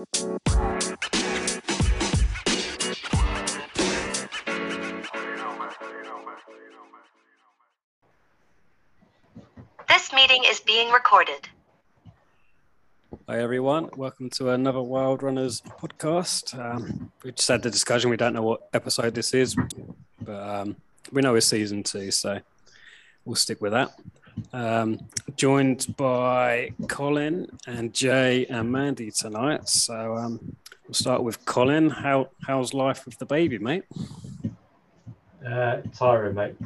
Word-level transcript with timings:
This 0.00 0.08
meeting 10.14 10.44
is 10.46 10.60
being 10.60 10.90
recorded. 10.90 11.50
Hi 13.28 13.40
everyone, 13.40 13.90
welcome 13.94 14.30
to 14.30 14.48
another 14.50 14.80
Wild 14.80 15.22
Runners 15.22 15.60
podcast. 15.60 16.58
Um, 16.58 17.12
we 17.22 17.32
just 17.32 17.48
had 17.48 17.62
the 17.62 17.70
discussion. 17.70 18.08
We 18.08 18.16
don't 18.16 18.32
know 18.32 18.40
what 18.40 18.70
episode 18.72 19.14
this 19.14 19.34
is, 19.34 19.54
but 20.22 20.48
um, 20.48 20.76
we 21.12 21.20
know 21.20 21.34
it's 21.34 21.44
season 21.44 21.82
two, 21.82 22.10
so 22.10 22.40
we'll 23.26 23.36
stick 23.36 23.60
with 23.60 23.72
that. 23.72 23.92
Um, 24.52 25.00
joined 25.36 25.94
by 25.96 26.70
Colin 26.88 27.46
and 27.66 27.92
Jay 27.94 28.46
and 28.46 28.70
Mandy 28.70 29.10
tonight. 29.10 29.68
So 29.68 30.16
um, 30.16 30.56
we'll 30.86 30.94
start 30.94 31.22
with 31.22 31.44
Colin. 31.44 31.90
How 31.90 32.28
how's 32.42 32.74
life 32.74 33.04
with 33.04 33.18
the 33.18 33.26
baby, 33.26 33.58
mate? 33.58 33.84
Uh, 35.46 35.78
tiring, 35.94 36.34
mate. 36.34 36.56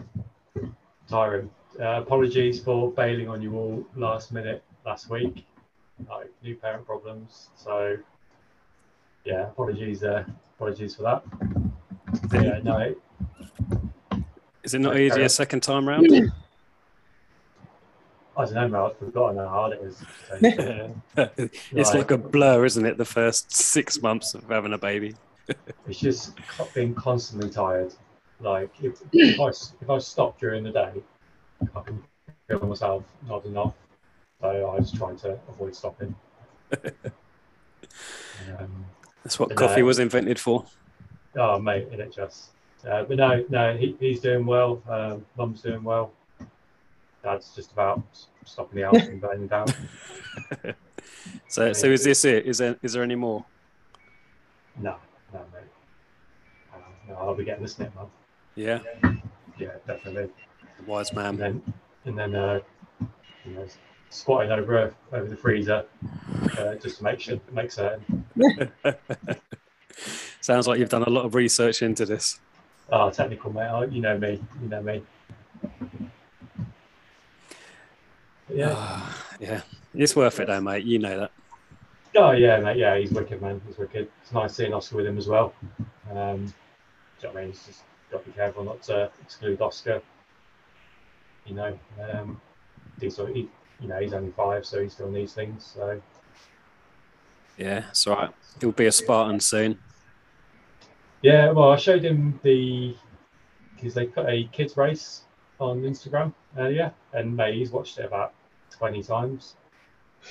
Tiring. 1.08 1.50
Uh, 1.80 2.00
apologies 2.02 2.60
for 2.60 2.92
bailing 2.92 3.28
on 3.28 3.42
you 3.42 3.54
all 3.56 3.84
last 3.96 4.32
minute 4.32 4.62
last 4.86 5.10
week. 5.10 5.44
Like 6.08 6.30
new 6.42 6.56
parent 6.56 6.86
problems. 6.86 7.48
So 7.56 7.96
yeah, 9.24 9.42
apologies. 9.48 10.02
Uh, 10.02 10.24
apologies 10.56 10.96
for 10.96 11.02
that. 11.02 11.22
Yeah, 12.32 12.60
no. 12.62 12.94
Is 14.62 14.74
it 14.74 14.80
not 14.80 14.98
easier 14.98 15.28
second 15.28 15.62
time 15.62 15.86
round? 15.88 16.32
I 18.36 18.44
don't 18.44 18.54
know, 18.54 18.68
mate. 18.68 18.78
I've 18.78 18.98
forgotten 18.98 19.38
how 19.38 19.48
hard 19.48 19.72
it 19.74 19.80
is. 19.82 20.02
it's 21.72 21.94
like 21.94 22.10
a 22.10 22.18
blur, 22.18 22.64
isn't 22.64 22.84
it? 22.84 22.98
The 22.98 23.04
first 23.04 23.52
six 23.52 24.02
months 24.02 24.34
of 24.34 24.48
having 24.48 24.72
a 24.72 24.78
baby. 24.78 25.14
it's 25.88 26.00
just 26.00 26.38
being 26.74 26.94
constantly 26.94 27.50
tired. 27.50 27.94
Like 28.40 28.70
if, 28.82 29.00
if 29.12 29.40
I 29.40 29.48
if 29.48 29.90
I 29.90 29.98
stop 29.98 30.38
during 30.40 30.64
the 30.64 30.72
day, 30.72 30.92
I 31.76 31.80
can 31.80 32.02
feel 32.48 32.66
myself 32.66 33.04
nodding 33.28 33.56
off. 33.56 33.74
So 34.40 34.70
I 34.70 34.78
just 34.78 34.96
try 34.96 35.14
to 35.14 35.38
avoid 35.48 35.74
stopping. 35.74 36.14
Um, 38.58 38.84
That's 39.22 39.38
what 39.38 39.54
coffee 39.54 39.80
no. 39.80 39.86
was 39.86 39.98
invented 39.98 40.38
for. 40.38 40.64
oh 41.36 41.58
mate, 41.58 41.88
in 41.92 42.00
it 42.00 42.12
just. 42.12 42.50
Uh, 42.86 43.04
but 43.04 43.16
no, 43.16 43.44
no, 43.48 43.76
he, 43.76 43.96
he's 44.00 44.20
doing 44.20 44.44
well. 44.44 44.82
Um, 44.88 45.24
Mum's 45.38 45.62
doing 45.62 45.82
well. 45.82 46.12
Dad's 47.24 47.54
just 47.54 47.72
about 47.72 48.02
stopping 48.44 48.76
the 48.80 48.82
house 48.86 49.06
from 49.06 49.18
burning 49.18 49.46
down. 49.48 49.66
So, 51.48 51.72
so 51.72 51.86
is 51.86 52.04
this 52.04 52.24
it? 52.24 52.44
Is 52.46 52.58
there 52.58 52.76
is 52.82 52.92
there 52.92 53.02
any 53.02 53.14
more? 53.14 53.44
No, 54.76 54.96
no, 55.32 55.40
mate. 55.52 55.62
Uh, 56.72 56.78
no, 57.08 57.14
I'll 57.14 57.34
be 57.34 57.44
getting 57.44 57.62
the 57.62 57.68
snip, 57.68 57.94
man. 57.94 58.06
Yeah, 58.56 58.80
Yeah, 59.58 59.68
definitely. 59.86 60.30
wise 60.86 61.12
man. 61.12 61.26
and 61.26 61.38
then 61.38 61.62
and 62.04 62.18
then 62.18 62.34
uh, 62.34 62.60
you 63.44 63.52
know, 63.52 63.66
squatting 64.10 64.50
over 64.50 64.92
over 65.12 65.26
the 65.28 65.36
freezer 65.36 65.84
uh, 66.58 66.74
just 66.74 66.98
to 66.98 67.04
make 67.04 67.20
sure 67.20 67.40
make 67.52 67.70
certain. 67.72 68.24
Sounds 70.40 70.66
like 70.66 70.78
you've 70.78 70.88
done 70.90 71.04
a 71.04 71.10
lot 71.10 71.24
of 71.24 71.34
research 71.34 71.80
into 71.82 72.04
this. 72.04 72.40
Oh, 72.90 73.08
technical 73.10 73.52
mate, 73.52 73.68
oh, 73.70 73.82
you 73.82 74.00
know 74.02 74.18
me, 74.18 74.42
you 74.62 74.68
know 74.68 74.82
me. 74.82 75.02
But 78.43 78.43
yeah. 78.54 78.74
Ah, 78.76 79.36
yeah, 79.40 79.60
it's 79.94 80.16
worth 80.16 80.40
it 80.40 80.46
though, 80.46 80.60
mate. 80.60 80.84
You 80.84 80.98
know 80.98 81.20
that. 81.20 81.30
Oh 82.16 82.30
yeah, 82.30 82.60
mate. 82.60 82.76
Yeah, 82.76 82.96
he's 82.96 83.10
wicked, 83.10 83.42
man. 83.42 83.60
He's 83.66 83.78
wicked. 83.78 84.08
It's 84.22 84.32
nice 84.32 84.54
seeing 84.54 84.72
Oscar 84.72 84.96
with 84.96 85.06
him 85.06 85.18
as 85.18 85.26
well. 85.26 85.52
Um, 86.10 86.46
do 86.46 87.28
you 87.28 87.28
know 87.28 87.34
what 87.34 87.36
I 87.36 87.40
mean? 87.40 87.48
He's 87.48 87.66
just 87.66 87.82
got 88.10 88.24
to 88.24 88.30
be 88.30 88.36
careful 88.36 88.64
not 88.64 88.82
to 88.84 89.10
exclude 89.22 89.60
Oscar. 89.60 90.00
You 91.46 91.54
know, 91.54 91.78
um, 92.12 92.40
he's 93.00 93.16
he, 93.16 93.48
you 93.80 93.88
know 93.88 94.00
he's 94.00 94.12
only 94.12 94.30
five, 94.32 94.64
so 94.64 94.82
he 94.82 94.88
still 94.88 95.10
needs 95.10 95.32
things. 95.32 95.72
So 95.74 96.00
Yeah, 97.56 97.84
it's 97.90 98.06
all 98.06 98.16
right. 98.16 98.30
He'll 98.60 98.72
be 98.72 98.86
a 98.86 98.92
Spartan 98.92 99.40
soon. 99.40 99.78
Yeah, 101.22 101.50
well, 101.50 101.70
I 101.70 101.76
showed 101.76 102.04
him 102.04 102.38
the 102.42 102.94
because 103.74 103.94
they 103.94 104.06
put 104.06 104.28
a 104.28 104.48
kids 104.52 104.76
race 104.76 105.22
on 105.58 105.82
Instagram 105.82 106.32
earlier, 106.56 106.92
and 107.12 107.36
mate, 107.36 107.54
he's 107.54 107.70
watched 107.70 107.98
it 107.98 108.04
about 108.04 108.33
twenty 108.76 109.02
times. 109.02 109.56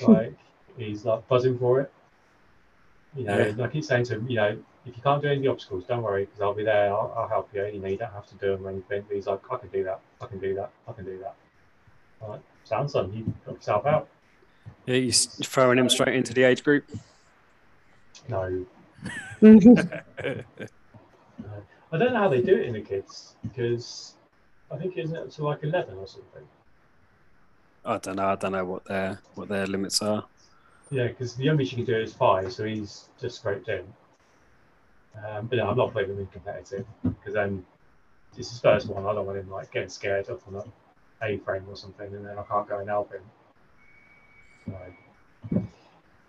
Like 0.08 0.34
he's 0.76 1.06
like 1.06 1.28
buzzing 1.28 1.59
for 1.59 1.81
it. 1.81 1.92
You 3.16 3.26
know, 3.26 3.38
Yeah. 3.38 3.44
and 3.46 3.62
I 3.62 3.68
keep 3.68 3.84
saying 3.84 4.06
to 4.06 4.16
him, 4.16 4.28
you 4.28 4.38
know, 4.38 4.58
if 4.88 4.98
you 4.98 5.04
can't 5.04 5.22
do 5.22 5.28
any 5.28 5.38
of 5.38 5.44
the 5.44 5.50
obstacles, 5.50 5.84
don't 5.86 6.02
worry, 6.02 6.26
because 6.26 6.42
I'll 6.42 6.56
be 6.56 6.64
there. 6.64 6.92
I'll, 6.92 7.14
I'll 7.16 7.28
help 7.28 7.50
you. 7.54 7.64
You 7.66 7.80
know, 7.80 7.88
you 7.88 7.98
don't 7.98 8.12
have 8.12 8.26
to 8.28 8.36
do 8.36 8.56
them 8.56 8.66
or 8.66 8.72
anything. 8.72 9.04
But 9.08 9.16
he's 9.16 9.28
like, 9.28 9.40
I 9.52 9.58
can 9.58 9.70
do 9.70 9.84
that. 9.84 10.00
I 10.20 10.26
can 10.26 10.40
do 10.40 10.56
that. 10.56 10.72
I 10.88 10.92
can 10.94 11.06
do 11.06 11.20
that. 11.20 11.36
Like, 12.28 12.42
sounds 12.64 12.94
son, 12.94 13.14
you 13.14 13.31
got 13.46 13.56
yourself 13.56 13.86
out. 13.86 14.08
Yeah, 14.88 14.96
you're 14.96 15.12
throwing 15.14 15.78
him 15.78 15.90
straight 15.90 16.16
into 16.16 16.34
the 16.34 16.44
age 16.44 16.64
group. 16.64 16.86
No, 18.30 18.66
no. 19.42 19.75
I 21.92 21.98
don't 21.98 22.14
know 22.14 22.20
how 22.20 22.30
they 22.30 22.42
do 22.42 22.56
it 22.56 22.66
in 22.66 22.74
the 22.74 22.81
kids 22.81 23.36
because 23.44 24.16
I 24.72 24.78
think 24.78 24.98
isn't 24.98 25.16
it 25.16 25.20
up 25.20 25.30
to 25.31 25.44
like 25.44 25.64
eleven 25.64 25.98
or 25.98 26.08
something. 26.08 26.44
I 27.85 27.97
don't 27.97 28.16
know. 28.16 28.27
I 28.27 28.35
don't 28.35 28.51
know 28.53 28.66
what 28.66 28.85
their 28.85 29.19
what 29.35 29.49
their 29.49 29.67
limits 29.67 30.01
are. 30.01 30.25
Yeah, 30.89 31.07
because 31.07 31.35
the 31.35 31.44
youngest 31.44 31.71
you 31.71 31.77
can 31.77 31.85
do 31.85 31.99
is 31.99 32.13
five, 32.13 32.51
so 32.53 32.66
he's 32.66 33.09
just 33.19 33.38
scraped 33.38 33.67
in. 33.67 33.83
Um, 35.27 35.47
but 35.47 35.57
no, 35.57 35.69
I'm 35.69 35.77
not 35.77 35.94
putting 35.94 36.11
him 36.11 36.19
in 36.19 36.27
competitive 36.27 36.85
because 37.03 37.33
then 37.33 37.66
it's 38.38 38.49
his 38.49 38.59
first 38.59 38.88
one. 38.88 39.05
I 39.05 39.13
don't 39.13 39.25
want 39.25 39.38
him 39.38 39.49
like 39.49 39.71
getting 39.71 39.89
scared 39.89 40.29
up 40.29 40.41
on 40.47 40.55
a 40.55 41.25
A 41.25 41.38
frame 41.39 41.63
or 41.67 41.75
something, 41.75 42.13
and 42.13 42.25
then 42.25 42.38
I 42.38 42.44
can't 42.44 42.67
go 42.67 42.79
and 42.79 42.89
help 42.89 43.11
him. 43.11 43.21
So, 44.65 45.63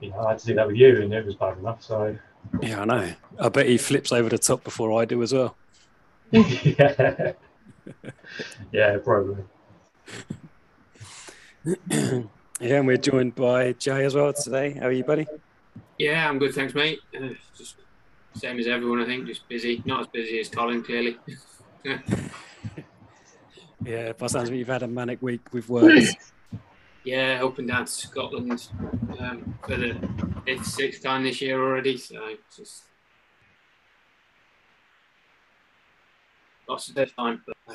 you 0.00 0.10
know, 0.10 0.18
I 0.20 0.30
had 0.30 0.38
to 0.40 0.46
do 0.46 0.54
that 0.54 0.66
with 0.66 0.76
you, 0.76 1.02
and 1.02 1.12
it 1.12 1.24
was 1.24 1.34
bad 1.36 1.58
enough. 1.58 1.82
So, 1.82 2.16
Yeah, 2.60 2.82
I 2.82 2.84
know. 2.84 3.12
I 3.38 3.48
bet 3.48 3.66
he 3.66 3.78
flips 3.78 4.12
over 4.12 4.28
the 4.28 4.38
top 4.38 4.64
before 4.64 5.00
I 5.00 5.04
do 5.04 5.22
as 5.22 5.32
well. 5.32 5.56
yeah, 6.30 7.32
yeah, 8.72 8.98
probably. 8.98 9.44
Yeah, 11.64 12.76
and 12.78 12.86
we're 12.86 12.96
joined 12.96 13.34
by 13.34 13.72
Jay 13.72 14.04
as 14.04 14.14
well 14.14 14.32
today. 14.32 14.72
How 14.72 14.86
are 14.86 14.92
you, 14.92 15.02
buddy? 15.02 15.26
Yeah, 15.98 16.28
I'm 16.28 16.38
good, 16.38 16.54
thanks, 16.54 16.74
mate. 16.74 17.00
Uh, 17.14 17.30
just 17.56 17.76
same 18.34 18.58
as 18.58 18.66
everyone, 18.66 19.00
I 19.00 19.06
think. 19.06 19.26
Just 19.26 19.48
busy. 19.48 19.82
Not 19.84 20.00
as 20.02 20.06
busy 20.08 20.38
as 20.40 20.48
Colin, 20.48 20.82
clearly. 20.82 21.18
Yeah, 23.84 24.12
by 24.12 24.26
the 24.26 24.28
sounds 24.30 24.48
it, 24.48 24.56
you've 24.56 24.68
had 24.68 24.82
a 24.82 24.88
manic 24.88 25.20
week 25.20 25.52
with 25.52 25.68
work. 25.68 25.92
yeah, 27.04 27.44
up 27.44 27.58
and 27.58 27.68
down 27.68 27.84
to 27.84 27.92
Scotland 27.92 28.68
um, 29.18 29.58
for 29.62 29.76
the 29.76 29.94
fifth, 30.46 30.66
sixth 30.66 31.02
time 31.02 31.22
this 31.22 31.42
year 31.42 31.62
already. 31.62 31.98
So 31.98 32.34
just 32.56 32.84
lots 36.66 36.88
of 36.88 36.94
dead 36.94 37.10
time. 37.14 37.42
But 37.46 37.56
uh, 37.68 37.74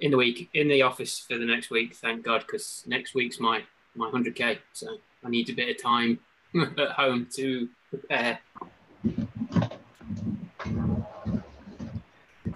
in 0.00 0.10
the 0.10 0.16
week, 0.16 0.50
in 0.54 0.68
the 0.68 0.82
office 0.82 1.18
for 1.18 1.38
the 1.38 1.44
next 1.44 1.70
week, 1.70 1.94
thank 1.94 2.24
God, 2.24 2.40
because 2.40 2.84
next 2.86 3.14
week's 3.14 3.40
my 3.40 3.62
my 3.94 4.10
100k. 4.10 4.58
So 4.72 4.96
I 5.24 5.28
need 5.28 5.50
a 5.50 5.52
bit 5.52 5.68
of 5.68 5.82
time 5.82 6.18
at 6.78 6.90
home 6.90 7.28
to 7.34 7.68
prepare. 7.90 8.38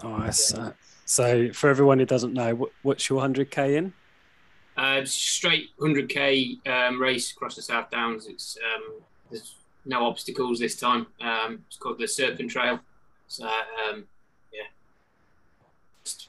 Nice. 0.02 0.54
Uh, 0.54 0.72
so, 1.04 1.52
for 1.52 1.70
everyone 1.70 1.98
who 1.98 2.04
doesn't 2.04 2.34
know, 2.34 2.54
what, 2.54 2.70
what's 2.82 3.08
your 3.08 3.22
100k 3.22 3.76
in? 3.76 3.92
Uh, 4.76 5.04
straight 5.04 5.70
100k 5.78 6.66
um, 6.66 7.00
race 7.00 7.32
across 7.32 7.56
the 7.56 7.62
South 7.62 7.90
Downs. 7.90 8.26
It's 8.26 8.58
um, 8.74 9.00
there's 9.30 9.54
no 9.86 10.04
obstacles 10.04 10.58
this 10.58 10.76
time. 10.76 11.06
Um, 11.20 11.64
it's 11.66 11.76
called 11.76 11.98
the 11.98 12.08
Serpent 12.08 12.50
Trail. 12.50 12.80
So 13.28 13.46
um, 13.46 14.04
yeah, 14.52 14.66
Just 16.04 16.28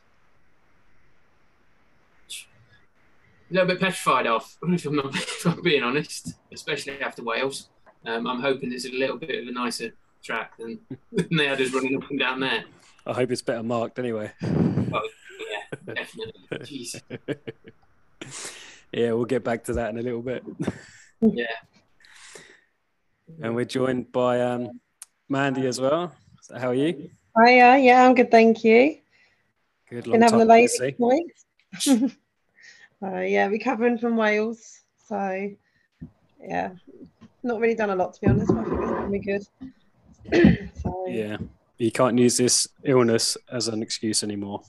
a 3.50 3.54
little 3.54 3.68
bit 3.68 3.80
petrified 3.80 4.28
of, 4.28 4.44
if 4.64 4.86
I'm 4.86 4.96
not 4.96 5.16
if 5.16 5.46
I'm 5.46 5.62
being 5.62 5.84
honest, 5.84 6.34
especially 6.54 7.02
after 7.02 7.24
Wales. 7.24 7.70
Um, 8.06 8.28
I'm 8.28 8.40
hoping 8.40 8.72
it's 8.72 8.86
a 8.86 8.92
little 8.92 9.18
bit 9.18 9.42
of 9.42 9.48
a 9.48 9.52
nicer 9.52 9.92
track 10.24 10.58
than, 10.58 10.80
than 11.12 11.38
they 11.38 11.48
had 11.48 11.60
us 11.60 11.74
running 11.74 11.96
up 11.98 12.10
and 12.10 12.20
down 12.20 12.40
there. 12.40 12.64
I 13.06 13.14
hope 13.14 13.32
it's 13.32 13.42
better 13.42 13.64
marked 13.64 14.00
anyway. 14.00 14.32
Yeah, 14.42 15.94
definitely. 15.94 16.34
Jeez. 16.52 17.02
yeah, 18.92 19.12
we'll 19.14 19.26
get 19.26 19.44
back 19.44 19.64
to 19.66 19.74
that 19.74 19.90
in 19.90 19.98
a 19.98 20.02
little 20.02 20.22
bit. 20.22 20.44
Yeah. 21.22 21.46
And 23.42 23.56
we're 23.56 23.66
joined 23.66 24.12
by 24.12 24.42
um, 24.42 24.80
Mandy 25.30 25.68
as 25.68 25.80
well. 25.80 26.14
So 26.42 26.58
how 26.58 26.70
are 26.70 26.74
you? 26.74 27.10
Hiya, 27.38 27.78
yeah, 27.78 28.06
I'm 28.06 28.16
good, 28.16 28.32
thank 28.32 28.64
you. 28.64 28.98
Good. 29.90 30.04
Been 30.06 30.20
Long 30.20 30.22
having 30.22 30.42
a 30.42 30.46
time 30.46 30.48
no 30.48 30.54
lazy 30.54 30.96
see. 31.80 32.12
Uh, 33.04 33.20
yeah, 33.20 33.48
recovering 33.48 33.98
from 33.98 34.18
Wales, 34.18 34.82
so 35.08 35.50
yeah, 36.42 36.72
not 37.44 37.60
really 37.60 37.76
done 37.76 37.90
a 37.92 37.96
lot 37.96 38.14
to 38.14 38.22
be 38.22 38.28
honest. 38.28 38.54
But 38.54 38.60
I 38.60 38.64
think 38.70 38.82
it's 38.82 38.92
gonna 38.92 39.10
be 39.10 39.20
good. 39.20 40.70
so 40.82 41.06
Yeah, 41.08 41.38
you 41.78 41.92
can't 41.92 42.18
use 42.18 42.38
this 42.38 42.68
illness 42.84 43.38
as 43.52 43.68
an 43.68 43.82
excuse 43.82 44.24
anymore. 44.24 44.62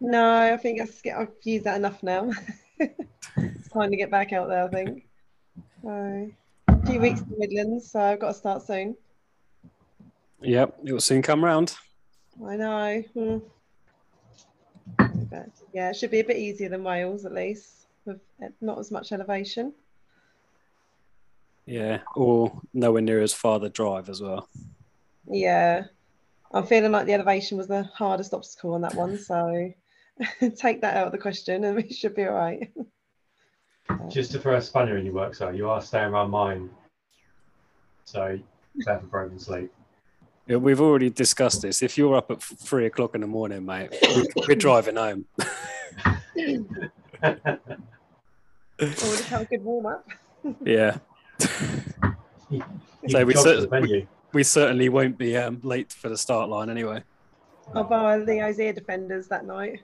no, 0.00 0.52
I 0.52 0.56
think 0.56 0.80
I've, 0.80 1.00
I've 1.16 1.32
used 1.44 1.64
that 1.64 1.76
enough 1.76 2.02
now. 2.02 2.30
it's 2.78 3.68
time 3.68 3.90
to 3.90 3.96
get 3.96 4.10
back 4.10 4.32
out 4.32 4.48
there. 4.48 4.64
I 4.64 4.68
think. 4.68 5.06
So, 5.82 6.30
a 6.68 6.86
few 6.86 7.00
weeks 7.00 7.20
in 7.20 7.28
the 7.30 7.36
Midlands, 7.38 7.90
so 7.90 8.00
I've 8.00 8.18
got 8.18 8.28
to 8.28 8.34
start 8.34 8.62
soon. 8.62 8.96
Yep, 10.42 10.78
it 10.84 10.92
will 10.92 11.00
soon 11.00 11.22
come 11.22 11.44
round. 11.44 11.76
I 12.46 12.56
know. 12.56 13.02
Hmm. 13.14 13.38
But 15.76 15.82
yeah, 15.82 15.90
it 15.90 15.96
should 15.96 16.10
be 16.10 16.20
a 16.20 16.24
bit 16.24 16.38
easier 16.38 16.70
than 16.70 16.82
Wales 16.82 17.26
at 17.26 17.34
least, 17.34 17.86
with 18.06 18.18
uh, 18.42 18.48
not 18.62 18.78
as 18.78 18.90
much 18.90 19.12
elevation. 19.12 19.74
Yeah, 21.66 21.98
or 22.14 22.62
nowhere 22.72 23.02
near 23.02 23.20
as 23.20 23.34
far 23.34 23.58
the 23.60 23.68
drive 23.68 24.08
as 24.08 24.22
well. 24.22 24.48
Yeah, 25.28 25.84
I'm 26.50 26.64
feeling 26.64 26.92
like 26.92 27.04
the 27.04 27.12
elevation 27.12 27.58
was 27.58 27.66
the 27.66 27.82
hardest 27.94 28.32
obstacle 28.32 28.72
on 28.72 28.80
that 28.80 28.94
one, 28.94 29.18
so 29.18 29.70
take 30.56 30.80
that 30.80 30.96
out 30.96 31.08
of 31.08 31.12
the 31.12 31.18
question 31.18 31.62
and 31.64 31.76
we 31.82 31.92
should 31.92 32.14
be 32.14 32.24
all 32.24 32.32
right. 32.32 32.72
Just 34.08 34.32
to 34.32 34.38
throw 34.38 34.56
a 34.56 34.62
spanner 34.62 34.96
in 34.96 35.04
your 35.04 35.14
work, 35.14 35.34
so 35.34 35.50
you 35.50 35.68
are 35.68 35.82
staying 35.82 36.06
around 36.06 36.30
mine. 36.30 36.70
So 38.06 38.38
better 38.76 39.00
for 39.00 39.06
broken 39.06 39.38
sleep. 39.38 39.70
Yeah, 40.46 40.56
we've 40.56 40.80
already 40.80 41.10
discussed 41.10 41.60
this. 41.60 41.82
If 41.82 41.98
you're 41.98 42.14
up 42.14 42.30
at 42.30 42.42
three 42.42 42.86
o'clock 42.86 43.14
in 43.14 43.20
the 43.20 43.26
morning, 43.26 43.66
mate, 43.66 43.90
we're 44.48 44.54
driving 44.54 44.96
home. 44.96 45.26
Already 48.80 49.22
have 49.28 49.40
a 49.42 49.44
good 49.46 49.64
warm 49.64 49.86
up. 49.86 50.06
Yeah, 50.64 50.98
You 52.50 52.62
So 53.08 53.24
we 53.24 53.34
jog 53.34 53.42
cer- 53.44 53.54
to 53.56 53.60
the 53.62 53.66
venue. 53.68 54.06
we 54.32 54.42
certainly 54.44 54.88
won't 54.88 55.18
be 55.18 55.36
um, 55.36 55.60
late 55.62 55.92
for 55.92 56.08
the 56.08 56.16
start 56.16 56.48
line 56.48 56.70
anyway. 56.70 57.02
I'll 57.74 57.84
buy 57.84 58.16
Leo's 58.18 58.60
ear 58.60 58.72
defenders 58.72 59.26
that 59.28 59.44
night. 59.44 59.80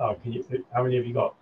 Oh, 0.00 0.14
can 0.22 0.32
you, 0.32 0.44
how 0.74 0.82
many 0.82 0.96
have 0.96 1.06
you 1.06 1.14
got? 1.14 1.36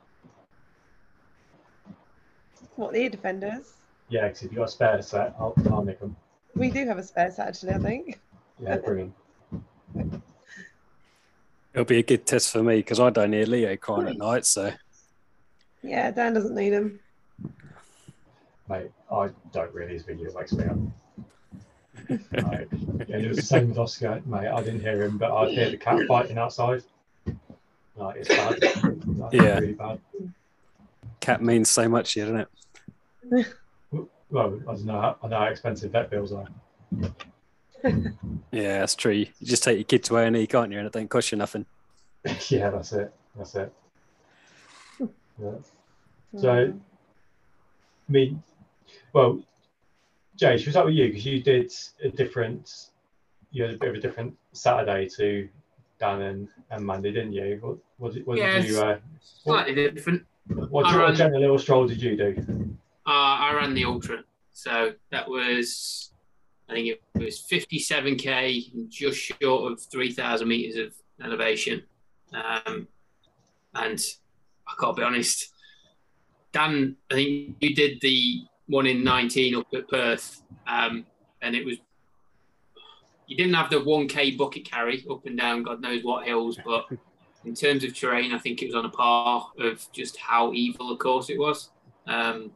What 2.76 2.92
the 2.92 3.00
ear 3.02 3.10
defenders? 3.10 3.74
Yeah, 4.10 4.28
because 4.28 4.42
if 4.42 4.50
you 4.52 4.58
got 4.58 4.64
a 4.68 4.72
spare 4.72 5.00
set, 5.00 5.34
I'll, 5.38 5.54
I'll 5.70 5.82
make 5.84 6.00
them. 6.00 6.14
We 6.54 6.70
do 6.70 6.86
have 6.86 6.98
a 6.98 7.02
spare 7.02 7.30
set 7.30 7.48
actually, 7.48 7.72
I 7.72 7.78
think. 7.78 8.20
Yeah, 8.60 8.76
bring 8.76 9.14
them. 9.94 10.21
It'll 11.74 11.84
be 11.84 11.98
a 11.98 12.02
good 12.02 12.26
test 12.26 12.50
for 12.50 12.62
me 12.62 12.76
because 12.76 13.00
I 13.00 13.10
don't 13.10 13.32
hear 13.32 13.46
Leo 13.46 13.76
crying 13.76 14.08
at 14.08 14.14
hmm. 14.14 14.22
night. 14.22 14.46
So 14.46 14.72
Yeah, 15.82 16.10
Dan 16.10 16.34
doesn't 16.34 16.54
need 16.54 16.72
him. 16.72 17.00
Mate, 18.68 18.90
I 19.10 19.30
don't 19.52 19.74
really. 19.74 19.94
His 19.94 20.04
video 20.04 20.32
wakes 20.32 20.52
me 20.52 20.64
up. 20.64 20.78
Like, 22.08 22.68
yeah, 23.08 23.16
it 23.18 23.28
was 23.28 23.36
the 23.38 23.42
same 23.42 23.68
with 23.68 23.78
Oscar, 23.78 24.20
mate. 24.26 24.48
I 24.48 24.62
didn't 24.62 24.80
hear 24.80 25.02
him, 25.02 25.18
but 25.18 25.32
I'd 25.32 25.50
hear 25.50 25.70
the 25.70 25.76
cat 25.76 26.00
fighting 26.06 26.38
outside. 26.38 26.82
Like, 27.96 28.16
it's 28.16 28.28
bad. 28.28 28.62
Like, 29.06 29.32
Yeah. 29.32 29.58
Really 29.58 29.74
bad. 29.74 30.00
cat 31.20 31.42
means 31.42 31.70
so 31.70 31.88
much 31.88 32.12
here, 32.12 32.26
doesn't 32.26 32.48
it? 33.32 33.46
Well, 34.30 34.60
I 34.68 34.72
don't 34.72 34.84
know 34.84 35.00
how, 35.00 35.16
I 35.22 35.28
know 35.28 35.38
how 35.38 35.44
expensive 35.44 35.92
vet 35.92 36.10
bills 36.10 36.32
are. 36.32 36.48
Yeah, 38.52 38.80
that's 38.80 38.94
true. 38.94 39.12
You 39.12 39.26
just 39.42 39.62
take 39.62 39.78
your 39.78 39.84
kid 39.84 40.04
to 40.04 40.18
A 40.18 40.24
and 40.24 40.36
E, 40.36 40.46
can't 40.46 40.70
you? 40.70 40.76
And 40.78 40.86
it 40.86 40.92
don't 40.92 41.08
cost 41.08 41.32
you 41.32 41.38
nothing. 41.38 41.64
yeah, 42.48 42.68
that's 42.70 42.92
it. 42.92 43.12
That's 43.36 43.54
it. 43.54 43.72
Yeah. 45.00 45.52
So- 46.38 46.72
I 48.08 48.12
mean, 48.12 48.42
well, 49.14 49.40
Jay, 50.36 50.58
should 50.58 50.66
we 50.66 50.72
start 50.72 50.86
with 50.86 50.96
you? 50.96 51.06
Because 51.08 51.24
you 51.24 51.42
did 51.42 51.72
a 52.04 52.10
different, 52.10 52.90
you 53.52 53.62
had 53.62 53.74
a 53.74 53.78
bit 53.78 53.88
of 53.90 53.94
a 53.94 54.00
different 54.00 54.36
Saturday 54.52 55.08
to 55.16 55.48
Dan 55.98 56.20
and, 56.20 56.48
and 56.70 56.84
Mandy, 56.84 57.12
didn't 57.12 57.32
you? 57.32 57.58
What, 57.62 57.78
what, 57.98 58.12
did, 58.12 58.26
what 58.26 58.36
did 58.36 58.64
you, 58.68 58.80
uh, 58.82 58.98
Slightly 59.22 59.74
different. 59.90 60.26
what, 60.48 60.84
I 60.84 60.94
what 60.96 61.04
ran- 61.06 61.14
general 61.14 61.40
little 61.40 61.58
stroll 61.58 61.86
did 61.86 62.02
you 62.02 62.16
do? 62.16 62.76
Uh, 63.06 63.10
I 63.10 63.54
ran 63.54 63.72
the 63.72 63.84
ultra, 63.86 64.24
so 64.52 64.92
that 65.10 65.26
was 65.28 66.11
I 66.72 66.74
think 66.74 66.88
it 66.88 67.02
was 67.22 67.42
57k, 67.42 68.88
just 68.88 69.18
short 69.18 69.72
of 69.72 69.78
3,000 69.78 70.48
meters 70.48 70.76
of 70.78 70.94
elevation. 71.22 71.82
Um, 72.32 72.88
and 73.74 74.00
I 74.66 74.72
gotta 74.78 74.94
be 74.94 75.02
honest, 75.02 75.52
Dan, 76.50 76.96
I 77.10 77.14
think 77.14 77.56
you 77.60 77.74
did 77.74 78.00
the 78.00 78.44
one 78.68 78.86
in 78.86 79.04
19 79.04 79.56
up 79.56 79.66
at 79.74 79.86
Perth, 79.88 80.42
um, 80.66 81.04
and 81.42 81.54
it 81.54 81.66
was 81.66 81.76
you 83.26 83.36
didn't 83.36 83.54
have 83.54 83.70
the 83.70 83.76
1k 83.76 84.38
bucket 84.38 84.70
carry 84.70 85.04
up 85.10 85.26
and 85.26 85.38
down 85.38 85.62
God 85.62 85.82
knows 85.82 86.02
what 86.02 86.26
hills, 86.26 86.58
but 86.64 86.86
in 87.44 87.54
terms 87.54 87.84
of 87.84 87.94
terrain, 87.94 88.32
I 88.32 88.38
think 88.38 88.62
it 88.62 88.66
was 88.66 88.74
on 88.74 88.86
a 88.86 88.90
par 88.90 89.50
of 89.58 89.86
just 89.92 90.16
how 90.16 90.54
evil 90.54 90.92
a 90.92 90.96
course 90.96 91.28
it 91.28 91.38
was. 91.38 91.70
Um, 92.06 92.50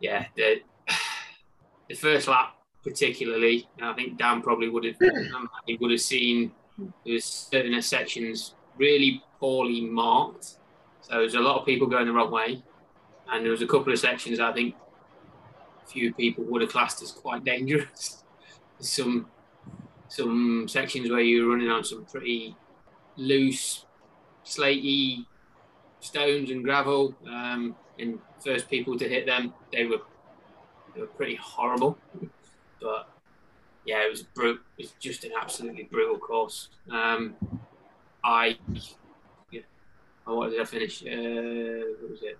yeah, 0.00 0.26
the 0.36 0.62
the 1.88 1.94
first 1.94 2.28
lap 2.28 2.56
particularly, 2.82 3.68
I 3.80 3.92
think 3.92 4.18
Dan 4.18 4.42
probably 4.42 4.68
would 4.68 4.84
have 4.84 4.96
um, 5.34 5.48
he 5.66 5.76
would 5.76 5.90
have 5.90 6.00
seen 6.00 6.52
there 6.78 7.14
was 7.14 7.24
certain 7.24 7.80
sections 7.82 8.54
really 8.76 9.22
poorly 9.38 9.82
marked. 9.82 10.56
So 11.02 11.18
there's 11.18 11.34
a 11.34 11.40
lot 11.40 11.58
of 11.58 11.66
people 11.66 11.86
going 11.86 12.06
the 12.06 12.12
wrong 12.12 12.30
way, 12.30 12.62
and 13.30 13.44
there 13.44 13.50
was 13.50 13.62
a 13.62 13.66
couple 13.66 13.92
of 13.92 13.98
sections 13.98 14.40
I 14.40 14.52
think 14.52 14.74
a 15.84 15.86
few 15.86 16.12
people 16.14 16.44
would 16.44 16.62
have 16.62 16.70
classed 16.70 17.02
as 17.02 17.12
quite 17.12 17.44
dangerous. 17.44 18.24
Some 18.80 19.26
some 20.08 20.68
sections 20.68 21.08
where 21.10 21.20
you're 21.20 21.48
running 21.48 21.70
on 21.70 21.84
some 21.84 22.04
pretty 22.04 22.54
loose, 23.16 23.86
slaty 24.44 25.24
stones 26.00 26.50
and 26.50 26.62
gravel. 26.62 27.14
Um, 27.26 27.74
and 27.98 28.18
first 28.44 28.68
people 28.68 28.98
to 28.98 29.08
hit 29.08 29.24
them, 29.24 29.54
they 29.72 29.86
were 29.86 30.00
they 30.94 31.00
were 31.00 31.06
pretty 31.06 31.36
horrible. 31.36 31.96
But 32.82 33.08
yeah, 33.84 34.04
it 34.04 34.10
was 34.10 34.22
bru- 34.22 34.60
It's 34.78 34.92
just 35.00 35.24
an 35.24 35.32
absolutely 35.40 35.84
brutal 35.84 36.18
course. 36.18 36.68
Um, 36.90 37.34
I 38.24 38.58
yeah, 39.50 39.60
what 40.24 40.50
did 40.50 40.60
I 40.60 40.64
finish? 40.64 41.02
Uh, 41.02 41.96
what 42.00 42.10
was 42.10 42.22
it? 42.22 42.38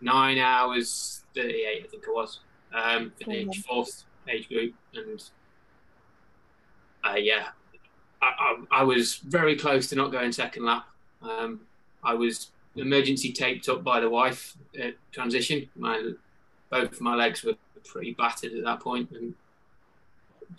Nine 0.00 0.38
hours 0.38 1.24
thirty-eight, 1.34 1.84
I 1.84 1.88
think 1.88 2.04
it 2.04 2.14
was. 2.14 2.40
Um, 2.72 3.12
finished 3.24 3.66
fourth 3.66 4.04
age 4.28 4.48
group, 4.48 4.74
and 4.94 5.22
uh, 7.04 7.16
yeah, 7.16 7.48
I, 8.20 8.26
I, 8.26 8.80
I 8.80 8.82
was 8.82 9.16
very 9.16 9.56
close 9.56 9.88
to 9.88 9.96
not 9.96 10.12
going 10.12 10.32
second 10.32 10.64
lap. 10.64 10.86
Um, 11.22 11.60
I 12.04 12.14
was 12.14 12.50
emergency 12.76 13.32
taped 13.32 13.68
up 13.68 13.82
by 13.82 14.00
the 14.00 14.08
wife 14.08 14.56
at 14.78 14.94
transition. 15.12 15.68
My 15.74 16.12
both 16.70 17.00
my 17.00 17.14
legs 17.14 17.42
were 17.42 17.54
pretty 17.84 18.14
battered 18.14 18.52
at 18.52 18.62
that 18.64 18.80
point, 18.80 19.10
and 19.12 19.34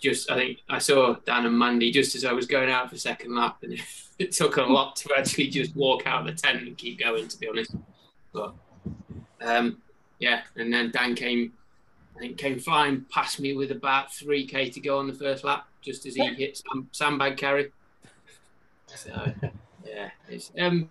just 0.00 0.30
I 0.30 0.36
think 0.36 0.58
I 0.68 0.78
saw 0.78 1.14
Dan 1.26 1.46
and 1.46 1.58
Mandy 1.58 1.90
just 1.90 2.14
as 2.14 2.24
I 2.24 2.32
was 2.32 2.46
going 2.46 2.70
out 2.70 2.90
for 2.90 2.96
second 2.96 3.34
lap, 3.34 3.58
and 3.62 3.78
it 4.18 4.32
took 4.32 4.56
a 4.56 4.62
lot 4.62 4.96
to 4.96 5.10
actually 5.16 5.48
just 5.48 5.76
walk 5.76 6.06
out 6.06 6.26
of 6.26 6.34
the 6.34 6.40
tent 6.40 6.66
and 6.66 6.76
keep 6.76 6.98
going. 6.98 7.28
To 7.28 7.38
be 7.38 7.48
honest, 7.48 7.74
but 8.32 8.54
um, 9.40 9.78
yeah, 10.18 10.42
and 10.56 10.72
then 10.72 10.90
Dan 10.90 11.14
came. 11.14 11.52
I 12.16 12.20
think 12.20 12.36
came 12.36 12.58
flying 12.58 13.06
past 13.10 13.40
me 13.40 13.54
with 13.54 13.70
about 13.70 14.12
three 14.12 14.46
k 14.46 14.68
to 14.70 14.80
go 14.80 14.98
on 14.98 15.06
the 15.06 15.14
first 15.14 15.44
lap, 15.44 15.66
just 15.80 16.04
as 16.06 16.14
he 16.14 16.26
hit 16.34 16.60
some 16.68 16.88
sandbag 16.92 17.36
carry. 17.36 17.72
So 18.86 19.32
yeah, 19.86 20.10
it's 20.28 20.50
um, 20.58 20.90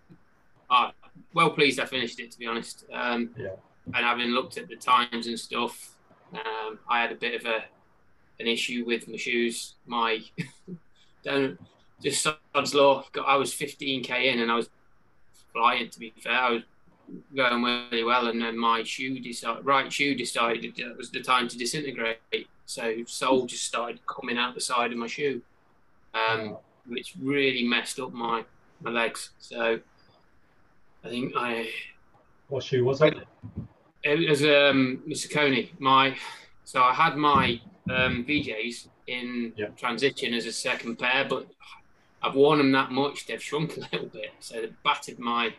ah, 0.69 0.93
well 1.33 1.51
pleased 1.51 1.79
I 1.79 1.85
finished 1.85 2.19
it 2.19 2.31
to 2.31 2.39
be 2.39 2.47
honest. 2.47 2.85
Um, 2.91 3.31
Yeah. 3.37 3.55
And 3.91 4.05
having 4.05 4.27
looked 4.27 4.57
at 4.57 4.67
the 4.67 4.75
times 4.75 5.25
and 5.25 5.39
stuff, 5.39 5.95
um, 6.33 6.77
I 6.87 7.01
had 7.01 7.11
a 7.11 7.15
bit 7.15 7.41
of 7.41 7.47
a 7.47 7.63
an 8.39 8.47
issue 8.47 8.83
with 8.85 9.07
my 9.07 9.17
shoes. 9.17 9.75
My 9.85 10.19
don't 11.23 11.59
just 12.01 12.23
Sod's 12.23 12.73
law. 12.73 13.03
got- 13.11 13.27
I 13.27 13.35
was 13.35 13.53
15k 13.53 14.09
in 14.33 14.39
and 14.39 14.51
I 14.51 14.55
was 14.55 14.69
flying. 15.53 15.89
To 15.89 15.99
be 15.99 16.13
fair, 16.21 16.33
I 16.33 16.51
was 16.51 16.63
going 17.35 17.61
really 17.63 18.03
well, 18.03 18.27
and 18.27 18.41
then 18.41 18.57
my 18.57 18.83
shoe 18.83 19.19
decided, 19.19 19.65
right 19.65 19.91
shoe 19.91 20.15
decided 20.15 20.75
that 20.77 20.97
was 20.97 21.09
the 21.09 21.21
time 21.21 21.47
to 21.49 21.57
disintegrate. 21.57 22.19
So 22.65 23.03
sole 23.07 23.45
just 23.47 23.65
started 23.65 23.99
coming 24.05 24.37
out 24.37 24.53
the 24.55 24.61
side 24.61 24.91
of 24.91 24.97
my 24.97 25.07
shoe, 25.07 25.41
um, 26.13 26.57
which 26.87 27.15
really 27.21 27.63
messed 27.67 27.99
up 27.99 28.13
my 28.13 28.45
my 28.81 28.91
legs. 28.91 29.31
So 29.39 29.79
I 31.03 31.09
think 31.09 31.33
I 31.35 31.69
What 32.47 32.63
shoe 32.63 32.85
was 32.85 33.01
it? 33.01 33.15
it 34.03 34.29
was 34.29 34.41
um, 34.43 35.01
Mr. 35.07 35.29
Coney. 35.29 35.71
My 35.79 36.15
so 36.63 36.81
I 36.81 36.93
had 36.93 37.17
my 37.17 37.59
um, 37.89 38.25
VJs 38.25 38.87
in 39.07 39.53
Yeah. 39.57 39.67
transition 39.69 40.33
as 40.33 40.45
a 40.45 40.51
second 40.53 40.97
pair, 40.97 41.25
but 41.25 41.47
I've 42.21 42.35
worn 42.35 42.57
them 42.59 42.71
that 42.73 42.91
much 42.91 43.25
they've 43.27 43.41
shrunk 43.41 43.77
a 43.77 43.81
little 43.91 44.07
bit, 44.07 44.31
so 44.39 44.61
they 44.61 44.69
battered 44.83 45.19
my 45.19 45.53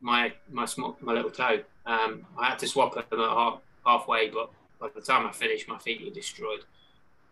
my 0.00 0.32
my 0.50 0.64
small, 0.66 0.96
my 1.00 1.12
little 1.12 1.30
toe. 1.30 1.62
Um, 1.86 2.26
I 2.38 2.46
had 2.50 2.58
to 2.60 2.68
swap 2.68 2.94
them 2.94 3.04
at 3.20 3.28
half, 3.30 3.60
halfway, 3.84 4.28
but 4.30 4.50
by 4.80 4.88
the 4.94 5.00
time 5.00 5.26
I 5.26 5.32
finished, 5.32 5.68
my 5.68 5.78
feet 5.78 6.04
were 6.04 6.10
destroyed. 6.10 6.60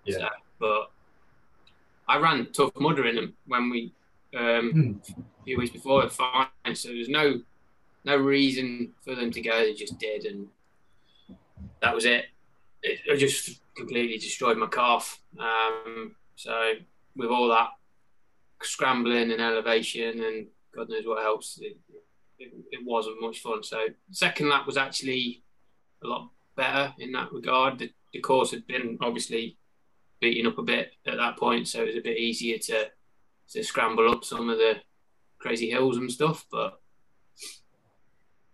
Yeah. 0.05 0.19
So, 0.19 0.29
but 0.59 0.91
I 2.09 2.19
ran 2.19 2.53
tough 2.53 2.73
mudder 2.79 3.07
in 3.07 3.17
them 3.17 3.35
when 3.47 3.71
we 3.71 3.93
um, 4.37 4.71
Hmm. 4.73 5.13
a 5.41 5.45
few 5.45 5.59
weeks 5.59 5.73
before. 5.73 6.03
was 6.03 6.15
Fine, 6.17 6.75
so 6.75 6.89
there's 6.89 7.09
no 7.09 7.41
no 8.05 8.17
reason 8.17 8.93
for 9.05 9.15
them 9.15 9.31
to 9.31 9.41
go. 9.41 9.61
They 9.61 9.75
just 9.75 9.99
did, 9.99 10.25
and 10.27 10.49
that 11.81 11.95
was 11.95 12.05
it. 12.05 12.27
It, 12.83 13.01
it 13.07 13.17
just 13.19 13.61
completely 13.77 14.19
destroyed 14.19 14.59
my 14.59 14.67
calf. 14.67 15.21
Um, 15.39 16.17
so 16.37 16.73
with 17.17 17.31
all 17.31 17.49
that 17.49 17.69
scrambling 18.63 19.31
and 19.31 19.41
elevation 19.41 20.23
and 20.23 20.47
God 20.75 20.89
knows 20.89 21.07
what 21.07 21.25
else, 21.25 21.59
it, 21.61 21.77
it, 22.39 22.53
it 22.71 22.81
wasn't 22.85 23.21
much 23.21 23.41
fun. 23.41 23.63
So 23.63 23.87
second 24.11 24.49
lap 24.49 24.67
was 24.67 24.77
actually 24.77 25.43
a 26.03 26.07
lot 26.07 26.31
better 26.57 26.95
in 26.99 27.13
that 27.13 27.33
regard. 27.33 27.79
The, 27.79 27.91
the 28.13 28.21
course 28.21 28.51
had 28.51 28.67
been 28.67 28.99
obviously 29.01 29.59
beaten 30.21 30.47
up 30.47 30.59
a 30.59 30.63
bit 30.63 30.93
at 31.07 31.17
that 31.17 31.37
point, 31.37 31.69
so 31.69 31.83
it 31.83 31.87
was 31.87 31.97
a 31.97 32.01
bit 32.01 32.19
easier 32.19 32.59
to 32.59 32.91
to 33.51 33.63
scramble 33.63 34.11
up 34.11 34.25
some 34.25 34.49
of 34.49 34.57
the 34.57 34.77
crazy 35.39 35.69
hills 35.69 35.99
and 35.99 36.11
stuff. 36.11 36.47
But 36.51 36.81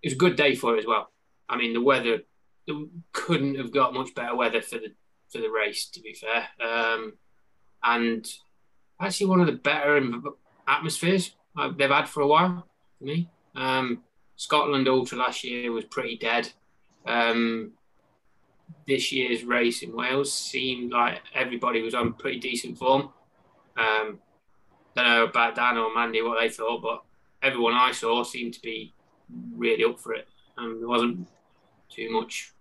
it 0.02 0.08
was 0.08 0.14
a 0.14 0.16
good 0.16 0.36
day 0.36 0.54
for 0.54 0.76
it 0.76 0.80
as 0.80 0.86
well. 0.86 1.10
I 1.48 1.56
mean, 1.56 1.72
the 1.72 1.80
weather 1.80 2.22
couldn't 3.12 3.56
have 3.56 3.72
got 3.72 3.94
much 3.94 4.14
better 4.14 4.34
weather 4.34 4.60
for 4.60 4.78
the 4.78 4.92
for 5.30 5.38
the 5.38 5.50
race, 5.50 5.86
to 5.86 6.00
be 6.00 6.14
fair. 6.14 6.48
Um, 6.60 7.14
and 7.82 8.26
actually, 9.00 9.26
one 9.26 9.40
of 9.40 9.46
the 9.46 9.52
better 9.52 10.00
atmospheres 10.66 11.34
they've 11.76 11.90
had 11.90 12.08
for 12.08 12.22
a 12.22 12.26
while 12.26 12.66
for 12.98 13.04
me. 13.04 13.28
Um, 13.54 14.02
Scotland 14.36 14.88
Ultra 14.88 15.18
last 15.18 15.44
year 15.44 15.72
was 15.72 15.84
pretty 15.84 16.16
dead. 16.16 16.50
Um, 17.06 17.72
this 18.86 19.12
year's 19.12 19.44
race 19.44 19.82
in 19.82 19.94
Wales 19.94 20.32
seemed 20.32 20.92
like 20.92 21.20
everybody 21.34 21.82
was 21.82 21.94
on 21.94 22.14
pretty 22.14 22.38
decent 22.38 22.78
form. 22.78 23.10
Um, 23.76 24.18
don't 24.94 25.06
know 25.06 25.24
about 25.24 25.54
Dan 25.54 25.76
or 25.76 25.94
Mandy 25.94 26.22
what 26.22 26.38
they 26.40 26.48
thought, 26.48 26.82
but 26.82 27.02
everyone 27.42 27.74
I 27.74 27.92
saw 27.92 28.22
seemed 28.22 28.54
to 28.54 28.62
be 28.62 28.94
really 29.54 29.84
up 29.84 29.98
for 30.00 30.14
it. 30.14 30.28
Um, 30.58 30.78
there 30.80 30.88
wasn't 30.88 31.28
too 31.88 32.10
much. 32.10 32.52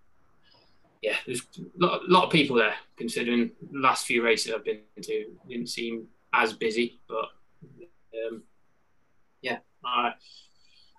Yeah, 1.01 1.15
there's 1.25 1.41
a 1.57 1.61
lot, 1.85 2.09
lot 2.09 2.25
of 2.25 2.31
people 2.31 2.57
there. 2.57 2.73
Considering 2.97 3.51
the 3.71 3.79
last 3.79 4.05
few 4.05 4.23
races 4.23 4.53
I've 4.53 4.65
been 4.65 4.81
to, 5.01 5.25
didn't 5.47 5.67
seem 5.67 6.07
as 6.33 6.53
busy, 6.53 6.99
but 7.07 7.25
um, 8.27 8.43
yeah, 9.41 9.59
I 9.85 10.13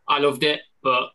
I 0.09 0.19
loved 0.19 0.43
it. 0.43 0.61
But 0.83 1.11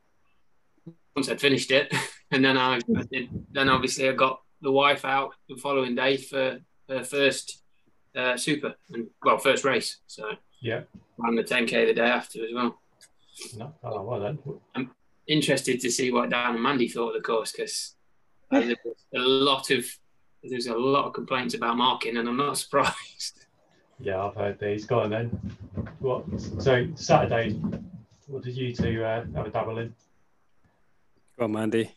once 1.15 1.29
I'd 1.29 1.41
finished 1.41 1.71
it, 1.71 1.91
and 2.31 2.45
then 2.45 2.57
I, 2.57 2.75
I 2.95 3.03
did, 3.11 3.29
then 3.51 3.69
obviously 3.69 4.07
I 4.07 4.13
got 4.13 4.41
the 4.61 4.71
wife 4.71 5.03
out 5.03 5.31
the 5.49 5.55
following 5.57 5.95
day 5.95 6.17
for 6.17 6.59
her 6.89 7.03
first 7.03 7.63
uh, 8.15 8.37
super 8.37 8.75
and 8.93 9.07
well 9.23 9.39
first 9.39 9.63
race. 9.63 9.97
So 10.07 10.29
Yeah. 10.61 10.81
ran 11.17 11.35
the 11.35 11.43
10k 11.43 11.87
the 11.87 11.93
day 11.93 12.01
after 12.07 12.45
as 12.45 12.53
well. 12.53 12.79
No, 13.57 13.73
oh, 13.83 14.01
well 14.03 14.19
then. 14.19 14.39
I'm 14.75 14.91
interested 15.27 15.81
to 15.81 15.91
see 15.91 16.11
what 16.11 16.29
Dan 16.29 16.53
and 16.53 16.63
Mandy 16.63 16.87
thought 16.87 17.09
of 17.09 17.15
the 17.15 17.27
course 17.27 17.51
because 17.51 17.95
there 18.51 18.75
was 18.85 19.05
a 19.15 19.19
lot 19.19 19.71
of 19.71 19.85
there's 20.43 20.67
a 20.67 20.75
lot 20.75 21.05
of 21.05 21.13
complaints 21.13 21.53
about 21.53 21.77
marking, 21.77 22.17
and 22.17 22.27
I'm 22.27 22.37
not 22.37 22.57
surprised. 22.57 23.45
Yeah, 23.99 24.23
I've 24.23 24.35
heard 24.35 24.59
these. 24.59 24.85
Go 24.85 24.99
on 24.99 25.09
then. 25.09 25.29
What? 25.99 26.25
So 26.59 26.87
Saturday, 26.95 27.53
what 28.27 28.43
did 28.43 28.55
you 28.57 28.73
two 28.73 29.03
uh, 29.03 29.25
have 29.35 29.47
a 29.47 29.49
dabble 29.49 29.79
in? 29.79 29.93
Go 31.37 31.45
on, 31.45 31.53
Mandy. 31.53 31.91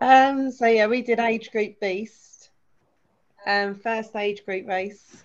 Um, 0.00 0.50
so 0.50 0.66
yeah, 0.66 0.86
we 0.86 1.02
did 1.02 1.18
age 1.18 1.50
group 1.50 1.80
beast, 1.80 2.50
um, 3.46 3.74
first 3.74 4.14
age 4.14 4.44
group 4.44 4.66
race, 4.66 5.24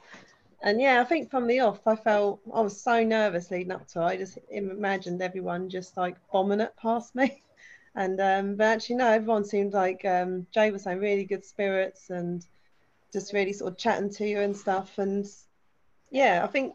and 0.63 0.79
yeah, 0.79 1.01
I 1.01 1.03
think 1.03 1.29
from 1.29 1.47
the 1.47 1.59
off, 1.59 1.85
I 1.87 1.95
felt 1.95 2.39
I 2.53 2.61
was 2.61 2.79
so 2.79 3.03
nervous 3.03 3.51
leading 3.51 3.71
up 3.71 3.87
to 3.89 4.01
it. 4.01 4.05
I 4.05 4.17
just 4.17 4.37
imagined 4.49 5.21
everyone 5.21 5.69
just 5.69 5.97
like 5.97 6.15
bombing 6.31 6.61
it 6.61 6.73
past 6.81 7.15
me, 7.15 7.41
and 7.95 8.19
um, 8.21 8.55
but 8.55 8.65
actually 8.65 8.95
no, 8.95 9.07
everyone 9.07 9.43
seemed 9.43 9.73
like 9.73 10.05
um, 10.05 10.47
Jay 10.53 10.71
was 10.71 10.83
saying 10.83 10.99
really 10.99 11.25
good 11.25 11.45
spirits 11.45 12.09
and 12.09 12.45
just 13.11 13.33
really 13.33 13.53
sort 13.53 13.73
of 13.73 13.77
chatting 13.77 14.09
to 14.11 14.27
you 14.27 14.39
and 14.39 14.55
stuff, 14.55 14.97
and 14.97 15.25
yeah, 16.09 16.41
I 16.43 16.47
think 16.47 16.73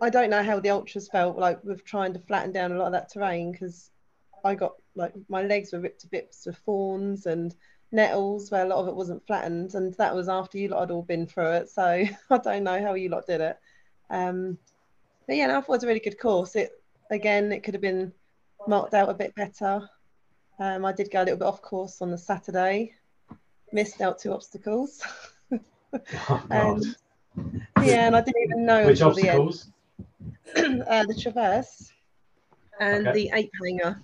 I 0.00 0.10
don't 0.10 0.30
know 0.30 0.42
how 0.42 0.60
the 0.60 0.70
ultras 0.70 1.08
felt 1.08 1.38
like 1.38 1.62
with 1.64 1.84
trying 1.84 2.12
to 2.12 2.20
flatten 2.20 2.52
down 2.52 2.72
a 2.72 2.78
lot 2.78 2.86
of 2.86 2.92
that 2.92 3.12
terrain 3.12 3.52
because 3.52 3.90
I 4.44 4.54
got 4.54 4.74
like 4.94 5.12
my 5.28 5.42
legs 5.42 5.72
were 5.72 5.80
ripped 5.80 6.02
to 6.02 6.08
bits 6.08 6.46
with 6.46 6.56
thorns 6.58 7.26
and 7.26 7.54
nettles 7.90 8.50
where 8.50 8.64
a 8.64 8.68
lot 8.68 8.80
of 8.80 8.88
it 8.88 8.94
wasn't 8.94 9.26
flattened, 9.26 9.74
and 9.74 9.94
that 9.94 10.14
was 10.14 10.28
after 10.28 10.58
you 10.58 10.68
lot 10.68 10.80
had 10.80 10.90
all 10.90 11.02
been 11.02 11.26
through 11.26 11.52
it. 11.52 11.70
So 11.70 11.82
I 12.30 12.38
don't 12.38 12.64
know 12.64 12.80
how 12.82 12.94
you 12.94 13.08
lot 13.08 13.26
did 13.26 13.40
it. 13.40 13.58
Um, 14.10 14.58
but 15.26 15.36
yeah, 15.36 15.46
no, 15.46 15.58
I 15.58 15.60
thought 15.60 15.74
it 15.74 15.76
was 15.76 15.84
a 15.84 15.88
really 15.88 16.00
good 16.00 16.18
course. 16.18 16.56
It 16.56 16.72
again, 17.10 17.52
it 17.52 17.62
could 17.62 17.74
have 17.74 17.80
been 17.80 18.12
marked 18.66 18.94
out 18.94 19.08
a 19.08 19.14
bit 19.14 19.34
better. 19.34 19.88
Um, 20.58 20.84
I 20.84 20.92
did 20.92 21.10
go 21.10 21.22
a 21.22 21.24
little 21.24 21.38
bit 21.38 21.46
off 21.46 21.62
course 21.62 22.02
on 22.02 22.10
the 22.10 22.18
Saturday, 22.18 22.94
missed 23.72 24.00
out 24.00 24.18
two 24.18 24.32
obstacles. 24.32 25.02
Oh. 26.28 26.46
Um, 26.50 26.82
yeah, 27.82 28.08
and 28.08 28.14
I 28.14 28.20
didn't 28.20 28.42
even 28.42 28.66
know 28.66 28.84
Which 28.84 29.00
until 29.00 29.14
the 29.14 29.30
end 29.30 29.40
obstacles? 29.40 29.72
uh, 30.86 31.04
the 31.06 31.18
traverse 31.18 31.90
and 32.78 33.08
Okay. 33.08 33.30
the 33.30 33.30
ape 33.34 33.50
hanger. 33.64 34.02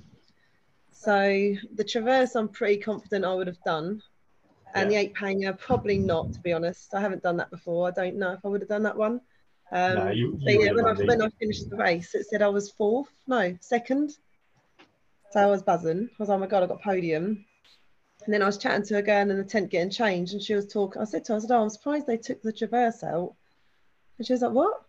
So 0.92 1.54
the 1.74 1.84
traverse, 1.84 2.36
I'm 2.36 2.48
pretty 2.48 2.78
confident 2.78 3.26
I 3.26 3.34
would 3.34 3.48
have 3.48 3.62
done, 3.64 4.02
and 4.74 4.90
the 4.90 4.96
ape 4.96 5.16
hanger, 5.16 5.52
probably 5.52 5.98
not. 5.98 6.32
To 6.32 6.40
be 6.40 6.54
honest, 6.54 6.94
I 6.94 7.00
haven't 7.00 7.22
done 7.22 7.36
that 7.36 7.50
before. 7.50 7.86
I 7.86 7.90
don't 7.90 8.16
know 8.16 8.32
if 8.32 8.40
I 8.44 8.48
would 8.48 8.62
have 8.62 8.70
done 8.70 8.84
that 8.84 8.96
one. 8.96 9.20
Um, 9.70 9.94
no, 9.94 10.10
you, 10.10 10.40
but 10.42 10.52
you 10.54 10.64
yeah, 10.64 10.72
when 10.72 10.86
I, 10.86 10.92
when 10.92 11.22
I 11.22 11.28
finished 11.38 11.68
the 11.68 11.76
race, 11.76 12.14
it 12.14 12.26
said 12.26 12.40
I 12.40 12.48
was 12.48 12.70
fourth, 12.70 13.10
no, 13.26 13.56
second. 13.60 14.16
So 15.34 15.40
I 15.40 15.46
was 15.46 15.64
buzzing. 15.64 16.08
I 16.12 16.16
was, 16.16 16.28
like, 16.28 16.36
oh 16.36 16.38
my 16.38 16.46
god, 16.46 16.62
I 16.62 16.66
got 16.66 16.80
podium. 16.80 17.44
And 18.24 18.32
then 18.32 18.40
I 18.40 18.46
was 18.46 18.56
chatting 18.56 18.86
to 18.86 18.98
a 18.98 19.02
girl 19.02 19.28
in 19.28 19.36
the 19.36 19.42
tent 19.42 19.68
getting 19.68 19.90
changed, 19.90 20.32
and 20.32 20.40
she 20.40 20.54
was 20.54 20.68
talking. 20.68 21.02
I 21.02 21.06
said 21.06 21.24
to 21.24 21.32
her, 21.32 21.38
I 21.38 21.40
said, 21.40 21.50
oh, 21.50 21.62
I'm 21.64 21.70
surprised 21.70 22.06
they 22.06 22.18
took 22.18 22.40
the 22.40 22.52
traverse 22.52 23.02
out. 23.02 23.34
And 24.16 24.24
she 24.24 24.32
was 24.32 24.42
like, 24.42 24.52
what? 24.52 24.84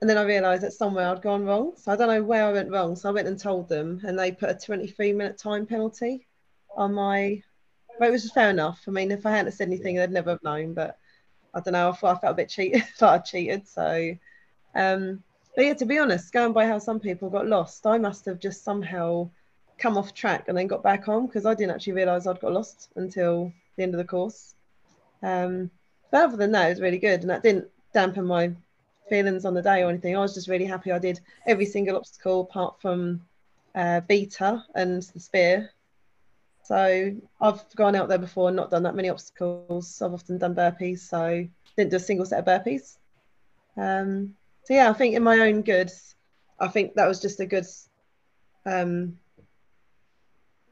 And 0.00 0.08
then 0.08 0.16
I 0.16 0.22
realised 0.22 0.62
that 0.62 0.74
somewhere 0.74 1.08
I'd 1.08 1.22
gone 1.22 1.44
wrong. 1.44 1.72
So 1.76 1.90
I 1.90 1.96
don't 1.96 2.06
know 2.06 2.22
where 2.22 2.46
I 2.46 2.52
went 2.52 2.70
wrong. 2.70 2.94
So 2.94 3.08
I 3.08 3.12
went 3.12 3.26
and 3.26 3.36
told 3.36 3.68
them, 3.68 4.00
and 4.06 4.16
they 4.16 4.30
put 4.30 4.48
a 4.48 4.54
23 4.54 5.12
minute 5.12 5.38
time 5.38 5.66
penalty 5.66 6.24
on 6.76 6.94
my. 6.94 7.42
But 7.98 8.10
it 8.10 8.12
was 8.12 8.30
fair 8.30 8.50
enough. 8.50 8.80
I 8.86 8.92
mean, 8.92 9.10
if 9.10 9.26
I 9.26 9.32
hadn't 9.32 9.50
said 9.54 9.66
anything, 9.66 9.96
they'd 9.96 10.08
never 10.08 10.30
have 10.30 10.44
known. 10.44 10.74
But 10.74 10.98
I 11.52 11.58
don't 11.58 11.72
know. 11.72 11.90
I 11.90 11.92
thought 11.94 12.18
I 12.18 12.20
felt 12.20 12.34
a 12.34 12.36
bit 12.36 12.48
cheated. 12.48 12.84
thought 12.96 13.20
I 13.20 13.22
cheated. 13.24 13.66
So, 13.66 14.14
um, 14.76 15.24
but 15.56 15.64
yeah, 15.64 15.74
to 15.74 15.84
be 15.84 15.98
honest, 15.98 16.32
going 16.32 16.52
by 16.52 16.64
how 16.64 16.78
some 16.78 17.00
people 17.00 17.28
got 17.28 17.48
lost, 17.48 17.84
I 17.88 17.98
must 17.98 18.24
have 18.26 18.38
just 18.38 18.62
somehow 18.62 19.30
come 19.78 19.96
off 19.96 20.14
track 20.14 20.44
and 20.48 20.56
then 20.56 20.66
got 20.66 20.82
back 20.82 21.08
on 21.08 21.26
because 21.26 21.46
I 21.46 21.54
didn't 21.54 21.74
actually 21.74 21.94
realise 21.94 22.26
I'd 22.26 22.40
got 22.40 22.52
lost 22.52 22.90
until 22.96 23.52
the 23.76 23.82
end 23.82 23.94
of 23.94 23.98
the 23.98 24.04
course. 24.04 24.54
Um, 25.22 25.70
but 26.10 26.24
other 26.24 26.36
than 26.36 26.52
that, 26.52 26.66
it 26.66 26.70
was 26.70 26.80
really 26.80 26.98
good, 26.98 27.20
and 27.20 27.30
that 27.30 27.42
didn't 27.42 27.68
dampen 27.92 28.26
my 28.26 28.52
feelings 29.08 29.44
on 29.44 29.54
the 29.54 29.62
day 29.62 29.82
or 29.82 29.90
anything. 29.90 30.16
I 30.16 30.20
was 30.20 30.34
just 30.34 30.48
really 30.48 30.64
happy 30.64 30.92
I 30.92 30.98
did 30.98 31.20
every 31.46 31.66
single 31.66 31.96
obstacle 31.96 32.42
apart 32.42 32.80
from 32.80 33.20
uh, 33.74 34.00
Beater 34.00 34.62
and 34.74 35.02
the 35.02 35.20
spear. 35.20 35.70
So 36.62 37.14
I've 37.40 37.62
gone 37.76 37.94
out 37.94 38.08
there 38.08 38.18
before 38.18 38.48
and 38.48 38.56
not 38.56 38.70
done 38.70 38.84
that 38.84 38.94
many 38.94 39.10
obstacles. 39.10 40.00
I've 40.00 40.14
often 40.14 40.38
done 40.38 40.54
burpees, 40.54 41.00
so 41.00 41.46
didn't 41.76 41.90
do 41.90 41.96
a 41.96 42.00
single 42.00 42.24
set 42.24 42.38
of 42.38 42.46
burpees. 42.46 42.96
Um, 43.76 44.34
so 44.64 44.74
yeah, 44.74 44.88
I 44.88 44.94
think 44.94 45.14
in 45.14 45.22
my 45.22 45.40
own 45.40 45.62
good, 45.62 45.90
I 46.58 46.68
think 46.68 46.94
that 46.94 47.08
was 47.08 47.20
just 47.20 47.40
a 47.40 47.46
good, 47.46 47.66
um, 48.64 49.18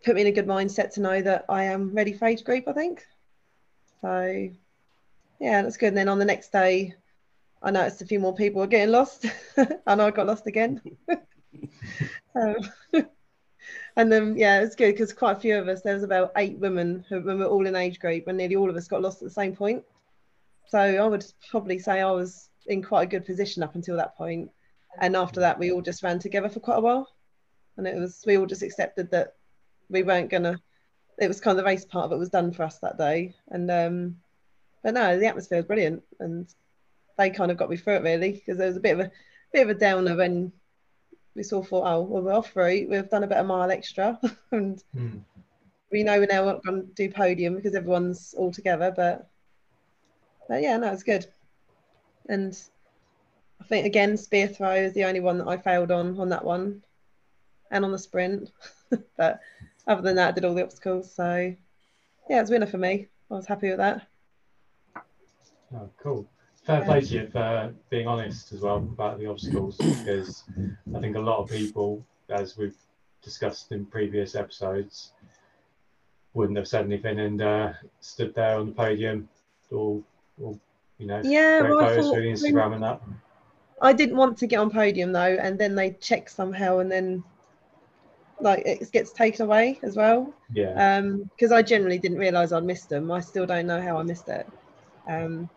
put 0.04 0.14
me 0.14 0.22
in 0.22 0.26
a 0.26 0.32
good 0.32 0.46
mindset 0.46 0.92
to 0.94 1.00
know 1.00 1.22
that 1.22 1.44
I 1.48 1.64
am 1.64 1.94
ready 1.94 2.12
for 2.12 2.26
age 2.26 2.44
group. 2.44 2.68
I 2.68 2.72
think. 2.72 3.04
So 4.00 4.48
yeah, 5.40 5.62
that's 5.62 5.76
good. 5.76 5.88
And 5.88 5.96
then 5.96 6.08
on 6.08 6.18
the 6.18 6.24
next 6.24 6.52
day, 6.52 6.94
I 7.62 7.70
noticed 7.70 8.02
a 8.02 8.06
few 8.06 8.18
more 8.18 8.34
people 8.34 8.60
were 8.60 8.66
getting 8.66 8.92
lost. 8.92 9.26
I 9.86 9.94
know 9.94 10.06
I 10.06 10.10
got 10.10 10.26
lost 10.26 10.46
again. 10.46 10.80
um, 12.34 12.56
and 13.96 14.10
then 14.10 14.36
yeah, 14.36 14.60
it's 14.60 14.74
good 14.74 14.92
because 14.92 15.12
quite 15.12 15.36
a 15.36 15.40
few 15.40 15.58
of 15.58 15.68
us. 15.68 15.82
There 15.82 15.94
was 15.94 16.02
about 16.02 16.32
eight 16.36 16.58
women 16.58 17.04
who 17.08 17.20
were 17.20 17.44
all 17.44 17.66
in 17.66 17.76
age 17.76 18.00
group, 18.00 18.26
and 18.26 18.38
nearly 18.38 18.56
all 18.56 18.70
of 18.70 18.76
us 18.76 18.88
got 18.88 19.02
lost 19.02 19.22
at 19.22 19.28
the 19.28 19.34
same 19.34 19.54
point. 19.54 19.84
So 20.68 20.78
I 20.78 21.06
would 21.06 21.24
probably 21.50 21.78
say 21.78 22.00
I 22.00 22.10
was 22.10 22.48
in 22.66 22.82
quite 22.82 23.02
a 23.02 23.10
good 23.10 23.26
position 23.26 23.62
up 23.62 23.74
until 23.74 23.96
that 23.96 24.16
point. 24.16 24.50
And 25.00 25.16
after 25.16 25.40
that, 25.40 25.58
we 25.58 25.72
all 25.72 25.82
just 25.82 26.02
ran 26.02 26.18
together 26.18 26.48
for 26.48 26.60
quite 26.60 26.78
a 26.78 26.82
while, 26.82 27.08
and 27.76 27.86
it 27.86 27.96
was 27.96 28.22
we 28.26 28.36
all 28.38 28.46
just 28.46 28.62
accepted 28.62 29.10
that 29.10 29.34
we 29.92 30.02
weren't 30.02 30.30
gonna. 30.30 30.60
It 31.18 31.28
was 31.28 31.40
kind 31.40 31.56
of 31.56 31.62
the 31.62 31.68
race 31.68 31.84
part 31.84 32.06
of 32.06 32.12
it 32.12 32.18
was 32.18 32.30
done 32.30 32.52
for 32.52 32.64
us 32.64 32.78
that 32.78 32.98
day, 32.98 33.34
and 33.48 33.70
um, 33.70 34.16
but 34.82 34.94
no, 34.94 35.18
the 35.18 35.26
atmosphere 35.26 35.58
was 35.58 35.66
brilliant, 35.66 36.02
and 36.18 36.52
they 37.18 37.30
kind 37.30 37.50
of 37.50 37.56
got 37.56 37.70
me 37.70 37.76
through 37.76 37.96
it 37.96 38.02
really 38.02 38.32
because 38.32 38.58
there 38.58 38.66
was 38.66 38.76
a 38.76 38.80
bit 38.80 38.98
of 38.98 39.00
a 39.00 39.12
bit 39.52 39.62
of 39.62 39.68
a 39.68 39.78
downer 39.78 40.16
when 40.16 40.50
we 41.34 41.42
sort 41.42 41.64
of 41.64 41.68
thought, 41.70 41.86
oh, 41.86 42.02
well, 42.02 42.22
we're 42.22 42.32
off 42.32 42.54
route. 42.56 42.88
We've 42.88 43.08
done 43.08 43.24
a 43.24 43.28
bit 43.28 43.38
of 43.38 43.46
mile 43.46 43.70
extra, 43.70 44.18
and 44.50 44.82
Hmm. 44.92 45.18
we 45.90 46.02
know 46.02 46.18
we're 46.18 46.26
now 46.26 46.44
not 46.44 46.64
going 46.64 46.86
to 46.86 46.92
do 46.94 47.10
podium 47.10 47.56
because 47.56 47.74
everyone's 47.74 48.34
all 48.36 48.50
together. 48.50 48.92
But, 48.94 49.28
but 50.48 50.62
yeah, 50.62 50.76
no, 50.76 50.92
it's 50.92 51.02
good. 51.02 51.26
And 52.28 52.58
I 53.60 53.64
think 53.64 53.86
again, 53.86 54.16
spear 54.16 54.46
throw 54.48 54.74
is 54.74 54.92
the 54.94 55.04
only 55.04 55.20
one 55.20 55.38
that 55.38 55.48
I 55.48 55.56
failed 55.56 55.90
on 55.90 56.18
on 56.18 56.28
that 56.30 56.44
one, 56.44 56.82
and 57.70 57.84
on 57.84 57.92
the 57.92 57.98
sprint. 57.98 58.50
but 59.16 59.40
other 59.86 60.02
than 60.02 60.16
that, 60.16 60.28
I 60.28 60.32
did 60.32 60.44
all 60.44 60.54
the 60.54 60.62
obstacles. 60.62 61.12
So 61.12 61.54
yeah, 62.28 62.40
it's 62.40 62.50
winner 62.50 62.66
for 62.66 62.78
me. 62.78 63.08
I 63.30 63.34
was 63.34 63.46
happy 63.46 63.68
with 63.70 63.78
that. 63.78 64.06
Oh, 65.74 65.88
cool. 66.02 66.28
Fair 66.64 66.84
play 66.84 67.00
to 67.00 67.14
you 67.14 67.26
for 67.26 67.74
being 67.90 68.06
honest 68.06 68.52
as 68.52 68.60
well 68.60 68.76
about 68.76 69.18
the 69.18 69.26
obstacles 69.26 69.76
because 69.76 70.44
I 70.94 71.00
think 71.00 71.16
a 71.16 71.20
lot 71.20 71.38
of 71.40 71.50
people, 71.50 72.04
as 72.28 72.56
we've 72.56 72.76
discussed 73.22 73.72
in 73.72 73.86
previous 73.86 74.36
episodes, 74.36 75.12
wouldn't 76.34 76.56
have 76.56 76.68
said 76.68 76.84
anything 76.84 77.18
and 77.20 77.42
uh, 77.42 77.72
stood 78.00 78.34
there 78.34 78.58
on 78.58 78.66
the 78.66 78.72
podium, 78.72 79.28
all, 79.72 80.04
all 80.40 80.58
you 80.98 81.06
know, 81.06 81.20
Yeah, 81.24 81.62
well, 81.62 81.80
I 81.80 81.96
thought 81.96 82.16
Instagram 82.16 82.74
and 82.74 82.82
that. 82.82 83.02
I 83.80 83.92
didn't 83.92 84.16
want 84.16 84.38
to 84.38 84.46
get 84.46 84.58
on 84.58 84.70
podium 84.70 85.12
though, 85.12 85.36
and 85.40 85.58
then 85.58 85.74
they 85.74 85.92
check 85.92 86.28
somehow, 86.28 86.78
and 86.78 86.90
then 86.90 87.24
like 88.42 88.62
it 88.66 88.90
gets 88.92 89.12
taken 89.12 89.46
away 89.46 89.78
as 89.82 89.96
well. 89.96 90.32
Yeah, 90.52 90.74
Um, 90.76 91.24
because 91.36 91.52
I 91.52 91.62
generally 91.62 91.98
didn't 91.98 92.18
realise 92.18 92.52
I'd 92.52 92.64
missed 92.64 92.88
them. 92.88 93.10
I 93.10 93.20
still 93.20 93.46
don't 93.46 93.66
know 93.66 93.80
how 93.80 93.98
I 93.98 94.02
missed 94.02 94.28
it. 94.28 94.46
Um, 95.08 95.48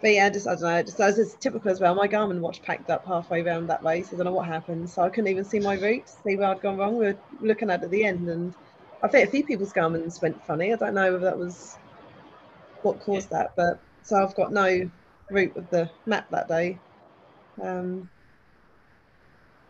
but 0.00 0.12
yeah, 0.12 0.30
just 0.30 0.46
I 0.46 0.52
don't 0.54 0.62
know. 0.62 0.82
Just 0.82 1.00
as 1.00 1.18
it's 1.18 1.34
typical 1.34 1.70
as 1.70 1.80
well. 1.80 1.94
My 1.94 2.08
Garmin 2.08 2.40
watch 2.40 2.62
packed 2.62 2.90
up 2.90 3.06
halfway 3.06 3.42
around 3.42 3.66
that 3.68 3.84
race. 3.84 4.12
I 4.12 4.16
don't 4.16 4.24
know 4.24 4.32
what 4.32 4.46
happened, 4.46 4.88
so 4.88 5.02
I 5.02 5.10
couldn't 5.10 5.30
even 5.30 5.44
see 5.44 5.60
my 5.60 5.74
route, 5.74 6.08
see 6.08 6.36
where 6.36 6.48
I'd 6.48 6.60
gone 6.62 6.78
wrong. 6.78 6.96
We 6.96 7.06
were 7.06 7.18
looking 7.40 7.70
at 7.70 7.80
it 7.80 7.84
at 7.84 7.90
the 7.90 8.04
end, 8.04 8.28
and 8.28 8.54
I 9.02 9.08
think 9.08 9.28
a 9.28 9.30
few 9.30 9.44
people's 9.44 9.72
Garmin's 9.72 10.20
went 10.22 10.42
funny. 10.46 10.72
I 10.72 10.76
don't 10.76 10.94
know 10.94 11.12
whether 11.12 11.24
that 11.26 11.38
was 11.38 11.76
what 12.82 13.00
caused 13.00 13.30
that, 13.30 13.52
but 13.56 13.80
so 14.02 14.16
I've 14.16 14.34
got 14.34 14.52
no 14.52 14.90
route 15.30 15.56
of 15.56 15.68
the 15.70 15.90
map 16.06 16.28
that 16.30 16.48
day. 16.48 16.78
Um, 17.62 18.08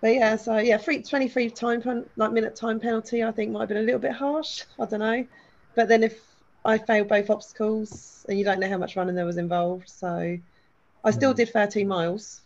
but 0.00 0.14
yeah, 0.14 0.36
so 0.36 0.58
yeah, 0.58 0.78
free 0.78 1.02
23 1.02 1.50
time 1.50 1.82
pen, 1.82 2.06
like 2.16 2.32
minute 2.32 2.56
time 2.56 2.80
penalty. 2.80 3.22
I 3.24 3.32
think 3.32 3.50
might 3.52 3.60
have 3.60 3.68
been 3.68 3.78
a 3.78 3.82
little 3.82 4.00
bit 4.00 4.12
harsh. 4.12 4.62
I 4.78 4.86
don't 4.86 5.00
know, 5.00 5.26
but 5.74 5.88
then 5.88 6.02
if 6.02 6.18
I 6.64 6.78
failed 6.78 7.08
both 7.08 7.30
obstacles, 7.30 8.24
and 8.28 8.38
you 8.38 8.44
don't 8.44 8.60
know 8.60 8.68
how 8.68 8.78
much 8.78 8.96
running 8.96 9.14
there 9.14 9.26
was 9.26 9.38
involved, 9.38 9.88
so 9.88 10.38
I 11.04 11.10
still 11.10 11.32
Hmm. 11.32 11.34
did 11.34 11.50
13 11.50 11.88
miles 11.88 12.42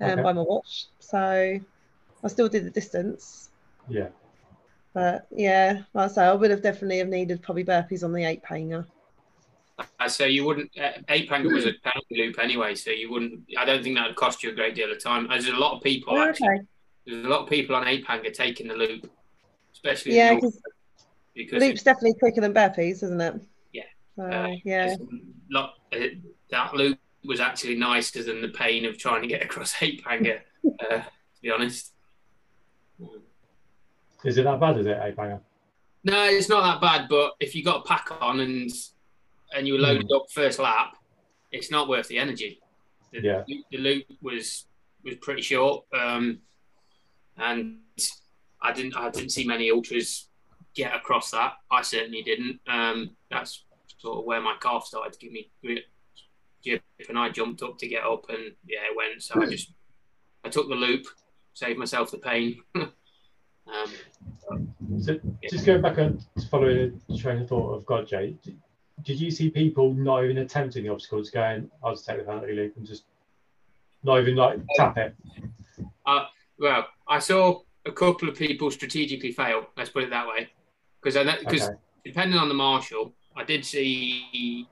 um, 0.00 0.20
Okay. 0.20 0.22
by 0.22 0.32
my 0.32 0.42
watch. 0.42 0.86
So 1.00 1.18
I 1.18 2.28
still 2.28 2.48
did 2.48 2.64
the 2.64 2.70
distance, 2.70 3.50
yeah. 3.88 4.08
but 4.94 5.26
yeah, 5.30 5.82
like 5.94 6.10
I 6.10 6.12
say, 6.14 6.24
I 6.24 6.32
would 6.34 6.50
have 6.50 6.62
definitely 6.62 6.98
have 6.98 7.08
needed 7.08 7.42
probably 7.42 7.64
burpees 7.64 8.04
on 8.04 8.12
the 8.12 8.24
ape 8.24 8.44
hanger. 8.46 8.86
Uh, 10.00 10.08
so 10.08 10.24
you 10.24 10.44
wouldn't. 10.44 10.70
Uh, 10.78 10.92
ape 11.08 11.28
hanger 11.30 11.52
was 11.52 11.64
a 11.66 11.72
penalty 11.84 12.16
loop 12.16 12.38
anyway, 12.38 12.74
so 12.74 12.90
you 12.90 13.10
wouldn't. 13.10 13.40
I 13.58 13.64
don't 13.64 13.82
think 13.82 13.96
that 13.96 14.06
would 14.08 14.16
cost 14.16 14.42
you 14.42 14.50
a 14.50 14.54
great 14.54 14.74
deal 14.74 14.90
of 14.90 15.02
time. 15.02 15.28
There's 15.28 15.48
a 15.48 15.52
lot 15.56 15.76
of 15.76 15.82
people. 15.82 16.14
Oh, 16.16 16.28
actually, 16.28 16.48
okay. 16.48 16.60
There's 17.06 17.24
a 17.26 17.28
lot 17.28 17.42
of 17.42 17.48
people 17.48 17.74
on 17.76 17.86
ape 17.86 18.06
hanger 18.06 18.30
taking 18.30 18.68
the 18.68 18.74
loop, 18.74 19.10
especially 19.72 20.16
Yeah, 20.16 20.32
in 20.32 20.36
the- 20.36 20.40
because 20.42 20.60
because 21.34 21.62
loop's 21.62 21.82
definitely 21.82 22.14
quicker 22.18 22.40
than 22.40 22.52
burpees, 22.54 23.02
isn't 23.02 23.20
it? 23.20 23.34
Yeah. 23.72 23.82
So 24.16 24.22
Uh, 24.24 24.48
yeah. 24.64 24.94
lot, 25.50 25.74
uh, 25.92 25.98
that 26.50 26.74
loop 26.74 26.98
was 27.24 27.40
actually 27.40 27.76
nicer 27.76 28.22
than 28.22 28.42
the 28.42 28.48
pain 28.48 28.84
of 28.84 28.98
trying 28.98 29.22
to 29.22 29.28
get 29.28 29.42
across 29.42 29.80
ape 29.82 30.04
hanger. 30.06 30.42
uh, 30.80 30.98
to 30.98 31.04
be 31.42 31.50
honest. 31.50 31.92
Is 34.24 34.38
it 34.38 34.44
that 34.44 34.60
bad? 34.60 34.78
Is 34.78 34.86
it, 34.86 34.96
a 34.96 35.12
banger? 35.16 35.40
No, 36.04 36.24
it's 36.26 36.48
not 36.48 36.62
that 36.62 36.80
bad. 36.80 37.08
But 37.08 37.32
if 37.40 37.54
you 37.56 37.64
got 37.64 37.80
a 37.80 37.88
pack 37.88 38.08
on 38.20 38.40
and 38.40 38.70
and 39.54 39.66
you 39.66 39.74
were 39.74 39.78
loaded 39.80 40.10
up 40.12 40.26
first 40.32 40.58
lap, 40.58 40.96
it's 41.50 41.70
not 41.70 41.88
worth 41.88 42.08
the 42.08 42.18
energy. 42.18 42.60
The, 43.12 43.20
Yeah. 43.20 43.44
the 43.70 43.78
loop 43.78 44.04
was 44.20 44.66
was 45.04 45.16
pretty 45.16 45.42
short, 45.42 45.84
um, 45.92 46.38
and 47.36 47.80
I 48.60 48.72
didn't 48.72 48.96
I 48.96 49.10
didn't 49.10 49.30
see 49.30 49.44
many 49.44 49.70
ultras 49.70 50.28
get 50.74 50.94
across 50.94 51.30
that. 51.32 51.54
I 51.70 51.82
certainly 51.82 52.22
didn't. 52.22 52.60
Um, 52.66 53.16
that's 53.30 53.64
sort 53.98 54.18
of 54.18 54.24
where 54.24 54.40
my 54.40 54.56
calf 54.60 54.84
started 54.86 55.12
to 55.12 55.18
give 55.18 55.32
me 55.32 55.50
grip, 55.62 55.84
and 57.08 57.18
I 57.18 57.28
jumped 57.30 57.62
up 57.62 57.78
to 57.78 57.88
get 57.88 58.04
up, 58.04 58.28
and 58.30 58.54
yeah, 58.66 58.80
it 58.90 58.96
went. 58.96 59.22
So 59.22 59.42
I 59.42 59.46
just 59.46 59.72
I 60.44 60.48
took 60.48 60.68
the 60.68 60.74
loop, 60.74 61.06
saved 61.54 61.78
myself 61.78 62.10
the 62.10 62.18
pain. 62.18 62.62
um, 62.76 63.92
So 65.00 65.20
just 65.50 65.66
going 65.66 65.82
back 65.82 65.96
to 65.96 66.18
following 66.50 67.00
the 67.08 67.18
train 67.18 67.42
of 67.42 67.48
thought 67.48 67.74
of 67.74 67.86
God, 67.86 68.06
Jay, 68.06 68.36
did, 69.02 69.20
you 69.20 69.30
see 69.30 69.50
people 69.50 69.92
not 69.94 70.24
even 70.24 70.38
attempting 70.38 70.84
the 70.84 70.90
obstacles, 70.90 71.30
going, 71.30 71.70
I'll 71.82 71.92
just 71.92 72.06
take 72.06 72.18
the 72.18 72.24
penalty 72.24 72.52
loop 72.52 72.76
and 72.76 72.86
just 72.86 73.04
not 74.02 74.20
even 74.20 74.36
like 74.36 74.58
tap 74.76 74.96
it? 74.98 75.14
Well, 76.58 76.86
I 77.08 77.18
saw 77.18 77.62
a 77.86 77.92
couple 77.92 78.28
of 78.28 78.36
people 78.36 78.70
strategically 78.70 79.32
fail. 79.32 79.66
Let's 79.76 79.90
put 79.90 80.04
it 80.04 80.10
that 80.10 80.28
way, 80.28 80.50
because 81.02 81.14
because 81.40 81.68
Okay. 81.68 81.76
depending 82.04 82.38
on 82.38 82.48
the 82.48 82.54
marshal, 82.54 83.14
I 83.36 83.44
did 83.44 83.64
see 83.64 84.68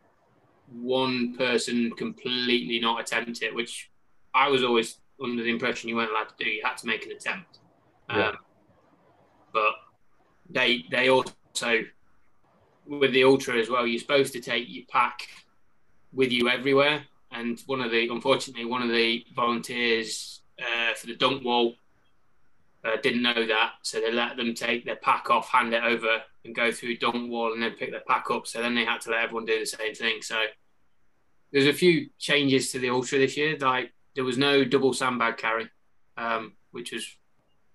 one 0.73 1.35
person 1.37 1.91
completely 1.93 2.79
not 2.79 3.01
attempt 3.01 3.43
it, 3.43 3.53
which 3.55 3.91
I 4.35 4.49
was 4.49 4.63
always 4.63 5.01
under 5.21 5.43
the 5.43 5.51
impression 5.51 5.89
you 5.89 5.97
weren't 5.97 6.11
allowed 6.11 6.29
to 6.29 6.45
do. 6.45 6.49
You 6.49 6.63
had 6.65 6.77
to 6.79 6.87
make 6.87 7.05
an 7.07 7.13
attempt. 7.13 7.59
Yeah. 8.09 8.29
Um, 8.29 8.37
but 9.53 9.73
they 10.49 10.85
they 10.91 11.09
also 11.09 11.33
with 12.91 13.13
the 13.13 13.25
ultra 13.25 13.57
as 13.57 13.71
well. 13.71 13.87
You're 13.87 14.01
supposed 14.01 14.33
to 14.33 14.41
take 14.41 14.67
your 14.69 14.85
pack 14.89 15.29
with 16.13 16.33
you 16.33 16.49
everywhere. 16.49 17.05
And 17.31 17.61
one 17.67 17.81
of 17.81 17.93
the 17.93 18.09
unfortunately 18.09 18.65
one 18.65 18.83
of 18.83 18.89
the 18.89 19.25
volunteers 19.35 20.41
uh, 20.59 20.95
for 20.95 21.07
the 21.07 21.15
dunk 21.15 21.45
wall 21.45 21.77
uh, 22.85 22.97
didn't 23.03 23.23
know 23.23 23.47
that, 23.47 23.73
so 23.83 24.01
they 24.01 24.11
let 24.11 24.37
them 24.37 24.55
take 24.55 24.85
their 24.85 24.97
pack 24.97 25.31
off, 25.31 25.49
hand 25.51 25.73
it 25.73 25.85
over, 25.85 26.23
and 26.45 26.55
go 26.55 26.73
through 26.73 26.97
dunk 26.97 27.31
wall, 27.31 27.53
and 27.53 27.63
then 27.63 27.73
pick 27.73 27.91
their 27.91 28.03
pack 28.09 28.31
up. 28.31 28.47
So 28.47 28.61
then 28.61 28.75
they 28.75 28.85
had 28.85 29.03
to 29.03 29.11
let 29.11 29.23
everyone 29.23 29.45
do 29.45 29.61
the 29.61 29.67
same 29.67 29.95
thing. 29.95 30.23
So 30.23 30.41
there's 31.53 31.67
a 31.67 31.73
few 31.73 32.09
changes 32.19 32.73
to 32.73 32.79
the 32.79 32.91
ultra 32.91 33.19
this 33.19 33.37
year. 33.37 33.57
Like 33.59 33.93
there 34.17 34.25
was 34.25 34.39
no 34.39 34.65
double 34.65 34.93
sandbag 34.93 35.37
carry, 35.37 35.69
um, 36.17 36.55
which 36.73 36.93
was 36.93 37.07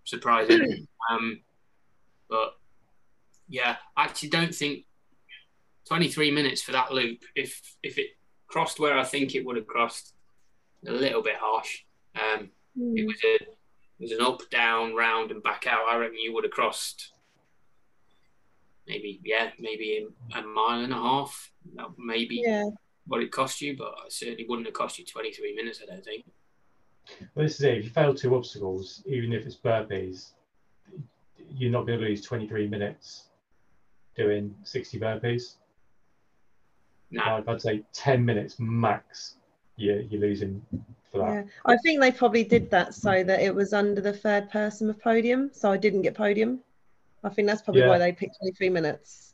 surprising. 0.04 0.88
um, 1.10 1.40
but 2.28 2.58
yeah, 3.48 3.78
I 3.96 4.06
actually 4.06 4.30
don't 4.30 4.54
think 4.54 4.86
23 5.88 6.32
minutes 6.32 6.62
for 6.62 6.72
that 6.72 6.92
loop. 6.92 7.24
If 7.36 7.76
if 7.84 7.98
it 7.98 8.08
crossed 8.48 8.80
where 8.80 8.98
I 8.98 9.04
think 9.04 9.36
it 9.36 9.46
would 9.46 9.56
have 9.56 9.68
crossed, 9.68 10.14
a 10.88 10.92
little 10.92 11.22
bit 11.22 11.36
harsh. 11.40 11.84
Um, 12.16 12.50
it 12.78 13.06
was 13.06 13.18
a 13.24 13.36
it 13.36 13.58
was 14.00 14.12
an 14.12 14.22
up, 14.22 14.42
down, 14.50 14.94
round, 14.96 15.32
and 15.32 15.42
back 15.42 15.68
out. 15.68 15.88
I 15.90 15.96
reckon 15.98 16.18
you 16.20 16.34
would 16.34 16.44
have 16.44 16.52
crossed 16.52 17.12
maybe 18.88 19.20
yeah, 19.24 19.50
maybe 19.60 20.06
a 20.36 20.42
mile 20.42 20.82
and 20.82 20.94
a 20.94 20.98
half. 20.98 21.52
That 21.76 21.88
maybe 21.98 22.42
Yeah. 22.46 22.66
what 23.08 23.22
it 23.22 23.32
cost 23.32 23.62
you, 23.62 23.76
but 23.78 23.94
it 24.06 24.12
certainly 24.14 24.46
wouldn't 24.48 24.68
have 24.68 24.74
cost 24.76 25.00
you 25.00 25.06
23 25.06 25.56
minutes. 25.56 25.82
I 25.82 25.86
don't 25.92 26.04
think. 26.04 26.26
Well, 27.36 27.46
this 27.46 27.56
is 27.56 27.64
it. 27.64 27.78
If 27.78 27.84
you 27.86 27.90
fail 27.92 28.14
two 28.14 28.36
obstacles, 28.36 29.04
even 29.06 29.32
if 29.32 29.46
it's 29.46 29.56
burpees, 29.56 30.32
you're 31.50 31.72
not 31.72 31.86
going 31.86 32.00
to 32.00 32.06
lose 32.06 32.24
23 32.24 32.68
minutes 32.68 33.30
doing 34.16 34.56
60 34.64 35.00
burpees. 35.00 35.56
No, 37.12 37.22
Like, 37.38 37.48
I'd 37.48 37.62
say 37.62 37.84
10 37.94 38.24
minutes 38.26 38.56
max, 38.60 39.36
you're, 39.78 40.02
you're 40.02 40.22
losing 40.22 40.62
for 41.12 41.20
that. 41.20 41.28
Yeah, 41.28 41.44
I 41.66 41.78
think 41.78 42.00
they 42.02 42.12
probably 42.12 42.44
did 42.44 42.70
that 42.72 42.94
so 42.94 43.24
that 43.24 43.42
it 43.42 43.54
was 43.54 43.74
under 43.74 44.02
the 44.02 44.14
third 44.14 44.50
person 44.50 44.90
of 44.90 45.00
podium, 45.02 45.50
so 45.54 45.72
I 45.72 45.78
didn't 45.78 46.02
get 46.02 46.16
podium. 46.16 46.60
I 47.24 47.30
think 47.30 47.48
that's 47.48 47.62
probably 47.62 47.82
Yeah. 47.82 47.90
why 47.90 47.98
they 47.98 48.12
picked 48.12 48.38
23 48.40 48.70
minutes, 48.70 49.34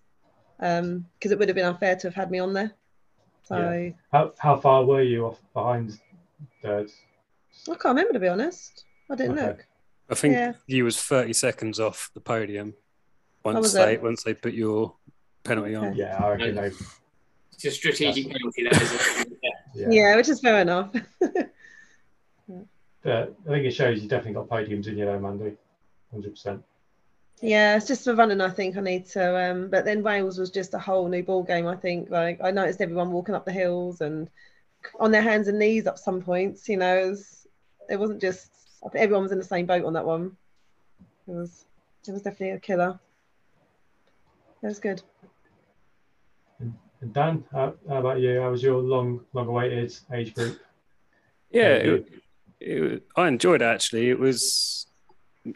um, 0.60 1.06
because 1.18 1.32
it 1.32 1.40
would 1.40 1.48
have 1.50 1.56
been 1.56 1.66
unfair 1.66 1.96
to 1.96 2.08
have 2.08 2.16
had 2.16 2.32
me 2.32 2.40
on 2.40 2.54
there. 2.54 2.72
So 3.44 3.58
Yeah. 3.58 3.92
How, 4.12 4.34
how 4.38 4.58
far 4.58 4.86
were 4.86 5.02
you 5.02 5.26
off 5.26 5.42
behind 5.54 6.00
third? 6.62 6.92
I 7.68 7.76
can't 7.76 7.84
remember 7.86 8.14
to 8.14 8.20
be 8.20 8.28
honest. 8.28 8.86
I 9.10 9.16
didn't 9.16 9.38
Okay. 9.38 9.48
look. 9.48 9.68
I 10.10 10.16
think 10.16 10.34
Yeah. 10.36 10.54
you 10.68 10.84
was 10.84 11.02
30 11.02 11.34
seconds 11.34 11.80
off 11.80 12.12
the 12.14 12.22
podium 12.22 12.76
once 13.44 13.74
they 13.74 13.94
it? 13.94 14.02
once 14.02 14.24
they 14.24 14.34
put 14.34 14.54
your 14.54 14.96
penalty 15.44 15.76
on. 15.76 15.96
Yeah, 15.96 16.18
I 16.24 16.30
reckon 16.32 16.56
they. 16.56 16.72
It's 17.64 17.76
a 17.76 17.78
strategic 17.78 18.32
penalty. 18.32 18.64
That 18.64 18.82
is. 18.82 19.26
Yeah. 19.42 19.50
Yeah. 19.74 19.88
Yeah, 19.90 20.16
which 20.18 20.28
is 20.28 20.42
fair 20.42 20.62
enough. 20.62 20.94
But 23.04 23.36
I 23.48 23.50
think 23.50 23.66
it 23.66 23.72
shows 23.72 24.02
you 24.02 24.08
definitely 24.08 24.34
got 24.34 24.50
podiums 24.50 24.88
in 24.88 24.98
you 24.98 25.06
there, 25.06 25.20
Mandy. 25.20 25.54
100%. 26.14 26.62
yeah, 27.42 27.76
it's 27.76 27.88
just 27.88 28.04
for 28.04 28.14
running. 28.14 28.42
I 28.42 28.50
think 28.50 28.78
I 28.78 28.82
need 28.82 29.08
to. 29.08 29.52
Um, 29.52 29.70
but 29.70 29.86
then 29.86 30.04
Wales 30.04 30.38
was 30.38 30.52
just 30.52 30.74
a 30.74 30.80
whole 30.80 31.08
new 31.08 31.24
ball 31.24 31.42
game. 31.42 31.68
I 31.68 31.76
think. 31.76 32.12
Like 32.12 32.40
I 32.44 32.52
noticed 32.52 32.82
everyone 32.82 33.12
walking 33.12 33.34
up 33.34 33.46
the 33.46 33.52
hills 33.52 34.02
and 34.02 34.30
on 35.00 35.12
their 35.12 35.22
hands 35.22 35.48
and 35.48 35.58
knees 35.58 35.88
at 35.88 35.98
some 36.00 36.22
points. 36.22 36.70
You 36.70 36.78
know, 36.78 36.96
it, 36.96 37.10
was, 37.10 37.48
it 37.90 38.00
wasn't 38.00 38.22
just 38.22 38.52
I 38.86 38.90
think 38.90 39.04
everyone 39.04 39.24
was 39.24 39.32
in 39.32 39.40
the 39.40 39.44
same 39.46 39.66
boat 39.66 39.86
on 39.86 39.94
that 39.94 40.06
one. 40.06 40.36
It 41.28 41.34
was 41.34 41.66
it 42.08 42.12
was 42.12 42.22
definitely 42.22 42.52
a 42.52 42.60
killer. 42.60 43.00
It 44.62 44.68
was 44.68 44.80
good. 44.80 45.02
And 47.02 47.14
Dan, 47.14 47.44
how, 47.52 47.74
how 47.90 47.98
about 47.98 48.20
you? 48.20 48.40
How 48.40 48.52
was 48.52 48.62
your 48.62 48.80
long, 48.80 49.22
long-awaited 49.34 49.94
age 50.14 50.34
group? 50.36 50.60
Yeah, 51.50 51.74
it, 51.74 52.14
it, 52.60 53.04
I 53.16 53.28
enjoyed 53.28 53.62
it 53.62 53.66
actually. 53.66 54.10
It 54.10 54.20
was 54.20 54.86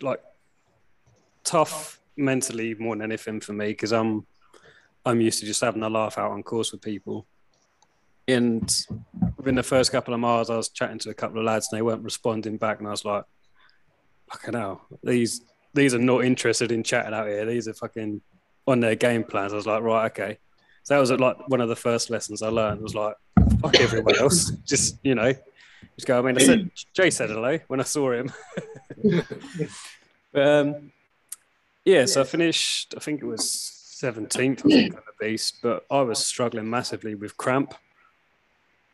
like 0.01 0.21
tough 1.43 2.01
mentally 2.17 2.73
more 2.75 2.95
than 2.95 3.03
anything 3.03 3.39
for 3.39 3.53
me 3.53 3.67
because 3.67 3.93
I'm 3.93 4.25
I'm 5.05 5.21
used 5.21 5.39
to 5.39 5.45
just 5.45 5.61
having 5.61 5.83
a 5.83 5.89
laugh 5.89 6.17
out 6.17 6.31
on 6.31 6.41
course 6.41 6.71
with 6.71 6.81
people. 6.81 7.27
And 8.27 8.67
within 9.37 9.53
the 9.53 9.61
first 9.61 9.91
couple 9.91 10.15
of 10.15 10.19
miles, 10.19 10.49
I 10.49 10.57
was 10.57 10.69
chatting 10.69 10.97
to 10.99 11.11
a 11.11 11.13
couple 11.13 11.37
of 11.37 11.45
lads 11.45 11.69
and 11.71 11.77
they 11.77 11.83
weren't 11.83 12.03
responding 12.03 12.57
back, 12.57 12.79
and 12.79 12.87
I 12.87 12.91
was 12.91 13.05
like, 13.05 13.23
"Fucking 14.31 14.55
hell, 14.55 14.87
these 15.03 15.41
these 15.75 15.93
are 15.93 15.99
not 15.99 16.25
interested 16.25 16.71
in 16.71 16.81
chatting 16.83 17.13
out 17.13 17.27
here. 17.27 17.45
These 17.45 17.67
are 17.67 17.73
fucking 17.75 18.21
on 18.65 18.79
their 18.79 18.95
game 18.95 19.23
plans." 19.23 19.53
I 19.53 19.57
was 19.57 19.67
like, 19.67 19.83
"Right, 19.83 20.05
okay." 20.07 20.39
So 20.85 20.93
that 20.93 20.99
was 20.99 21.11
like 21.11 21.49
one 21.49 21.61
of 21.61 21.67
the 21.67 21.75
first 21.75 22.11
lessons 22.11 22.43
I 22.43 22.49
learned. 22.49 22.79
Was 22.79 22.93
like, 22.93 23.15
"Fuck 23.59 23.79
everyone 23.79 24.15
else, 24.17 24.51
just 24.65 24.99
you 25.03 25.15
know." 25.15 25.33
Just 25.97 26.07
go. 26.07 26.19
I 26.19 26.21
mean, 26.21 26.37
I 26.37 26.43
said 26.43 26.69
Jay 26.93 27.09
said 27.09 27.31
hello 27.31 27.57
when 27.67 27.79
I 27.79 27.83
saw 27.83 28.11
him. 28.11 28.31
um, 30.35 30.91
yeah, 31.83 32.05
so 32.05 32.21
I 32.21 32.23
finished. 32.23 32.93
I 32.95 32.99
think 32.99 33.23
it 33.23 33.25
was 33.25 33.51
seventeenth. 33.51 34.63
I 34.63 34.69
think 34.69 34.93
on 34.93 35.01
the 35.07 35.25
beast, 35.25 35.55
but 35.63 35.85
I 35.89 36.01
was 36.01 36.23
struggling 36.23 36.69
massively 36.69 37.15
with 37.15 37.35
cramp. 37.35 37.73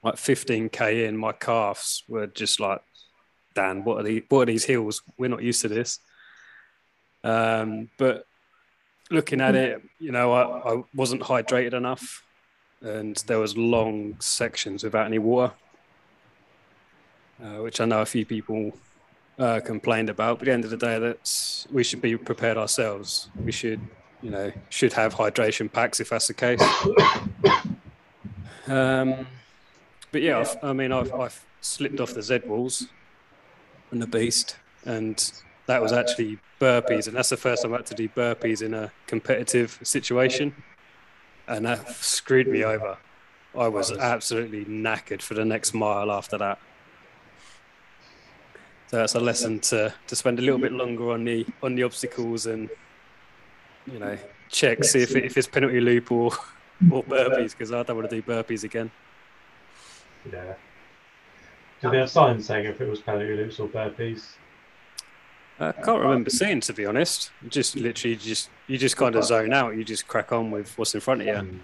Like 0.02 0.18
fifteen 0.18 0.70
k 0.70 1.06
in, 1.06 1.18
my 1.18 1.34
calves 1.34 2.04
were 2.08 2.28
just 2.28 2.62
like, 2.62 2.82
Dan, 3.54 3.84
what 3.84 4.00
are 4.00 4.04
these? 4.04 4.24
What 4.30 4.44
are 4.44 4.52
these 4.52 4.66
hills? 4.66 5.02
We're 5.18 5.30
not 5.30 5.44
used 5.44 5.62
to 5.64 5.68
this. 5.68 6.00
Um, 7.24 7.90
but 7.98 8.26
looking 9.12 9.42
at 9.42 9.56
it, 9.56 9.82
you 10.00 10.12
know, 10.12 10.32
I, 10.32 10.74
I 10.74 10.84
wasn't 10.96 11.22
hydrated 11.22 11.74
enough, 11.74 12.24
and 12.82 13.16
there 13.28 13.40
was 13.40 13.58
long 13.58 14.16
sections 14.20 14.84
without 14.84 15.06
any 15.06 15.20
water 15.20 15.54
uh, 17.44 17.62
which 17.62 17.82
I 17.82 17.86
know 17.86 18.02
a 18.02 18.06
few 18.06 18.26
people 18.26 18.74
uh, 19.40 19.60
complained 19.62 20.10
about. 20.10 20.40
But 20.40 20.48
at 20.48 20.52
the 20.52 20.54
end 20.54 20.64
of 20.66 20.70
the 20.70 20.78
day, 20.78 21.00
that's 21.00 21.68
we 21.72 21.84
should 21.84 22.02
be 22.02 22.16
prepared 22.18 22.58
ourselves. 22.58 23.30
We 23.44 23.52
should, 23.52 23.82
you 24.22 24.30
know, 24.30 24.52
should 24.70 24.94
have 24.94 25.16
hydration 25.16 25.72
packs 25.72 26.00
if 26.00 26.10
that's 26.10 26.28
the 26.28 26.34
case. 26.34 26.62
Um, 28.68 29.28
but 30.12 30.22
yeah, 30.22 30.40
I've, 30.40 30.58
I 30.64 30.74
mean, 30.74 30.92
I've, 30.92 31.14
I've 31.14 31.46
slipped 31.62 32.00
off 32.00 32.14
the 32.14 32.22
Z 32.22 32.42
walls 32.46 32.88
and 33.90 34.02
the 34.02 34.08
beast, 34.08 34.56
and 34.86 35.32
that 35.72 35.82
was 35.82 35.94
actually 35.94 36.38
burpees, 36.60 37.08
and 37.08 37.16
that's 37.16 37.30
the 37.30 37.38
first 37.38 37.64
time 37.64 37.74
I 37.74 37.78
had 37.78 37.86
to 37.86 37.96
do 37.96 38.10
burpees 38.10 38.62
in 38.62 38.74
a 38.74 38.92
competitive 39.08 39.80
situation, 39.84 40.54
and 41.48 41.66
that 41.66 41.90
screwed 41.90 42.50
me 42.50 42.66
over. 42.66 42.98
I 43.58 43.70
was 43.70 43.90
absolutely 43.90 44.66
knackered 44.66 45.22
for 45.22 45.34
the 45.34 45.46
next 45.46 45.74
mile 45.74 46.12
after 46.12 46.38
that. 46.38 46.60
So 48.88 48.98
that's 48.98 49.16
a 49.16 49.22
lesson 49.22 49.62
to 49.72 49.94
to 50.08 50.16
spend 50.16 50.40
a 50.40 50.42
little 50.42 50.60
bit 50.60 50.74
longer 50.74 51.12
on 51.12 51.24
the 51.24 51.46
on 51.64 51.76
the 51.76 51.84
obstacles 51.84 52.46
and 52.48 52.70
you 53.90 53.98
know 53.98 54.18
check 54.50 54.84
see 54.84 55.04
if 55.04 55.16
if 55.16 55.38
it's 55.38 55.48
penalty 55.48 55.80
loop 55.80 56.12
or 56.12 56.32
or 56.92 57.02
burpees 57.04 57.52
because 57.52 57.72
I 57.72 57.84
don't 57.84 57.96
want 57.96 58.10
to 58.10 58.16
do 58.18 58.22
burpees 58.22 58.66
again. 58.66 58.92
Yeah. 60.30 60.56
Did 61.82 61.92
they 61.92 61.98
have 62.00 62.10
signs 62.10 62.46
saying 62.46 62.66
if 62.66 62.82
it 62.82 62.90
was 62.90 63.00
penalty 63.00 63.34
loops 63.38 63.58
or 63.58 63.70
burpees? 63.70 64.36
I 65.62 65.72
can't 65.74 66.02
remember 66.02 66.32
seeing 66.32 66.60
to 66.62 66.74
be 66.74 66.88
honest. 66.88 67.32
Just 67.48 67.76
literally 67.76 68.16
just 68.16 68.50
you 68.68 68.80
just 68.80 68.98
kind 68.98 69.16
of 69.16 69.24
zone 69.24 69.54
out. 69.54 69.76
You 69.76 69.84
just 69.84 70.08
crack 70.08 70.32
on 70.32 70.50
with 70.50 70.76
what's 70.78 70.96
in 70.96 71.02
front 71.02 71.22
of 71.22 71.28
you. 71.28 71.60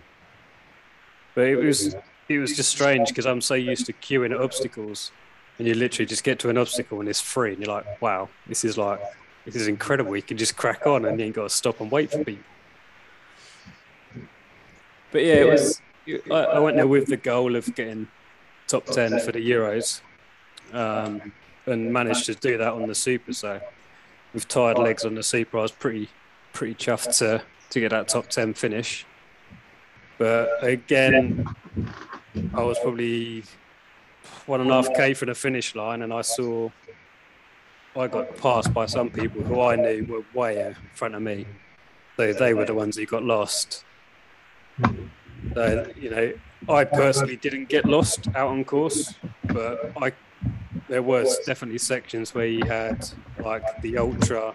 But 1.34 1.48
it 1.48 1.56
was 1.56 1.96
it 2.30 2.38
was 2.38 2.56
just 2.56 2.70
strange 2.70 3.10
because 3.10 3.26
I'm 3.26 3.42
so 3.42 3.56
used 3.56 3.88
to 3.88 3.94
queuing 3.94 4.32
at 4.32 4.40
obstacles, 4.40 5.12
and 5.58 5.68
you 5.68 5.74
literally 5.74 6.06
just 6.06 6.24
get 6.24 6.38
to 6.40 6.50
an 6.50 6.58
obstacle 6.58 7.00
and 7.00 7.10
it's 7.10 7.22
free, 7.22 7.54
and 7.54 7.60
you're 7.60 7.74
like, 7.74 8.00
wow, 8.00 8.30
this 8.46 8.64
is 8.64 8.78
like 8.78 9.00
this 9.46 9.56
is 9.56 9.68
incredible. 9.68 10.16
You 10.16 10.22
can 10.22 10.38
just 10.38 10.56
crack 10.56 10.86
on 10.86 11.06
and 11.06 11.20
you 11.20 11.26
ain't 11.26 11.36
got 11.36 11.44
to 11.44 11.50
stop 11.50 11.82
and 11.82 11.90
wait 11.90 12.12
for 12.12 12.24
people. 12.24 12.44
But 15.12 15.24
yeah, 15.24 15.36
it 15.36 15.50
was. 15.50 15.82
I, 16.30 16.34
I 16.34 16.60
went 16.60 16.78
there 16.78 16.88
with 16.88 17.08
the 17.08 17.18
goal 17.18 17.56
of 17.56 17.74
getting 17.74 18.08
top 18.68 18.86
ten 18.86 19.20
for 19.22 19.32
the 19.32 19.40
Euros, 19.40 20.02
um, 20.72 21.34
and 21.66 21.92
managed 21.92 22.28
to 22.28 22.36
do 22.36 22.60
that 22.60 22.74
on 22.74 22.88
the 22.88 22.96
Super. 22.96 23.34
So 23.34 23.60
with 24.34 24.48
tired 24.48 24.78
legs 24.78 25.06
on 25.06 25.16
the 25.16 25.24
Super, 25.24 25.60
I 25.60 25.62
was 25.62 25.72
pretty 25.72 26.10
pretty 26.54 26.76
chuffed 26.76 27.18
to 27.20 27.42
to 27.70 27.80
get 27.80 27.90
that 27.90 28.08
top 28.08 28.28
ten 28.28 28.54
finish. 28.54 29.06
But 30.18 30.50
again, 30.64 31.48
I 32.54 32.64
was 32.64 32.80
probably 32.80 33.44
one 34.46 34.62
and 34.62 34.70
a 34.70 34.74
half 34.74 34.94
k 34.96 35.14
from 35.14 35.28
the 35.28 35.36
finish 35.36 35.76
line, 35.76 36.02
and 36.02 36.14
I 36.14 36.22
saw 36.22 36.70
I 37.96 38.08
got 38.08 38.38
passed 38.38 38.74
by 38.74 38.86
some 38.86 39.10
people 39.10 39.42
who 39.42 39.62
I 39.62 39.76
knew 39.76 40.06
were 40.06 40.40
way 40.40 40.60
in 40.60 40.76
front 40.94 41.16
of 41.16 41.22
me. 41.22 41.46
So 42.16 42.34
they 42.34 42.54
were 42.54 42.66
the 42.66 42.74
ones 42.74 42.98
who 42.98 43.06
got 43.06 43.24
lost. 43.24 43.84
So 45.54 45.92
you 45.96 46.10
know, 46.10 46.34
I 46.70 46.84
personally 46.84 47.38
didn't 47.38 47.70
get 47.70 47.86
lost 47.86 48.28
out 48.36 48.50
on 48.50 48.66
course, 48.66 49.14
but 49.46 49.94
I 50.02 50.12
there 50.88 51.02
was 51.02 51.38
definitely 51.46 51.78
sections 51.78 52.34
where 52.34 52.46
you 52.46 52.66
had 52.66 53.08
like 53.40 53.64
the 53.82 53.98
ultra, 53.98 54.54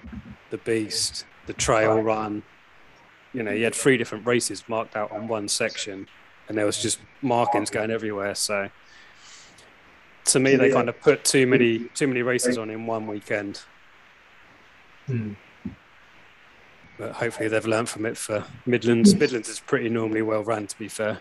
the 0.50 0.58
beast, 0.58 1.24
the 1.46 1.52
trail 1.52 2.00
run. 2.00 2.42
You 3.32 3.42
know, 3.42 3.52
you 3.52 3.64
had 3.64 3.74
three 3.74 3.96
different 3.96 4.26
races 4.26 4.64
marked 4.68 4.96
out 4.96 5.10
on 5.10 5.28
one 5.28 5.48
section, 5.48 6.06
and 6.48 6.58
there 6.58 6.66
was 6.66 6.80
just 6.82 6.98
markings 7.22 7.70
going 7.70 7.90
everywhere. 7.90 8.34
So 8.34 8.70
to 10.26 10.38
me, 10.38 10.56
they 10.56 10.70
kind 10.70 10.88
of 10.88 11.00
put 11.00 11.24
too 11.24 11.46
many 11.46 11.80
too 11.94 12.06
many 12.06 12.22
races 12.22 12.58
on 12.58 12.70
in 12.70 12.86
one 12.86 13.06
weekend. 13.06 13.62
Mm. 15.08 15.36
But 16.98 17.12
hopefully, 17.12 17.48
they've 17.48 17.66
learned 17.66 17.88
from 17.88 18.06
it 18.06 18.16
for 18.16 18.44
Midlands. 18.66 19.14
Midlands 19.14 19.48
is 19.48 19.60
pretty 19.60 19.88
normally 19.88 20.22
well 20.22 20.44
run, 20.44 20.66
to 20.66 20.78
be 20.78 20.88
fair. 20.88 21.18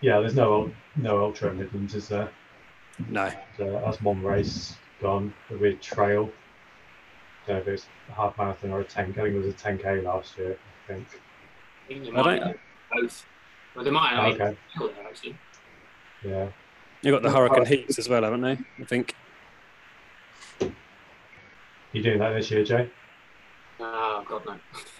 Yeah, 0.00 0.20
there's 0.20 0.34
no 0.34 0.70
no 0.96 1.18
ultra 1.20 1.50
in 1.50 1.58
Midlands, 1.58 1.94
is 1.94 2.08
there? 2.08 2.30
No, 3.08 3.30
So 3.56 3.80
that's 3.84 4.00
one 4.02 4.22
race 4.22 4.76
gone. 5.00 5.32
A 5.50 5.56
weird 5.56 5.80
trail. 5.82 6.30
don't 7.46 7.56
know 7.56 7.62
if 7.62 7.68
it's 7.68 7.86
a 8.08 8.12
half 8.12 8.36
marathon 8.38 8.70
or 8.70 8.80
a 8.80 8.84
10. 8.84 9.10
I 9.10 9.12
think 9.12 9.34
it 9.34 9.38
was 9.38 9.46
a 9.48 9.52
10k 9.56 10.02
last 10.04 10.36
year. 10.38 10.56
I 10.88 10.92
think. 10.92 11.06
I 11.84 11.88
think 11.88 12.04
they 12.04 12.10
I 12.10 12.12
might 12.22 12.38
don't- 12.38 12.46
have 12.48 12.56
both. 12.92 13.26
Well, 13.74 13.84
they 13.84 13.90
might 13.90 14.08
have 14.10 14.34
Okay. 14.34 14.56
okay. 14.80 14.94
actually. 15.08 15.36
Yeah. 16.24 16.48
you 17.00 17.10
got 17.10 17.22
the 17.22 17.30
Hurricane 17.30 17.66
Heats 17.66 17.98
as 17.98 18.08
well, 18.08 18.22
haven't 18.22 18.42
they? 18.42 18.58
I 18.78 18.84
think. 18.84 19.14
You 21.92 22.02
doing 22.02 22.18
that 22.20 22.30
this 22.34 22.50
year, 22.50 22.64
Jay? 22.64 22.90
Oh 23.80 24.24
God, 24.28 24.44
no. 24.46 24.56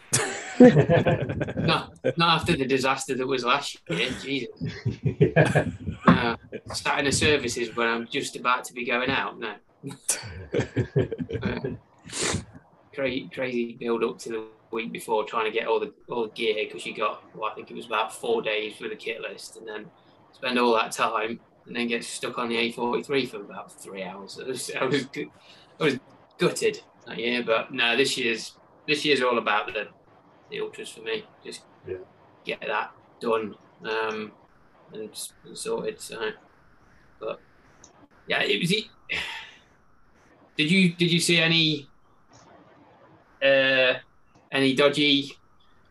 No, 1.62 1.88
not 2.16 2.40
after 2.40 2.56
the 2.56 2.66
disaster 2.66 3.14
that 3.14 3.26
was 3.26 3.44
last 3.44 3.78
year. 3.88 4.10
Jesus. 4.20 4.48
yeah. 5.02 5.66
Uh, 6.06 6.36
starting 6.72 7.04
the 7.04 7.12
services 7.12 7.74
when 7.76 7.86
I'm 7.86 8.06
just 8.06 8.36
about 8.36 8.64
to 8.64 8.72
be 8.72 8.84
going 8.84 9.10
out. 9.10 9.38
No. 9.38 9.54
Uh, 11.42 11.74
crazy, 12.94 13.30
crazy 13.32 13.76
build 13.80 14.04
up 14.04 14.18
to 14.18 14.28
the 14.28 14.44
week 14.70 14.92
before 14.92 15.24
trying 15.24 15.44
to 15.44 15.50
get 15.50 15.66
all 15.66 15.80
the 15.80 15.92
all 16.08 16.24
the 16.24 16.30
gear 16.30 16.54
because 16.66 16.84
you 16.84 16.94
got 16.94 17.22
well, 17.34 17.50
I 17.50 17.54
think 17.54 17.70
it 17.70 17.74
was 17.74 17.86
about 17.86 18.14
four 18.14 18.42
days 18.42 18.74
with 18.80 18.92
a 18.92 18.96
kit 18.96 19.20
list 19.20 19.56
and 19.56 19.66
then 19.66 19.86
spend 20.32 20.58
all 20.58 20.74
that 20.74 20.92
time 20.92 21.40
and 21.66 21.76
then 21.76 21.86
get 21.88 22.04
stuck 22.04 22.38
on 22.38 22.48
the 22.48 22.56
A43 22.56 23.28
for 23.28 23.36
about 23.38 23.72
three 23.72 24.02
hours. 24.02 24.38
I 24.42 24.48
was, 24.48 24.70
I 24.78 24.84
was, 24.84 25.06
I 25.80 25.84
was 25.84 25.98
gutted 26.38 26.82
that 27.06 27.18
year, 27.18 27.42
but 27.44 27.72
no, 27.72 27.96
this 27.96 28.18
year's 28.18 28.56
this 28.86 29.04
year's 29.04 29.22
all 29.22 29.38
about 29.38 29.72
the 29.72 29.88
the 30.52 30.60
ultras 30.60 30.90
for 30.90 31.00
me. 31.00 31.24
Just 31.44 31.62
Yeah. 31.88 31.96
get 32.44 32.60
that 32.60 32.92
done 33.20 33.56
um, 33.84 34.32
and, 34.92 35.10
and 35.44 35.58
sorted. 35.58 36.00
So, 36.00 36.30
but 37.18 37.40
yeah, 38.28 38.42
it 38.42 38.60
was. 38.60 38.72
e- 38.72 38.90
Did 40.54 40.70
you 40.70 40.92
did 40.94 41.10
you 41.10 41.18
see 41.18 41.38
any 41.40 41.88
uh, 43.42 43.94
any 44.52 44.74
dodgy 44.74 45.32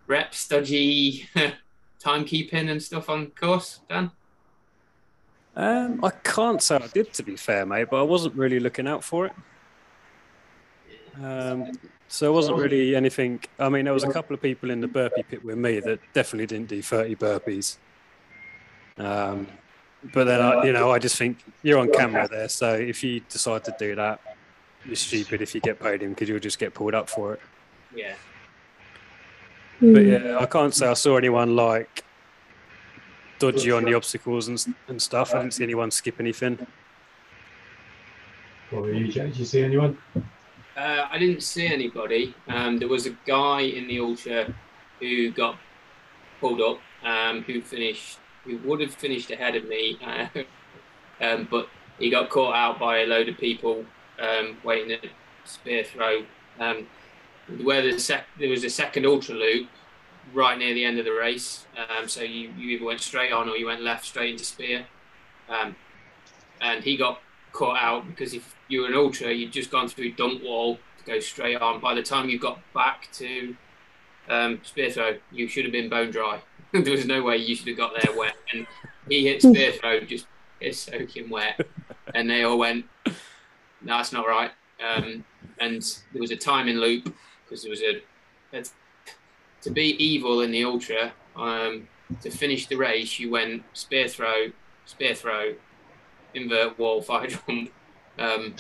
reps, 0.06 0.47
dodgy 0.47 1.28
timekeeping 2.00 2.69
and 2.69 2.82
stuff 2.82 3.10
on 3.10 3.32
course, 3.32 3.80
Dan? 3.89 4.12
Um, 5.56 6.00
I 6.06 6.12
can't 6.12 6.62
say 6.62 6.76
I 6.76 6.88
did, 6.88 7.12
to 7.13 7.24
be 7.24 7.36
fair, 7.36 7.65
mate, 7.65 7.88
but 7.89 8.00
I 8.00 8.04
wasn't 8.04 8.36
really 8.36 8.60
looking 8.60 8.88
out 8.88 9.04
for 9.04 9.26
it. 9.26 9.34
Um, 11.21 11.71
so 12.12 12.30
it 12.30 12.34
wasn't 12.34 12.58
really 12.58 12.93
anything. 12.93 13.39
I 13.58 13.69
mean, 13.69 13.86
there 13.86 13.93
was 13.93 14.04
a 14.04 14.12
couple 14.12 14.34
of 14.34 14.41
people 14.41 14.69
in 14.69 14.82
the 14.82 14.88
burpee 14.88 15.24
pit 15.24 15.45
with 15.45 15.58
me 15.58 15.80
that 15.80 15.97
definitely 16.12 16.45
didn't 16.45 16.67
do 16.67 16.82
30 16.82 17.15
burpees. 17.15 17.78
Um, 18.97 19.47
but 20.13 20.26
then 20.26 20.41
I, 20.41 20.65
you 20.65 20.74
know, 20.74 20.91
I 20.91 21.00
just 21.00 21.15
think 21.15 21.38
you're 21.63 21.80
on 21.80 21.89
camera 21.89 22.28
there, 22.28 22.50
so 22.50 22.74
if 22.74 23.02
you 23.02 23.21
decide 23.30 23.63
to 23.63 23.76
do 23.80 23.95
that, 23.95 24.19
you're 24.84 24.97
stupid 24.97 25.41
if 25.41 25.56
you 25.56 25.62
get 25.62 25.80
paid 25.80 25.91
podium 25.91 26.12
because 26.12 26.28
you'll 26.28 26.39
just 26.39 26.60
get 26.60 26.74
pulled 26.74 26.93
up 26.93 27.10
for 27.10 27.36
it. 27.36 27.39
Yeah. 27.95 28.15
Hmm. 29.80 29.93
But 29.93 30.06
yeah, 30.06 30.38
I 30.38 30.45
can't 30.47 30.76
say 30.76 30.88
I 30.88 30.95
saw 30.95 31.15
anyone 31.15 31.56
like 31.56 32.04
dodgy 33.39 33.71
on 33.71 33.86
the 33.86 33.93
obstacles 33.93 34.50
and, 34.50 34.76
and 34.89 35.02
stuff. 35.02 35.34
I 35.34 35.39
didn't 35.39 35.54
see 35.54 35.63
anyone 35.63 35.89
skip 35.91 36.19
anything. 36.19 36.67
What 38.69 38.82
were 38.82 38.91
you, 38.91 39.08
Jay? 39.08 39.28
Did 39.28 39.38
you 39.38 39.45
see 39.45 39.63
anyone? 39.63 39.97
Uh, 40.76 41.06
I 41.12 41.18
didn't 41.18 41.44
see 41.44 41.68
anybody. 41.68 42.34
Um, 42.48 42.80
there 42.80 42.88
was 42.88 43.06
a 43.06 43.16
guy 43.26 43.62
in 43.62 43.88
the 43.88 44.00
ultra 44.00 44.54
who 45.00 45.32
got 45.32 45.58
pulled 46.40 46.62
up, 46.62 46.80
um, 47.04 47.44
who 47.44 47.62
finished, 47.62 48.20
who 48.46 48.58
would 48.60 48.80
have 48.80 48.94
finished 48.94 49.32
ahead 49.32 49.56
of 49.56 49.66
me, 49.68 49.98
uh, 50.04 50.28
um, 51.22 51.48
but 51.52 51.68
he 52.00 52.10
got 52.10 52.30
caught 52.30 52.56
out 52.56 52.80
by 52.80 53.00
a 53.00 53.06
load 53.06 53.28
of 53.28 53.38
people 53.38 53.86
um, 54.20 54.58
waiting 54.64 54.94
at 54.94 55.06
spear 55.44 55.84
throw. 55.84 56.24
Um, 56.60 56.88
where 57.64 57.82
the 57.82 58.00
sec- 58.00 58.28
there 58.40 58.50
was 58.50 58.64
a 58.64 58.70
second 58.70 59.06
ultra 59.06 59.36
loop 59.36 59.68
right 60.34 60.58
near 60.58 60.74
the 60.74 60.86
end 60.86 61.00
of 61.00 61.06
the 61.06 61.12
race, 61.12 61.66
um, 61.76 62.08
so 62.08 62.22
you, 62.22 62.50
you 62.58 62.70
either 62.72 62.86
went 62.86 63.02
straight 63.02 63.34
on 63.34 63.50
or 63.50 63.58
you 63.58 63.66
went 63.66 63.82
left 63.82 64.06
straight 64.06 64.32
into 64.32 64.46
spear, 64.46 64.86
and 65.50 66.84
he 66.84 66.96
got 66.96 67.20
caught 67.52 67.78
out 67.78 68.08
because 68.08 68.34
if 68.34 68.56
you 68.72 68.82
were 68.82 68.88
an 68.88 68.96
ultra, 68.96 69.32
you'd 69.32 69.52
just 69.52 69.70
gone 69.70 69.88
through 69.88 70.14
dunk 70.14 70.44
wall 70.44 70.80
to 70.98 71.04
go 71.06 71.20
straight 71.20 71.62
on. 71.62 71.80
By 71.80 71.94
the 71.94 72.02
time 72.02 72.30
you 72.30 72.40
got 72.40 72.60
back 72.74 73.10
to 73.14 73.56
um, 74.30 74.60
spear 74.64 74.90
throw, 74.90 75.18
you 75.32 75.48
should 75.48 75.66
have 75.66 75.72
been 75.72 75.90
bone 75.90 76.12
dry. 76.12 76.42
there 76.72 76.92
was 76.92 77.06
no 77.06 77.22
way 77.22 77.38
you 77.38 77.56
should 77.56 77.68
have 77.68 77.78
got 77.78 77.94
there 78.02 78.18
wet. 78.18 78.36
And 78.54 78.66
he 79.10 79.26
hit 79.28 79.42
spear 79.42 79.74
throw 79.74 80.00
just 80.02 80.26
it's 80.62 80.80
soaking 80.80 81.30
wet, 81.30 81.60
and 82.14 82.30
they 82.30 82.44
all 82.44 82.60
went, 82.60 82.86
"No, 83.06 83.14
that's 83.98 84.14
not 84.14 84.28
right." 84.28 84.52
Um, 84.84 85.26
and 85.60 85.82
there 86.14 86.22
was 86.22 86.32
a 86.32 86.36
timing 86.36 86.78
loop 86.78 87.14
because 87.44 87.64
there 87.64 87.72
was 87.72 87.82
a, 87.82 88.02
a 88.54 88.64
to 89.62 89.72
be 89.72 89.96
evil 90.04 90.42
in 90.42 90.52
the 90.52 90.64
ultra. 90.64 91.14
Um, 91.36 91.88
to 92.22 92.30
finish 92.30 92.68
the 92.68 92.76
race, 92.76 93.20
you 93.20 93.32
went 93.32 93.64
spear 93.74 94.08
throw, 94.08 94.52
spear 94.86 95.16
throw, 95.16 95.56
invert 96.34 96.78
wall, 96.78 97.02
fire 97.02 97.28
jump. 97.28 97.72
Um, 98.22 98.56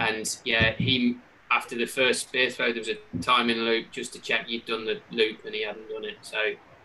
and 0.00 0.38
yeah, 0.44 0.74
he 0.76 1.16
after 1.50 1.76
the 1.76 1.86
first 1.86 2.28
spear 2.28 2.50
throw, 2.50 2.72
there 2.72 2.80
was 2.80 2.88
a 2.88 2.96
timing 3.22 3.58
loop 3.58 3.90
just 3.92 4.12
to 4.14 4.20
check 4.20 4.48
you'd 4.48 4.66
done 4.66 4.84
the 4.84 5.00
loop, 5.10 5.44
and 5.44 5.54
he 5.54 5.62
hadn't 5.62 5.88
done 5.88 6.04
it, 6.04 6.18
so 6.22 6.38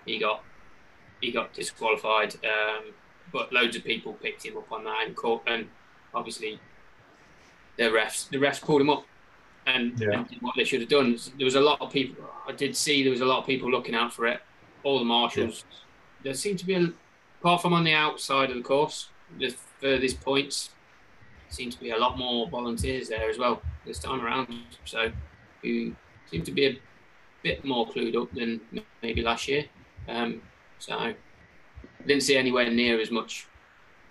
he 0.05 0.19
got 0.19 0.43
he 1.19 1.31
got 1.31 1.53
disqualified. 1.53 2.35
Um, 2.45 2.93
but 3.33 3.51
loads 3.53 3.75
of 3.75 3.83
people 3.83 4.13
picked 4.13 4.45
him 4.45 4.57
up 4.57 4.71
on 4.71 4.83
that 4.83 5.05
and 5.05 5.15
caught, 5.15 5.43
and 5.47 5.67
obviously 6.13 6.59
the 7.77 7.83
refs 7.83 8.29
the 8.29 8.37
refs 8.37 8.61
pulled 8.61 8.81
him 8.81 8.89
up 8.89 9.05
and, 9.65 9.97
Yeah. 9.99 10.11
and 10.19 10.27
did 10.27 10.41
what 10.41 10.55
they 10.55 10.63
should 10.63 10.81
have 10.81 10.89
done. 10.89 11.17
There 11.37 11.45
was 11.45 11.55
a 11.55 11.61
lot 11.61 11.79
of 11.81 11.91
people. 11.91 12.23
I 12.47 12.51
did 12.51 12.75
see 12.75 13.03
there 13.03 13.11
was 13.11 13.21
a 13.21 13.25
lot 13.25 13.39
of 13.39 13.45
people 13.45 13.69
looking 13.71 13.95
out 13.95 14.13
for 14.13 14.25
it. 14.27 14.41
All 14.83 14.99
the 14.99 15.05
marshals. 15.05 15.63
There 16.23 16.33
seemed 16.33 16.59
to 16.59 16.65
be, 16.65 16.73
a, 16.75 16.91
apart 17.39 17.61
from 17.61 17.73
on 17.73 17.83
the 17.83 17.93
outside 17.93 18.49
of 18.49 18.55
the 18.57 18.63
course, 18.63 19.09
the 19.39 19.49
furthest 19.79 20.21
points, 20.21 20.71
seemed 21.53 21.71
to 21.73 21.79
be 21.79 21.91
a 21.91 21.97
lot 21.97 22.17
more 22.17 22.49
volunteers 22.49 23.09
there 23.09 23.29
as 23.29 23.37
well 23.37 23.61
this 23.85 23.99
time 23.99 24.21
around. 24.21 24.47
So, 24.85 25.11
who 25.61 25.95
seem 26.29 26.43
to 26.43 26.51
be 26.51 26.65
a 26.67 26.79
bit 27.43 27.65
more 27.65 27.87
clued 27.87 28.15
up 28.19 28.31
than 28.33 28.61
maybe 29.01 29.21
last 29.21 29.47
year. 29.47 29.65
Um, 30.07 30.41
so, 30.79 30.93
I 30.95 31.15
didn't 32.07 32.23
see 32.23 32.37
anywhere 32.37 32.69
near 32.69 32.99
as 32.99 33.11
much 33.11 33.47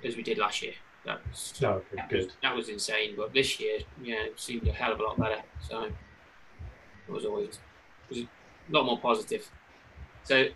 as 0.04 0.16
we 0.16 0.22
did 0.22 0.38
last 0.38 0.62
year. 0.62 0.74
That 1.04 1.20
was, 1.26 1.54
No, 1.60 1.82
that 1.94 2.12
was, 2.12 2.26
good. 2.26 2.32
that 2.42 2.54
was 2.54 2.68
insane. 2.68 3.14
But 3.16 3.32
this 3.32 3.58
year, 3.58 3.78
yeah, 4.02 4.24
it 4.24 4.38
seemed 4.38 4.66
a 4.68 4.72
hell 4.72 4.92
of 4.92 5.00
a 5.00 5.02
lot 5.02 5.18
better. 5.18 5.42
So 5.66 5.84
it 5.84 7.12
was 7.12 7.24
always 7.24 7.48
it 7.48 8.10
was 8.10 8.18
a 8.20 8.26
lot 8.70 8.84
more 8.84 8.98
positive. 8.98 9.50
So 10.24 10.46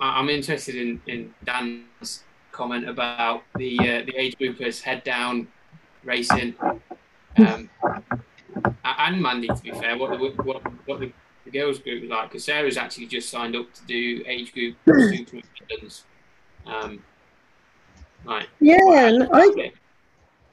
I'm 0.00 0.28
interested 0.28 0.74
in, 0.74 1.00
in 1.06 1.34
Dan's 1.44 2.24
comment 2.52 2.88
about 2.88 3.42
the 3.56 3.78
uh, 3.80 4.04
the 4.06 4.14
age 4.16 4.36
groupers 4.38 4.82
head 4.82 5.02
down 5.04 5.48
racing, 6.04 6.54
um, 7.36 7.70
and 8.84 9.22
Mandy. 9.22 9.48
To 9.48 9.62
be 9.62 9.70
fair, 9.72 9.96
what 9.96 10.10
the 10.10 10.42
what, 10.42 10.62
what 10.86 11.00
the, 11.00 11.12
the 11.44 11.50
girls 11.50 11.78
group 11.78 12.02
was 12.02 12.10
like 12.10 12.30
because 12.30 12.44
Sarah's 12.44 12.76
actually 12.76 13.06
just 13.06 13.30
signed 13.30 13.56
up 13.56 13.72
to 13.74 13.84
do 13.86 14.22
age 14.26 14.52
group 14.52 14.76
super 14.86 15.40
Midlands. 15.70 16.04
Um, 16.66 17.02
right. 18.24 18.46
Yeah, 18.60 18.76
I, 19.32 19.72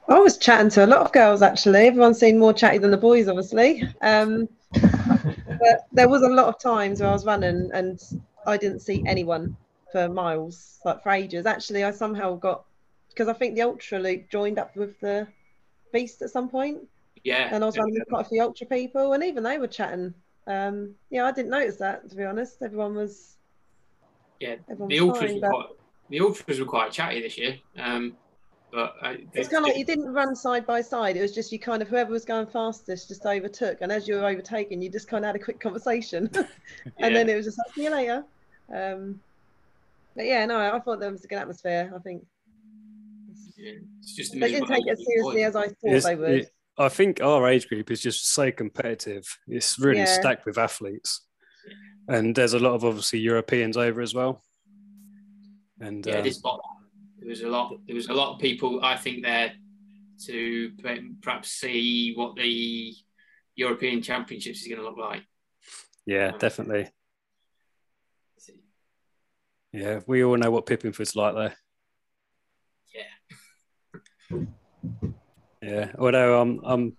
I 0.08 0.20
was 0.20 0.38
chatting 0.38 0.70
to 0.72 0.86
a 0.86 0.88
lot 0.88 1.02
of 1.02 1.12
girls 1.12 1.42
actually. 1.42 1.88
Everyone's 1.88 2.20
seemed 2.20 2.40
more 2.40 2.54
chatty 2.54 2.78
than 2.78 2.92
the 2.92 2.98
boys, 2.98 3.28
obviously. 3.28 3.84
Um, 4.02 4.50
but 4.72 5.88
there 5.92 6.10
was 6.10 6.24
a 6.24 6.30
lot 6.30 6.48
of 6.48 6.60
times 6.60 7.00
where 7.00 7.10
I 7.10 7.14
was 7.14 7.26
running 7.26 7.70
and 7.74 8.02
I 8.46 8.58
didn't 8.58 8.80
see 8.80 9.04
anyone 9.06 9.56
for 9.92 10.10
miles, 10.10 10.80
like 10.86 11.04
for 11.04 11.12
ages. 11.12 11.46
Actually, 11.46 11.84
I 11.84 11.92
somehow 11.92 12.36
got 12.36 12.66
because 13.10 13.28
I 13.28 13.34
think 13.34 13.56
the 13.56 13.62
ultra 13.62 14.00
loop 14.00 14.30
joined 14.30 14.58
up 14.58 14.76
with 14.76 15.00
the 15.00 15.28
beast 15.92 16.22
at 16.22 16.30
some 16.30 16.50
point, 16.50 16.80
Yeah. 17.24 17.50
and 17.52 17.64
I 17.64 17.68
was 17.68 17.78
running 17.78 17.94
with 17.94 18.08
quite 18.10 18.26
a 18.26 18.30
few 18.30 18.42
ultra 18.42 18.68
people, 18.68 19.14
and 19.14 19.24
even 19.24 19.44
they 19.44 19.58
were 19.58 19.68
chatting. 19.68 20.14
Um, 20.48 20.96
yeah, 21.10 21.26
I 21.26 21.32
didn't 21.32 21.52
notice 21.52 21.78
that 21.78 22.10
to 22.10 22.16
be 22.16 22.24
honest. 22.24 22.62
Everyone 22.62 22.96
was 22.96 23.38
Yeah, 24.40 24.56
everyone 24.70 24.90
the 24.90 25.00
was 25.02 25.10
ultras 25.10 25.32
fine, 25.32 25.42
were 25.42 25.42
but 25.42 25.50
quite, 25.50 25.70
the 26.10 26.20
ultras 26.22 26.60
were 26.60 26.66
quite 26.66 26.92
chatty 26.92 27.22
this 27.22 27.38
year. 27.38 27.58
Um, 27.78 28.18
but 28.72 28.96
I, 29.02 29.18
it's 29.34 29.50
kind 29.50 29.64
of 29.66 29.70
like 29.70 29.78
you 29.78 29.86
didn't 29.86 30.14
run 30.14 30.36
side 30.36 30.66
by 30.66 30.82
side. 30.82 31.18
It 31.18 31.22
was 31.22 31.36
just 31.36 31.52
you 31.52 31.60
kind 31.60 31.82
of 31.82 31.90
whoever 31.90 32.12
was 32.12 32.26
going 32.26 32.48
fastest 32.48 33.10
just 33.10 33.26
overtook, 33.26 33.80
and 33.82 33.92
as 33.92 34.08
you 34.08 34.16
were 34.16 34.26
overtaking, 34.26 34.82
you 34.82 34.90
just 34.90 35.08
kind 35.08 35.26
of 35.26 35.28
had 35.28 35.36
a 35.36 35.44
quick 35.44 35.60
conversation, 35.60 36.30
and 36.36 36.48
yeah, 36.98 37.10
then 37.10 37.30
it 37.30 37.36
was 37.36 37.46
just 37.46 37.58
like, 37.58 37.74
see 37.76 37.84
you 37.84 37.92
later. 37.92 38.24
Um, 38.74 39.20
but 40.16 40.26
yeah, 40.26 40.46
no, 40.46 40.58
I 40.58 40.80
thought 40.80 41.00
there 41.00 41.12
was 41.12 41.24
a 41.24 41.28
good 41.28 41.38
atmosphere. 41.38 41.92
I 41.96 42.00
think 42.00 42.24
yeah, 43.62 43.72
it's 44.00 44.16
just 44.16 44.34
they 44.34 44.52
didn't 44.52 44.68
take 44.68 44.86
it 44.88 44.92
as 44.92 45.06
seriously 45.06 45.34
point. 45.34 45.46
as 45.46 45.56
I 45.56 45.68
thought 45.68 45.78
It's- 45.86 46.04
they 46.06 46.16
would. 46.16 46.32
it- 46.32 46.52
I 46.78 46.90
think 46.90 47.22
our 47.22 47.48
age 47.48 47.68
group 47.68 47.92
is 47.92 48.02
just 48.02 48.28
so 48.34 48.52
competitive. 48.52 49.26
It's 49.48 49.78
really 49.78 50.00
Yeah. 50.00 50.20
stacked 50.20 50.46
with 50.46 50.58
athletes, 50.58 51.28
and 52.08 52.34
there's 52.36 52.54
a 52.54 52.60
lot 52.60 52.74
of 52.74 52.84
obviously 52.86 53.20
Europeans 53.20 53.78
over 53.78 54.02
as 54.02 54.14
well. 54.16 54.44
And 55.80 56.06
Yeah, 56.06 56.18
um, 56.20 56.24
this 56.24 56.38
spot 56.38 56.60
there 57.20 57.30
was 57.30 57.42
a 57.42 57.50
lot. 57.50 57.78
There 57.86 57.96
was 57.96 58.08
a 58.08 58.14
lot 58.14 58.34
of 58.34 58.40
people. 58.42 58.84
I 58.84 58.98
think 58.98 59.24
there 59.24 59.54
to 60.28 60.72
perhaps 61.24 61.50
see 61.52 62.14
what 62.16 62.36
the 62.36 62.96
European 63.56 64.02
Championships 64.02 64.62
is 64.62 64.68
going 64.68 64.80
to 64.80 64.86
look 64.88 64.98
like. 64.98 65.24
yeah, 66.06 66.32
definitely. 66.38 66.90
Yeah, 69.74 70.02
we 70.08 70.24
all 70.24 70.38
know 70.38 70.52
what 70.52 70.66
Pippingford's 70.66 71.16
like 71.16 71.34
there. 71.36 71.56
Yeah. 74.32 75.10
Yeah, 75.62 75.92
although 76.00 76.42
I'm 76.42 76.60
I'm 76.64 76.98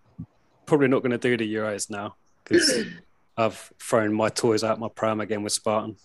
probably 0.66 0.88
not 0.88 1.02
going 1.02 1.10
to 1.10 1.18
do 1.18 1.36
the 1.36 1.54
Euros 1.54 1.90
now 1.90 2.14
because 2.44 2.84
I've 3.36 3.72
thrown 3.80 4.14
my 4.14 4.28
toys 4.28 4.62
out 4.62 4.78
my 4.78 4.88
pram 4.88 5.20
again 5.20 5.42
with 5.42 5.52
Spartan. 5.52 5.96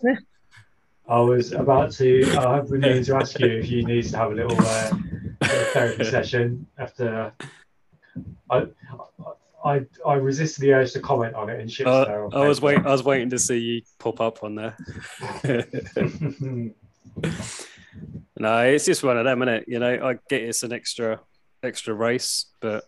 I 1.08 1.20
was 1.20 1.52
about 1.52 1.92
to. 1.94 2.24
I 2.38 2.60
was 2.60 2.72
needing 2.72 3.04
to 3.04 3.16
ask 3.16 3.40
you 3.40 3.48
if 3.48 3.70
you 3.70 3.86
need 3.86 4.10
to 4.10 4.18
have 4.18 4.32
a 4.32 4.36
little, 4.36 4.58
uh, 4.60 4.92
little 5.42 5.66
therapy 5.72 6.04
session 6.10 6.66
after. 6.78 7.32
I, 8.50 8.66
I 9.64 9.86
I 10.06 10.14
resisted 10.16 10.64
the 10.64 10.74
urge 10.74 10.94
to 10.94 11.00
comment 11.00 11.36
on 11.36 11.50
it 11.50 11.60
in 11.60 11.68
shit. 11.68 11.86
Uh, 11.86 12.28
I 12.34 12.48
was 12.48 12.60
waiting. 12.60 12.86
I 12.86 12.92
was 12.92 13.04
waiting 13.04 13.30
to 13.30 13.40
see 13.40 13.58
you 13.58 13.82
pop 14.00 14.20
up 14.20 14.44
on 14.44 14.56
there. 14.56 14.76
no, 18.40 18.60
it's 18.60 18.86
just 18.86 19.04
one 19.04 19.18
of 19.18 19.26
them, 19.26 19.42
isn't 19.42 19.54
it? 19.54 19.66
You 19.68 19.80
know, 19.80 20.08
I 20.08 20.14
get 20.30 20.44
it's 20.44 20.64
an 20.64 20.74
extra 20.74 21.20
extra 21.64 21.94
race, 21.94 22.46
but 22.60 22.84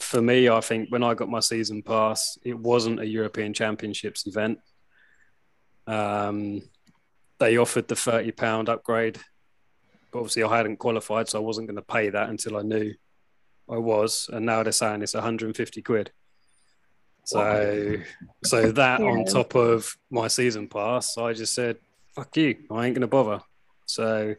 for 0.00 0.22
me, 0.22 0.48
I 0.48 0.60
think 0.60 0.90
when 0.90 1.02
I 1.02 1.14
got 1.14 1.28
my 1.28 1.40
season 1.40 1.82
pass, 1.82 2.38
it 2.44 2.58
wasn't 2.58 3.00
a 3.00 3.06
European 3.06 3.52
Championships 3.52 4.26
event. 4.26 4.58
Um, 5.86 6.62
they 7.38 7.56
offered 7.58 7.88
the 7.88 7.96
thirty 7.96 8.32
pound 8.32 8.68
upgrade, 8.68 9.18
but 10.10 10.20
obviously 10.20 10.44
I 10.44 10.56
hadn't 10.56 10.78
qualified, 10.78 11.28
so 11.28 11.38
I 11.38 11.42
wasn't 11.42 11.66
going 11.66 11.76
to 11.76 11.82
pay 11.82 12.08
that 12.10 12.28
until 12.28 12.56
I 12.56 12.62
knew 12.62 12.94
I 13.68 13.76
was, 13.76 14.30
and 14.32 14.46
now 14.46 14.62
they're 14.62 14.72
saying 14.72 15.02
it's 15.02 15.14
one 15.14 15.22
hundred 15.22 15.46
and 15.46 15.56
fifty 15.56 15.82
quid. 15.82 16.12
So, 17.24 17.98
so 18.42 18.72
that 18.72 19.00
on 19.00 19.24
top 19.24 19.54
of 19.54 19.96
my 20.10 20.26
season 20.26 20.68
pass, 20.68 21.16
I 21.18 21.32
just 21.32 21.54
said, 21.54 21.76
"Fuck 22.14 22.36
you! 22.36 22.56
I 22.70 22.86
ain't 22.86 22.94
going 22.94 23.02
to 23.02 23.06
bother." 23.06 23.42
So, 23.92 24.34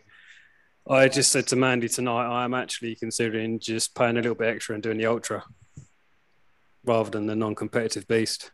I 0.90 1.08
just 1.08 1.32
said 1.32 1.46
to 1.48 1.56
Mandy 1.56 1.88
tonight, 1.88 2.26
I 2.26 2.44
am 2.44 2.56
actually 2.56 2.96
considering 2.96 3.60
just 3.60 3.94
paying 3.96 4.18
a 4.18 4.22
little 4.22 4.36
bit 4.36 4.48
extra 4.48 4.74
and 4.74 4.82
doing 4.82 4.98
the 4.98 5.06
ultra 5.06 5.44
rather 6.84 7.12
than 7.12 7.28
the 7.28 7.36
non-competitive 7.36 8.08
beast 8.08 8.52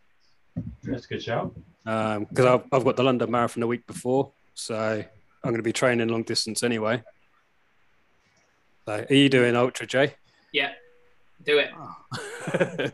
That's 0.83 1.05
a 1.05 1.07
good 1.07 1.23
shout. 1.23 1.55
because 1.83 2.45
I've, 2.45 2.63
I've 2.71 2.83
got 2.83 2.97
the 2.97 3.03
London 3.03 3.31
Marathon 3.31 3.61
the 3.61 3.67
week 3.67 3.87
before, 3.87 4.31
so 4.53 4.75
I'm 4.75 5.49
going 5.49 5.55
to 5.55 5.63
be 5.63 5.73
training 5.73 6.09
long 6.09 6.23
distance 6.23 6.63
anyway. 6.63 7.01
So, 8.85 9.05
are 9.09 9.13
you 9.13 9.29
doing 9.29 9.55
Ultra, 9.55 9.87
Jay? 9.87 10.15
Yeah, 10.51 10.71
do 11.45 11.59
it. 11.59 11.71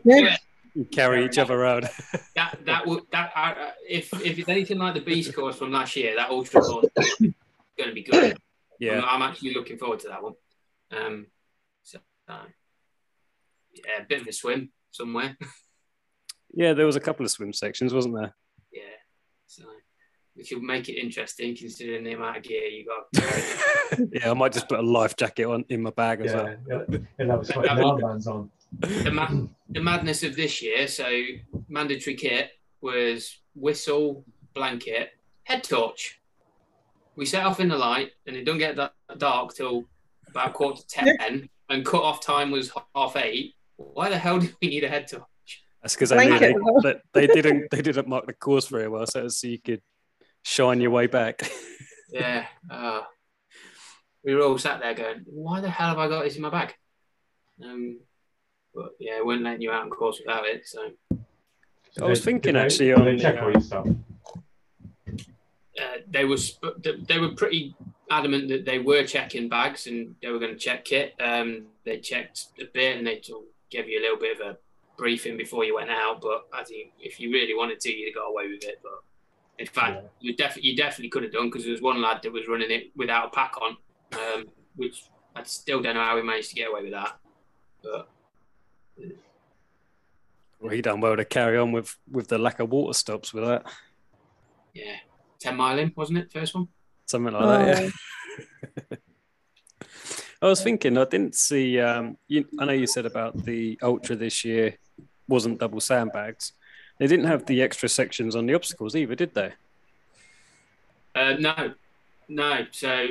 Yeah. 0.04 0.36
You 0.74 0.84
Carry 0.84 1.24
each 1.24 1.38
other 1.38 1.54
around. 1.54 1.88
That 2.34 2.58
that 2.66 2.86
would 2.86 3.04
that 3.10 3.32
uh, 3.34 3.54
if 3.88 4.12
if 4.20 4.38
it's 4.38 4.48
anything 4.50 4.76
like 4.76 4.92
the 4.92 5.00
beast 5.00 5.34
course 5.34 5.56
from 5.56 5.72
last 5.72 5.96
year, 5.96 6.14
that 6.16 6.28
ultra 6.28 6.60
course 6.60 6.84
is 6.98 7.32
going 7.76 7.90
to 7.90 7.94
be 7.94 8.02
good. 8.02 8.32
I'm, 8.32 8.36
Yeah. 8.80 9.00
I'm 9.02 9.22
actually 9.22 9.54
looking 9.54 9.78
forward 9.78 10.00
to 10.00 10.08
that 10.08 10.22
one. 10.22 10.34
Um, 10.90 11.26
so 11.82 11.98
uh, 12.28 12.44
yeah, 13.72 14.02
a 14.02 14.06
bit 14.06 14.20
of 14.22 14.26
a 14.26 14.32
swim 14.32 14.70
somewhere. 14.90 15.36
Yeah, 16.58 16.72
there 16.72 16.86
was 16.86 16.96
a 16.96 17.00
couple 17.00 17.26
of 17.26 17.30
swim 17.30 17.52
sections, 17.52 17.92
wasn't 17.92 18.14
there? 18.14 18.34
yeah, 18.72 18.80
so 19.46 19.64
which 20.34 20.52
will 20.52 20.62
make 20.62 20.88
it 20.88 20.94
interesting 20.94 21.54
considering 21.54 22.02
the 22.04 22.12
amount 22.12 22.38
of 22.38 22.42
gear 22.44 22.64
you 22.68 22.86
got. 22.86 23.04
yeah, 24.12 24.30
I 24.30 24.32
might 24.34 24.52
just 24.52 24.66
put 24.66 24.78
a 24.78 24.82
life 24.82 25.16
jacket 25.16 25.44
on 25.44 25.66
in 25.68 25.82
my 25.82 25.90
bag 25.90 26.24
as 26.24 26.32
well. 26.32 26.54
Yeah, 26.66 26.82
yeah. 26.88 26.98
He'll 27.18 27.30
have 27.30 27.40
a 27.40 27.52
armbands 27.52 28.26
on. 28.26 28.50
the, 28.80 29.10
ma- 29.10 29.46
the 29.68 29.82
madness 29.82 30.22
of 30.22 30.34
this 30.34 30.62
year. 30.62 30.88
So 30.88 31.06
mandatory 31.68 32.16
kit 32.16 32.52
was 32.80 33.36
whistle, 33.54 34.24
blanket, 34.54 35.10
head 35.44 35.62
torch. 35.62 36.20
We 37.16 37.24
set 37.26 37.44
off 37.44 37.60
in 37.60 37.68
the 37.68 37.78
light, 37.78 38.10
and 38.26 38.36
it 38.36 38.44
don't 38.44 38.58
get 38.58 38.76
that 38.76 38.92
dark 39.18 39.54
till 39.54 39.84
about 40.28 40.52
quarter 40.52 40.82
to 40.82 40.88
ten, 40.88 41.48
and 41.70 41.84
cut 41.84 42.02
off 42.02 42.20
time 42.20 42.50
was 42.50 42.72
half 42.94 43.16
eight. 43.16 43.54
Why 43.76 44.08
the 44.08 44.18
hell 44.18 44.38
do 44.38 44.48
we 44.60 44.68
need 44.68 44.84
a 44.84 44.88
head 44.88 45.08
torch? 45.08 45.22
That's 45.82 45.94
because 45.94 46.10
they, 46.10 46.28
knew 46.28 46.38
they, 46.38 46.52
Blanket. 46.52 47.02
they 47.12 47.26
didn't 47.26 47.70
they 47.70 47.80
didn't 47.80 48.08
mark 48.08 48.26
the 48.26 48.32
course 48.32 48.66
very 48.68 48.88
well, 48.88 49.06
so, 49.06 49.28
so 49.28 49.46
you 49.46 49.58
could 49.58 49.80
shine 50.42 50.80
your 50.80 50.90
way 50.90 51.06
back. 51.06 51.42
Yeah, 52.08 52.46
uh, 52.70 53.02
we 54.24 54.32
were 54.36 54.42
all 54.42 54.58
sat 54.58 54.80
there 54.80 54.94
going, 54.94 55.24
"Why 55.26 55.60
the 55.60 55.68
hell 55.68 55.88
have 55.88 55.98
I 55.98 56.08
got 56.08 56.22
this 56.22 56.36
in 56.36 56.42
my 56.42 56.50
bag?" 56.50 56.72
Um, 57.62 57.98
but 58.72 58.90
yeah, 59.00 59.16
it 59.18 59.26
wouldn't 59.26 59.44
let 59.44 59.60
you 59.60 59.72
out 59.72 59.82
on 59.82 59.90
course 59.90 60.20
without 60.24 60.46
it. 60.46 60.66
So 60.68 60.92
So 61.90 62.06
I 62.06 62.08
was 62.08 62.24
thinking 62.24 62.54
they- 62.54 62.60
actually 62.60 62.86
did 62.86 62.98
on 63.08 63.18
check 63.18 63.38
uh, 63.38 63.44
all 63.44 63.50
your 63.50 63.60
stuff. 63.60 63.88
Uh, 65.80 65.98
they 66.10 66.24
were 66.24 66.36
sp- 66.38 66.76
they 67.08 67.18
were 67.18 67.32
pretty 67.32 67.74
adamant 68.10 68.48
that 68.48 68.64
they 68.64 68.78
were 68.78 69.04
checking 69.04 69.48
bags 69.48 69.86
and 69.86 70.14
they 70.22 70.28
were 70.28 70.38
going 70.38 70.52
to 70.52 70.58
check 70.58 70.84
kit. 70.84 71.14
Um, 71.20 71.66
they 71.84 71.98
checked 71.98 72.46
a 72.60 72.64
bit 72.72 72.96
and 72.96 73.06
they 73.06 73.20
gave 73.70 73.88
you 73.88 73.98
a 74.00 74.02
little 74.02 74.18
bit 74.18 74.40
of 74.40 74.46
a 74.46 74.58
briefing 74.96 75.36
before 75.36 75.64
you 75.64 75.74
went 75.74 75.90
out. 75.90 76.20
But 76.20 76.46
I 76.52 76.62
think 76.64 76.92
if 77.00 77.18
you 77.20 77.30
really 77.32 77.54
wanted 77.54 77.80
to, 77.80 77.92
you'd 77.92 78.08
have 78.08 78.14
got 78.14 78.28
away 78.30 78.48
with 78.48 78.64
it. 78.64 78.80
But 78.82 79.02
in 79.58 79.66
fact, 79.66 80.02
Yeah. 80.02 80.08
you 80.20 80.36
definitely 80.36 80.70
you 80.70 80.76
definitely 80.76 81.08
could 81.10 81.22
have 81.24 81.32
done 81.32 81.46
because 81.48 81.64
there 81.64 81.72
was 81.72 81.82
one 81.82 82.00
lad 82.00 82.20
that 82.22 82.32
was 82.32 82.46
running 82.48 82.70
it 82.70 82.90
without 82.96 83.26
a 83.26 83.30
pack 83.30 83.54
on, 83.60 83.76
um, 84.12 84.46
which 84.76 85.04
I 85.34 85.42
still 85.42 85.82
don't 85.82 85.94
know 85.94 86.04
how 86.04 86.16
he 86.16 86.22
managed 86.22 86.50
to 86.50 86.54
get 86.54 86.70
away 86.70 86.82
with 86.82 86.92
that. 86.92 87.18
But 87.82 88.08
well, 90.60 90.72
he 90.72 90.80
done 90.80 91.00
well 91.00 91.16
to 91.16 91.24
carry 91.24 91.58
on 91.58 91.72
with 91.72 91.96
with 92.10 92.28
the 92.28 92.38
lack 92.38 92.60
of 92.60 92.70
water 92.70 92.92
stops 92.96 93.34
with 93.34 93.44
that, 93.44 93.64
yeah, 94.74 94.96
ten 95.38 95.56
mile 95.56 95.78
in 95.78 95.92
wasn't 95.96 96.18
it 96.18 96.32
first 96.32 96.54
one? 96.54 96.68
something 97.06 97.32
like 97.32 97.66
that. 97.66 97.82
Yeah. 97.82 98.96
Oh, 100.42 100.42
I 100.42 100.46
was 100.50 100.62
thinking, 100.62 100.98
I 100.98 101.04
didn't 101.04 101.34
see. 101.34 101.80
Um, 101.80 102.18
you, 102.28 102.46
I 102.58 102.66
know 102.66 102.72
you 102.72 102.86
said 102.86 103.06
about 103.06 103.44
the 103.44 103.78
ultra 103.82 104.16
this 104.16 104.44
year 104.44 104.76
wasn't 105.28 105.60
double 105.60 105.80
sandbags. 105.80 106.52
They 106.98 107.06
didn't 107.06 107.26
have 107.26 107.46
the 107.46 107.62
extra 107.62 107.88
sections 107.88 108.36
on 108.36 108.46
the 108.46 108.54
obstacles 108.54 108.94
either, 108.96 109.14
did 109.14 109.34
they? 109.34 109.52
Uh, 111.14 111.34
no, 111.38 111.74
no. 112.28 112.66
So 112.70 113.08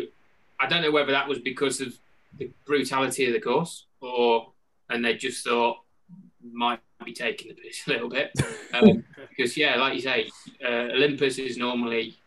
I 0.60 0.68
don't 0.68 0.82
know 0.82 0.92
whether 0.92 1.12
that 1.12 1.28
was 1.28 1.40
because 1.40 1.82
of 1.82 1.98
the 2.38 2.52
brutality 2.66 3.26
of 3.28 3.34
the 3.34 3.40
course, 3.40 3.86
or 4.02 4.52
and 4.90 5.04
they 5.04 5.16
just 5.16 5.44
thought 5.44 5.78
might 6.44 6.80
be 7.04 7.14
taking 7.14 7.50
the 7.50 7.56
piss 7.56 7.86
a 7.88 7.92
little 7.92 8.10
bit. 8.10 8.32
Um, 8.74 9.04
because 9.30 9.58
yeah, 9.58 9.76
like 9.78 9.96
you 9.96 10.02
say, 10.02 10.30
uh, 10.64 10.94
Olympus 10.94 11.38
is 11.38 11.58
normally 11.58 12.18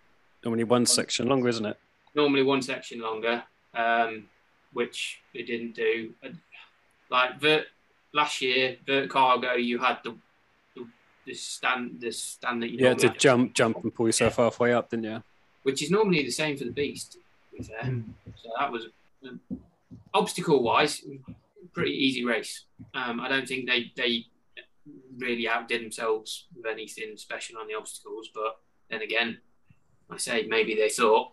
Only 0.45 0.65
one 0.65 0.87
section 0.87 1.29
longer, 1.29 1.49
isn't 1.49 1.65
it? 1.67 1.79
normally 2.15 2.43
one 2.43 2.61
section 2.63 3.01
longer, 3.01 3.45
um, 3.75 4.25
which 4.73 5.21
they 5.33 5.43
didn't 5.43 5.75
do. 5.75 6.13
Like 7.11 7.41
Vert, 7.41 7.67
last 8.13 8.43
year, 8.43 8.77
Vert 8.87 9.09
Cargo, 9.09 9.55
you 9.55 9.79
had 9.79 9.99
the 10.05 10.15
the, 10.75 10.87
the 11.27 11.35
stand 11.35 12.01
the 12.01 12.11
stand 12.11 12.63
that 12.63 12.71
you 12.71 12.79
You 12.79 12.87
had 12.87 12.99
to 12.99 13.07
normally 13.07 13.15
have, 13.15 13.19
jump, 13.19 13.55
jump, 13.55 13.85
and 13.85 13.95
pull 13.95 14.07
yourself 14.07 14.37
halfway 14.37 14.73
up, 14.73 14.91
didn't 14.91 15.05
you? 15.05 15.23
which 15.69 15.83
is 15.83 15.91
normally 15.91 16.23
the 16.23 16.31
same 16.31 16.57
for 16.57 16.65
the 16.65 16.71
Beast. 16.71 17.13
To 17.13 17.19
be. 17.53 17.69
Mm. 17.85 18.05
So 18.37 18.49
that 18.59 18.73
was 18.73 18.87
um, 19.27 19.41
obstacle 20.15 20.63
wise, 20.63 21.05
pretty 21.75 21.93
easy 21.93 22.25
race. 22.25 22.65
Um, 22.95 23.21
I 23.21 23.29
don't 23.29 23.47
think 23.47 23.69
they 23.69 23.93
they 23.97 24.25
really 25.19 25.49
outdid 25.49 25.83
themselves 25.83 26.47
with 26.55 26.67
anything 26.67 27.17
special 27.17 27.59
on 27.59 27.67
the 27.69 27.75
obstacles, 27.75 28.29
but 28.35 28.59
then 28.91 29.03
again, 29.03 29.39
I 30.11 30.17
say 30.17 30.47
maybe 30.47 30.75
they 30.75 30.89
thought 30.89 31.33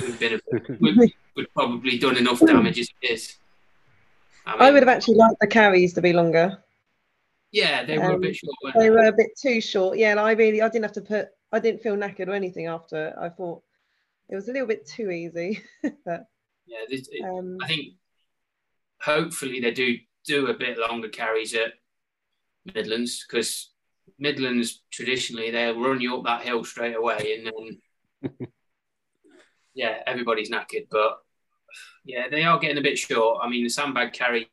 we've 0.00 0.18
been 0.18 0.40
we've, 0.80 1.12
we've 1.36 1.54
probably 1.54 1.98
done 1.98 2.16
enough 2.16 2.40
damage 2.40 2.78
as 2.78 2.88
it 3.02 3.10
is. 3.10 3.36
I 4.44 4.70
would 4.70 4.82
have 4.82 4.88
actually 4.88 5.14
liked 5.14 5.38
the 5.40 5.46
carries 5.46 5.94
to 5.94 6.02
be 6.02 6.12
longer. 6.12 6.62
Yeah, 7.52 7.84
they 7.84 7.98
were 7.98 8.10
a 8.10 8.14
um, 8.14 8.20
bit 8.20 8.34
short. 8.36 8.54
weren't 8.62 8.76
They 8.76 8.84
they? 8.84 8.90
were 8.90 9.04
a 9.06 9.12
bit 9.12 9.30
too 9.40 9.60
short. 9.60 9.98
Yeah, 9.98 10.10
and 10.10 10.20
I 10.20 10.32
really, 10.32 10.62
I 10.62 10.68
didn't 10.68 10.84
have 10.84 10.92
to 10.94 11.00
put, 11.02 11.28
I 11.52 11.60
didn't 11.60 11.82
feel 11.82 11.96
knackered 11.96 12.28
or 12.28 12.32
anything 12.32 12.66
after. 12.66 13.14
I 13.20 13.28
thought 13.28 13.62
it 14.28 14.34
was 14.34 14.48
a 14.48 14.52
little 14.52 14.66
bit 14.66 14.86
too 14.86 15.10
easy. 15.10 15.62
but 16.04 16.26
Yeah, 16.66 16.78
this, 16.88 17.08
it- 17.12 17.24
um, 17.24 17.58
I 17.62 17.68
think 17.68 17.94
hopefully 19.00 19.60
they 19.60 19.70
do 19.70 19.96
do 20.26 20.46
a 20.48 20.54
bit 20.54 20.78
longer 20.78 21.08
carries 21.08 21.54
at 21.54 21.72
Midlands 22.74 23.24
because 23.28 23.70
Midlands 24.18 24.82
traditionally 24.90 25.50
they'll 25.50 25.80
run 25.80 26.00
you 26.00 26.16
up 26.16 26.24
that 26.24 26.42
hill 26.42 26.64
straight 26.64 26.96
away 26.96 27.36
and 27.38 27.52
then 28.22 28.38
yeah 29.74 29.98
everybody's 30.06 30.50
knackered 30.50 30.86
but 30.90 31.18
yeah 32.04 32.28
they 32.30 32.44
are 32.44 32.58
getting 32.58 32.78
a 32.78 32.82
bit 32.82 32.98
short. 32.98 33.40
I 33.42 33.48
mean 33.48 33.64
the 33.64 33.70
sandbag 33.70 34.12
carries 34.12 34.46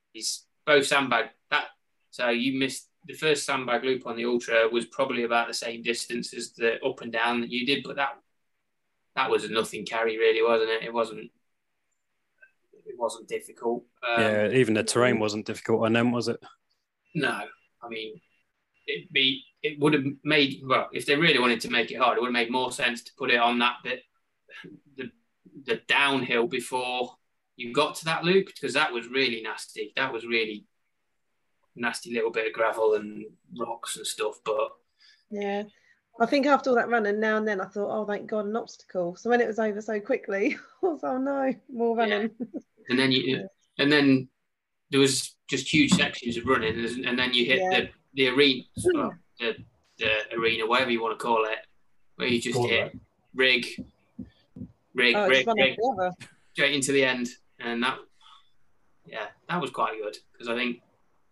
both 0.65 0.85
sandbag 0.85 1.27
that 1.51 1.65
so 2.11 2.29
you 2.29 2.57
missed 2.59 2.89
the 3.05 3.13
first 3.13 3.45
sandbag 3.45 3.83
loop 3.83 4.05
on 4.05 4.15
the 4.15 4.25
ultra 4.25 4.67
was 4.67 4.85
probably 4.85 5.23
about 5.23 5.47
the 5.47 5.53
same 5.53 5.81
distance 5.81 6.33
as 6.33 6.51
the 6.53 6.83
up 6.83 7.01
and 7.01 7.11
down 7.11 7.41
that 7.41 7.49
you 7.49 7.65
did 7.65 7.83
but 7.83 7.95
that 7.95 8.17
that 9.15 9.29
was 9.29 9.43
a 9.43 9.49
nothing 9.49 9.85
carry 9.85 10.17
really 10.17 10.43
wasn't 10.43 10.69
it 10.69 10.83
it 10.83 10.93
wasn't 10.93 11.31
it 12.85 12.95
wasn't 12.97 13.27
difficult 13.27 13.83
um, 14.07 14.21
yeah, 14.21 14.49
even 14.49 14.73
the 14.73 14.83
terrain 14.83 15.19
wasn't 15.19 15.45
difficult 15.45 15.85
on 15.85 15.93
them, 15.93 16.11
was 16.11 16.27
it? 16.27 16.41
no, 17.15 17.41
I 17.81 17.89
mean, 17.89 18.19
it'd 18.87 19.11
be 19.11 19.43
it 19.61 19.79
would 19.79 19.93
have 19.93 20.03
made 20.23 20.61
well 20.65 20.87
if 20.93 21.05
they 21.05 21.15
really 21.15 21.39
wanted 21.39 21.61
to 21.61 21.69
make 21.69 21.91
it 21.91 21.95
hard, 21.99 22.17
it 22.17 22.21
would 22.21 22.27
have 22.27 22.33
made 22.33 22.51
more 22.51 22.71
sense 22.71 23.03
to 23.03 23.11
put 23.17 23.31
it 23.31 23.39
on 23.39 23.59
that 23.59 23.77
bit, 23.83 24.01
the 24.97 25.11
the 25.65 25.81
downhill 25.87 26.47
before 26.47 27.15
you 27.55 27.73
got 27.73 27.95
to 27.95 28.05
that 28.05 28.23
loop 28.23 28.47
because 28.47 28.73
that 28.73 28.93
was 28.93 29.07
really 29.07 29.41
nasty. 29.41 29.91
That 29.95 30.13
was 30.13 30.25
really 30.25 30.65
nasty 31.75 32.13
little 32.13 32.31
bit 32.31 32.47
of 32.47 32.53
gravel 32.53 32.95
and 32.95 33.25
rocks 33.57 33.97
and 33.97 34.07
stuff. 34.07 34.35
But 34.45 34.69
yeah, 35.29 35.63
I 36.19 36.25
think 36.25 36.45
after 36.45 36.69
all 36.69 36.75
that 36.77 36.89
running, 36.89 37.19
now 37.19 37.37
and 37.37 37.47
then 37.47 37.59
I 37.61 37.65
thought, 37.65 37.89
oh, 37.91 38.05
thank 38.05 38.27
God, 38.29 38.45
an 38.45 38.55
obstacle. 38.55 39.15
So 39.15 39.29
when 39.29 39.41
it 39.41 39.47
was 39.47 39.59
over 39.59 39.81
so 39.81 39.99
quickly, 39.99 40.55
I 40.83 40.85
was, 40.85 41.01
oh 41.03 41.17
no, 41.17 41.53
more 41.71 41.97
Yeah. 41.97 42.03
running. 42.15 42.31
and 42.89 42.97
then 42.99 43.11
you 43.11 43.47
and 43.77 43.91
then 43.91 44.29
there 44.91 44.99
was 44.99 45.35
just 45.49 45.71
huge 45.73 45.91
sections 45.93 46.37
of 46.37 46.45
running, 46.45 46.75
and 46.77 47.05
and 47.05 47.17
then 47.19 47.33
you 47.33 47.45
hit 47.45 47.59
Yeah. 47.59 47.69
the 47.81 47.89
the 48.13 48.27
arena, 48.29 48.63
well, 48.93 49.13
the 49.39 49.55
the 49.97 50.35
arena, 50.35 50.65
whatever 50.65 50.91
you 50.91 51.01
want 51.01 51.17
to 51.17 51.23
call 51.23 51.45
it, 51.45 51.59
where 52.15 52.27
you 52.27 52.39
just 52.39 52.55
Call 52.55 52.67
hit 52.67 52.97
rig, 53.33 53.65
rig, 54.93 55.15
Oh, 55.15 55.27
rig, 55.27 55.47
rig, 55.47 55.47
after 55.47 55.53
the 55.55 55.77
other. 56.03 56.11
straight 56.53 56.73
into 56.73 56.91
the 56.91 57.03
end, 57.03 57.27
and 57.59 57.83
that, 57.83 57.97
yeah, 59.05 59.27
that 59.49 59.59
was 59.61 59.71
quite 59.71 59.97
good 60.01 60.17
because 60.31 60.47
I 60.47 60.55
think 60.55 60.81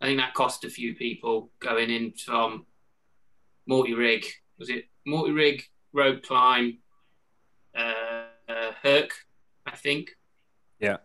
I 0.02 0.06
think 0.08 0.20
that 0.20 0.34
cost 0.34 0.64
a 0.66 0.70
few 0.70 0.96
people 0.96 1.50
going 1.60 1.90
in 1.90 2.12
from 2.14 2.66
multi 3.66 3.94
rig. 3.94 4.26
Was 4.60 4.70
it 4.70 4.86
multi 5.06 5.32
rig, 5.32 5.64
rope 5.94 6.24
climb, 6.24 6.80
uh, 7.76 8.26
uh, 8.50 8.72
Herc, 8.84 9.12
I 9.66 9.76
think. 9.76 10.16
Yeah. 10.80 10.98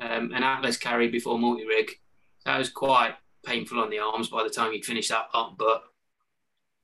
Um, 0.00 0.32
an 0.32 0.42
Atlas 0.42 0.76
carry 0.76 1.08
before 1.08 1.38
multi 1.38 1.64
rig. 1.66 1.90
That 2.44 2.58
was 2.58 2.68
quite 2.70 3.14
painful 3.44 3.80
on 3.80 3.90
the 3.90 3.98
arms 3.98 4.28
by 4.28 4.42
the 4.42 4.50
time 4.50 4.72
you 4.72 4.82
finish 4.82 5.08
that 5.08 5.26
up, 5.34 5.56
but 5.58 5.82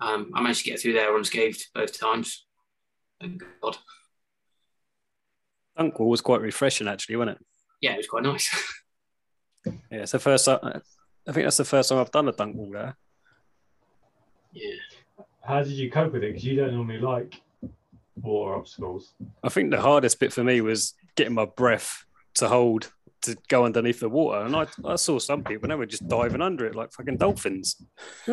um, 0.01 0.31
I 0.35 0.41
managed 0.41 0.65
to 0.65 0.71
get 0.71 0.81
through 0.81 0.95
there 0.95 1.17
unscathed 1.17 1.67
both 1.75 1.99
times. 1.99 2.47
Thank 3.21 3.43
God. 3.63 3.77
dunk 5.77 5.99
wall 5.99 6.09
was 6.09 6.21
quite 6.23 6.41
refreshing, 6.41 6.89
actually, 6.89 7.17
wasn't 7.17 7.39
it? 7.39 7.47
Yeah, 7.81 7.93
it 7.93 7.99
was 7.99 8.09
quite 8.09 8.23
nice. 8.23 8.49
Yeah, 9.67 9.99
it's 9.99 10.13
the 10.13 10.19
first 10.19 10.47
time. 10.47 10.59
I 11.29 11.33
think 11.33 11.45
that's 11.45 11.59
the 11.59 11.67
first 11.67 11.91
time 11.91 11.99
I've 11.99 12.11
done 12.11 12.29
a 12.29 12.33
dunk 12.33 12.57
wall 12.57 12.71
there. 12.73 12.97
yeah. 14.55 14.73
How 15.43 15.63
did 15.63 15.73
you 15.73 15.91
cope 15.91 16.15
with 16.15 16.25
it? 16.25 16.29
Because 16.29 16.45
you 16.45 16.57
don't 16.57 16.73
normally 16.73 16.99
like 16.99 17.43
water 18.23 18.55
obstacles. 18.55 19.13
I 19.43 19.51
think 19.51 19.71
the 19.71 19.83
hardest 19.83 20.19
bit 20.19 20.33
for 20.33 20.43
me 20.43 20.63
was 20.63 20.95
getting 21.15 21.35
my 21.35 21.45
breath 21.45 22.07
to 22.35 22.49
hold 22.49 22.93
to 23.23 23.37
go 23.49 23.65
underneath 23.67 24.01
the 24.01 24.09
water, 24.09 24.41
and 24.47 24.57
I, 24.57 24.67
I 24.85 24.97
saw 24.97 25.19
some 25.19 25.45
people 25.45 25.69
they 25.69 25.75
were 25.75 25.85
just 25.87 26.09
diving 26.09 26.41
under 26.41 26.65
it 26.65 26.75
like 26.75 26.93
fucking 26.93 27.17
dolphins. 27.19 27.77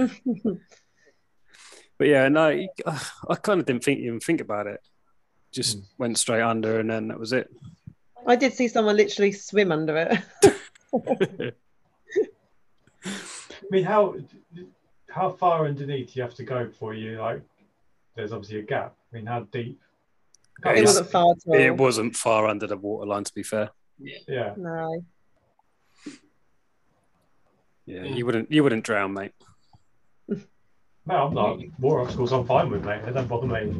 But 2.00 2.10
yeah, 2.10 2.28
no, 2.30 2.50
you- 2.50 2.70
I 3.28 3.34
kind 3.36 3.60
of 3.60 3.66
didn't 3.66 3.84
think 3.84 4.00
even 4.02 4.20
think 4.20 4.40
about 4.40 4.68
it. 4.68 4.82
Just 5.52 5.80
Mm. 5.80 5.84
went 5.98 6.18
straight 6.20 6.44
under, 6.44 6.80
and 6.80 6.90
then 6.92 7.08
that 7.08 7.20
was 7.20 7.34
it. 7.34 7.50
I 8.28 8.36
did 8.36 8.54
see 8.54 8.68
someone 8.68 8.96
literally 8.98 9.32
swim 9.32 9.72
under 9.72 9.98
it. 9.98 10.20
I 13.04 13.66
mean, 13.72 13.84
how 13.84 14.16
how 15.10 15.32
far 15.32 15.66
underneath 15.66 16.14
do 16.14 16.20
you 16.20 16.22
have 16.22 16.36
to 16.36 16.44
go 16.44 16.66
before 16.66 16.94
you 16.94 17.20
like? 17.20 17.42
There's 18.16 18.32
obviously 18.32 18.60
a 18.60 18.64
gap. 18.64 18.96
I 19.12 19.16
mean, 19.16 19.26
how 19.26 19.42
deep? 19.52 19.82
it 20.66 20.84
wasn't 20.86 21.10
far. 21.10 21.36
It 21.48 21.76
wasn't 21.78 22.16
far 22.16 22.48
under 22.48 22.68
the 22.68 22.78
waterline, 22.78 23.24
to 23.24 23.34
be 23.34 23.44
fair. 23.44 23.72
Yeah. 24.00 24.54
No. 24.58 25.04
Yeah, 27.86 28.04
Yeah. 28.04 28.16
you 28.16 28.26
wouldn't 28.26 28.52
you 28.52 28.64
wouldn't 28.64 28.84
drown, 28.84 29.14
mate. 29.14 29.34
No, 30.28 31.28
I'm 31.28 31.34
not. 31.34 31.60
War 31.80 32.02
obstacles 32.02 32.34
I'm 32.34 32.46
fine 32.46 32.70
with, 32.70 32.84
mate. 32.84 33.06
They 33.06 33.14
don't 33.14 33.28
bother 33.28 33.48
me. 33.48 33.74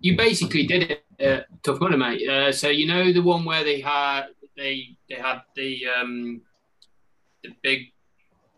You 0.00 0.16
basically 0.16 0.66
did 0.66 0.90
it, 0.90 1.04
uh, 1.22 1.42
Tough 1.62 1.80
Mudder, 1.80 1.98
mate. 1.98 2.26
Uh, 2.26 2.50
so 2.50 2.68
you 2.68 2.86
know 2.86 3.12
the 3.12 3.20
one 3.20 3.44
where 3.44 3.62
they 3.62 3.80
had 3.80 4.28
they 4.56 4.96
they 5.08 5.16
had 5.16 5.42
the 5.54 5.82
um 5.86 6.40
the 7.42 7.50
big 7.62 7.92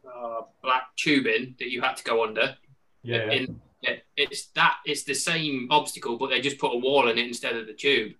uh, 0.07 0.43
black 0.63 0.95
tubing 0.97 1.57
that 1.59 1.71
you 1.71 1.81
had 1.83 1.97
to 1.97 2.05
go 2.05 2.25
under. 2.25 2.57
Yeah. 3.03 3.31
In, 3.31 3.61
it, 3.83 4.05
it's 4.17 4.47
that 4.55 4.77
it's 4.85 5.05
the 5.05 5.15
same 5.15 5.69
obstacle, 5.71 6.19
but 6.19 6.31
they 6.31 6.41
just 6.41 6.59
put 6.59 6.75
a 6.75 6.79
wall 6.79 7.09
in 7.09 7.19
it 7.19 7.27
instead 7.27 7.57
of 7.57 7.67
the 7.67 7.73
tube. 7.73 8.13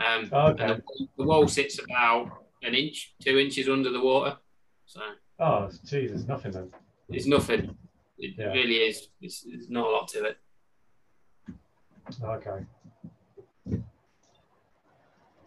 Um, 0.00 0.28
Okay. 0.32 0.64
and 0.64 0.82
the, 0.82 1.08
the 1.18 1.24
wall 1.24 1.46
sits 1.46 1.78
about 1.78 2.30
an 2.62 2.74
inch, 2.74 3.14
two 3.22 3.38
inches 3.38 3.68
under 3.68 3.90
the 3.90 4.00
water, 4.00 4.36
so 4.86 5.00
Oh, 5.38 5.70
Jesus, 5.84 6.26
nothing 6.26 6.52
then. 6.52 6.70
it's 7.10 7.26
nothing. 7.26 7.76
It 8.18 8.34
Yeah. 8.38 8.52
really 8.52 8.76
is. 8.76 9.08
It's, 9.20 9.42
there's 9.42 9.70
not 9.70 9.86
a 9.86 9.90
lot 9.90 10.08
to 10.08 10.24
it. 10.24 10.38
Okay. 12.22 12.64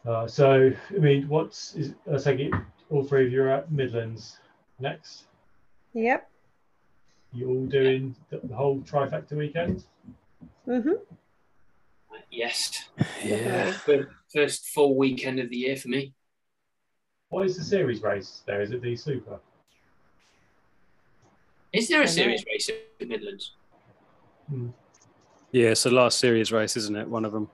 Uh, 0.06 0.28
so, 0.28 0.72
I 0.90 1.00
mean, 1.00 1.28
what's 1.28 1.76
is? 1.76 1.94
I 2.12 2.18
take 2.18 2.40
it 2.40 2.54
all 2.90 3.04
three 3.04 3.26
of 3.26 3.32
you 3.32 3.44
are 3.44 3.50
at 3.52 3.72
Midlands 3.72 4.40
next. 4.80 5.26
Yep. 5.94 6.30
You 7.34 7.50
all 7.50 7.66
doing 7.66 8.16
the, 8.30 8.40
the 8.44 8.56
whole 8.56 8.80
trifecta 8.82 9.32
weekend? 9.34 9.84
hmm 10.66 10.92
Yes, 12.32 12.90
Yeah, 13.24 13.72
Fir- 13.72 14.10
first 14.34 14.68
full 14.70 14.96
weekend 14.96 15.40
of 15.40 15.50
the 15.50 15.58
year 15.58 15.76
for 15.76 15.90
me. 15.90 16.14
What 17.30 17.46
is 17.46 17.58
the 17.58 17.64
series 17.64 18.02
race 18.02 18.42
there? 18.46 18.62
Is 18.62 18.72
it 18.72 18.82
the 18.82 18.96
Super? 18.96 19.40
Is 21.72 21.88
there 21.88 22.02
a 22.04 22.08
series 22.08 22.44
race 22.46 22.70
in 22.70 22.76
the 23.00 23.06
Midlands? 23.06 23.54
Hmm. 24.50 24.70
yeah. 25.52 25.70
It's 25.70 25.84
the 25.84 25.92
last 25.92 26.20
series 26.20 26.52
race, 26.52 26.78
isn't 26.78 26.96
it? 26.96 27.08
One 27.08 27.26
of 27.26 27.32
them. 27.32 27.50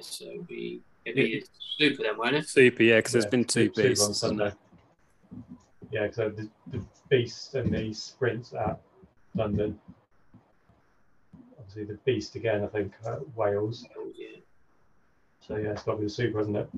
So 0.00 0.24
it'd 0.26 0.46
be 0.48 0.82
it'd 1.04 1.16
be 1.16 1.44
super 1.78 2.02
then, 2.02 2.18
won't 2.18 2.34
it? 2.34 2.48
Super, 2.48 2.82
yeah, 2.82 2.96
because 2.96 3.12
there's 3.12 3.24
Yeah, 3.24 3.30
been 3.30 3.44
two 3.44 3.64
Super- 3.66 3.74
Super 3.76 3.88
beasts. 3.88 4.02
on 4.04 4.08
hasn't 4.10 4.38
Sunday. 4.38 4.52
Yeah, 5.92 6.06
because 6.08 6.34
the, 6.36 6.50
the 6.72 6.84
Beast 7.08 7.54
and 7.54 7.72
the 7.72 7.92
sprints 7.94 8.52
at 8.52 8.80
London. 9.34 9.78
Obviously, 11.58 11.84
the 11.84 11.98
Beast 12.04 12.34
again, 12.34 12.64
I 12.64 12.66
think, 12.66 12.92
at 13.06 13.20
Wales. 13.36 13.86
Oh, 13.96 14.08
yeah. 14.16 14.38
So, 15.46 15.56
yeah, 15.56 15.72
it's 15.72 15.82
got 15.82 15.92
to 15.92 15.98
be 15.98 16.04
the 16.04 16.10
Super, 16.10 16.40
isn't 16.40 16.56
it? 16.56 16.68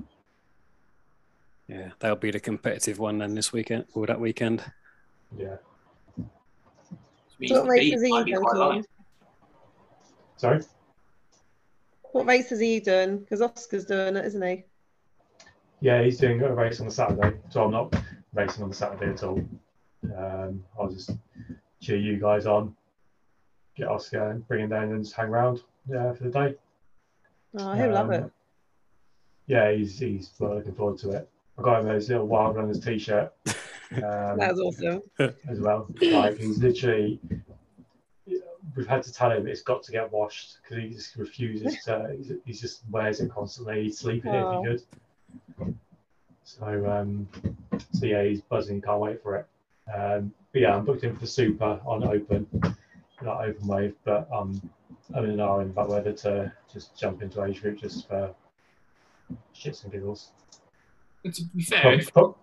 Yeah, 1.67 1.89
that'll 1.99 2.17
be 2.17 2.31
the 2.31 2.39
competitive 2.39 2.99
one 2.99 3.17
then 3.17 3.33
this 3.33 3.53
weekend 3.53 3.85
or 3.93 4.05
that 4.07 4.19
weekend. 4.19 4.63
Yeah. 5.37 5.55
Which 6.15 6.27
means 7.39 7.51
what 7.51 7.63
the 7.63 7.69
race 7.69 7.79
beat 7.81 7.93
is 7.93 8.03
he 8.03 8.09
might 8.09 8.25
be 8.25 8.31
going 8.31 8.43
quite 8.43 8.53
to 8.53 8.59
light. 8.59 8.77
on? 8.77 8.83
Sorry? 10.37 10.61
What 12.11 12.25
race 12.25 12.51
is 12.51 12.59
he 12.59 12.79
doing? 12.79 13.19
Because 13.19 13.41
Oscar's 13.41 13.85
doing 13.85 14.15
it, 14.15 14.25
isn't 14.25 14.41
he? 14.41 14.63
Yeah, 15.81 16.03
he's 16.03 16.17
doing 16.17 16.41
a 16.41 16.53
race 16.53 16.79
on 16.79 16.87
the 16.87 16.91
Saturday, 16.91 17.37
so 17.49 17.65
I'm 17.65 17.71
not 17.71 17.93
racing 18.33 18.63
on 18.63 18.69
the 18.69 18.75
Saturday 18.75 19.11
at 19.11 19.23
all. 19.23 19.41
Um, 20.17 20.63
I'll 20.79 20.89
just 20.89 21.11
cheer 21.81 21.97
you 21.97 22.17
guys 22.17 22.45
on, 22.45 22.75
get 23.75 23.87
Oscar, 23.87 24.31
and 24.31 24.47
bring 24.47 24.63
him 24.63 24.69
down 24.69 24.91
and 24.91 25.03
just 25.03 25.15
hang 25.15 25.27
around 25.27 25.61
yeah, 25.89 26.13
for 26.13 26.23
the 26.23 26.29
day. 26.29 26.55
Oh, 27.57 27.73
he'll 27.73 27.91
love 27.91 28.11
it. 28.11 28.31
Yeah, 29.47 29.71
he's 29.71 29.97
he's 29.97 30.31
looking 30.39 30.73
forward 30.73 30.99
to 30.99 31.11
it. 31.11 31.29
I 31.57 31.61
got 31.63 31.81
him 31.81 31.87
his 31.87 32.09
little 32.09 32.27
Wild 32.27 32.55
Runners 32.55 32.79
t-shirt 32.79 33.33
um, 33.47 34.37
That 34.37 34.53
was 34.55 34.59
awesome. 34.59 35.01
as 35.49 35.59
well. 35.59 35.87
Like 36.01 36.37
he's 36.37 36.59
literally, 36.59 37.19
we've 38.75 38.85
had 38.87 39.01
to 39.03 39.11
tell 39.13 39.31
him 39.31 39.47
it's 39.47 39.61
got 39.61 39.81
to 39.83 39.91
get 39.91 40.11
washed 40.11 40.57
because 40.61 40.83
he 40.83 40.89
just 40.89 41.15
refuses 41.15 41.83
to. 41.85 42.13
He's, 42.15 42.31
he 42.45 42.53
just 42.53 42.81
wears 42.91 43.21
it 43.21 43.31
constantly. 43.31 43.83
He'd 43.83 43.95
sleep 43.95 44.25
in 44.25 44.35
it 44.35 44.39
if 44.39 44.43
Oh. 44.45 44.61
he 44.61 44.67
could. 44.67 45.75
So 46.43 46.89
um, 46.89 47.27
so 47.93 48.05
yeah, 48.05 48.23
he's 48.23 48.41
buzzing. 48.41 48.81
Can't 48.81 48.99
wait 48.99 49.21
for 49.23 49.35
it. 49.37 49.47
Um, 49.93 50.33
but 50.53 50.61
yeah, 50.61 50.75
I'm 50.75 50.85
booked 50.85 51.03
in 51.03 51.15
for 51.15 51.25
Super 51.25 51.79
on 51.85 52.03
Open, 52.03 52.45
not 53.21 53.45
Open 53.45 53.67
Wave, 53.67 53.95
but 54.03 54.27
um, 54.33 54.61
I'm 55.13 55.23
in 55.25 55.31
an 55.31 55.39
hour 55.41 55.61
about 55.61 55.89
whether 55.89 56.11
to 56.13 56.51
just 56.71 56.97
jump 56.97 57.21
into 57.21 57.43
age 57.43 57.61
group 57.61 57.79
just 57.79 58.07
for 58.07 58.33
shits 59.55 59.83
and 59.83 59.91
giggles. 59.91 60.31
But 61.23 61.33
to 61.35 61.43
be 61.45 61.63
fair, 61.63 61.93
if 61.93 62.13
Prob- 62.13 62.35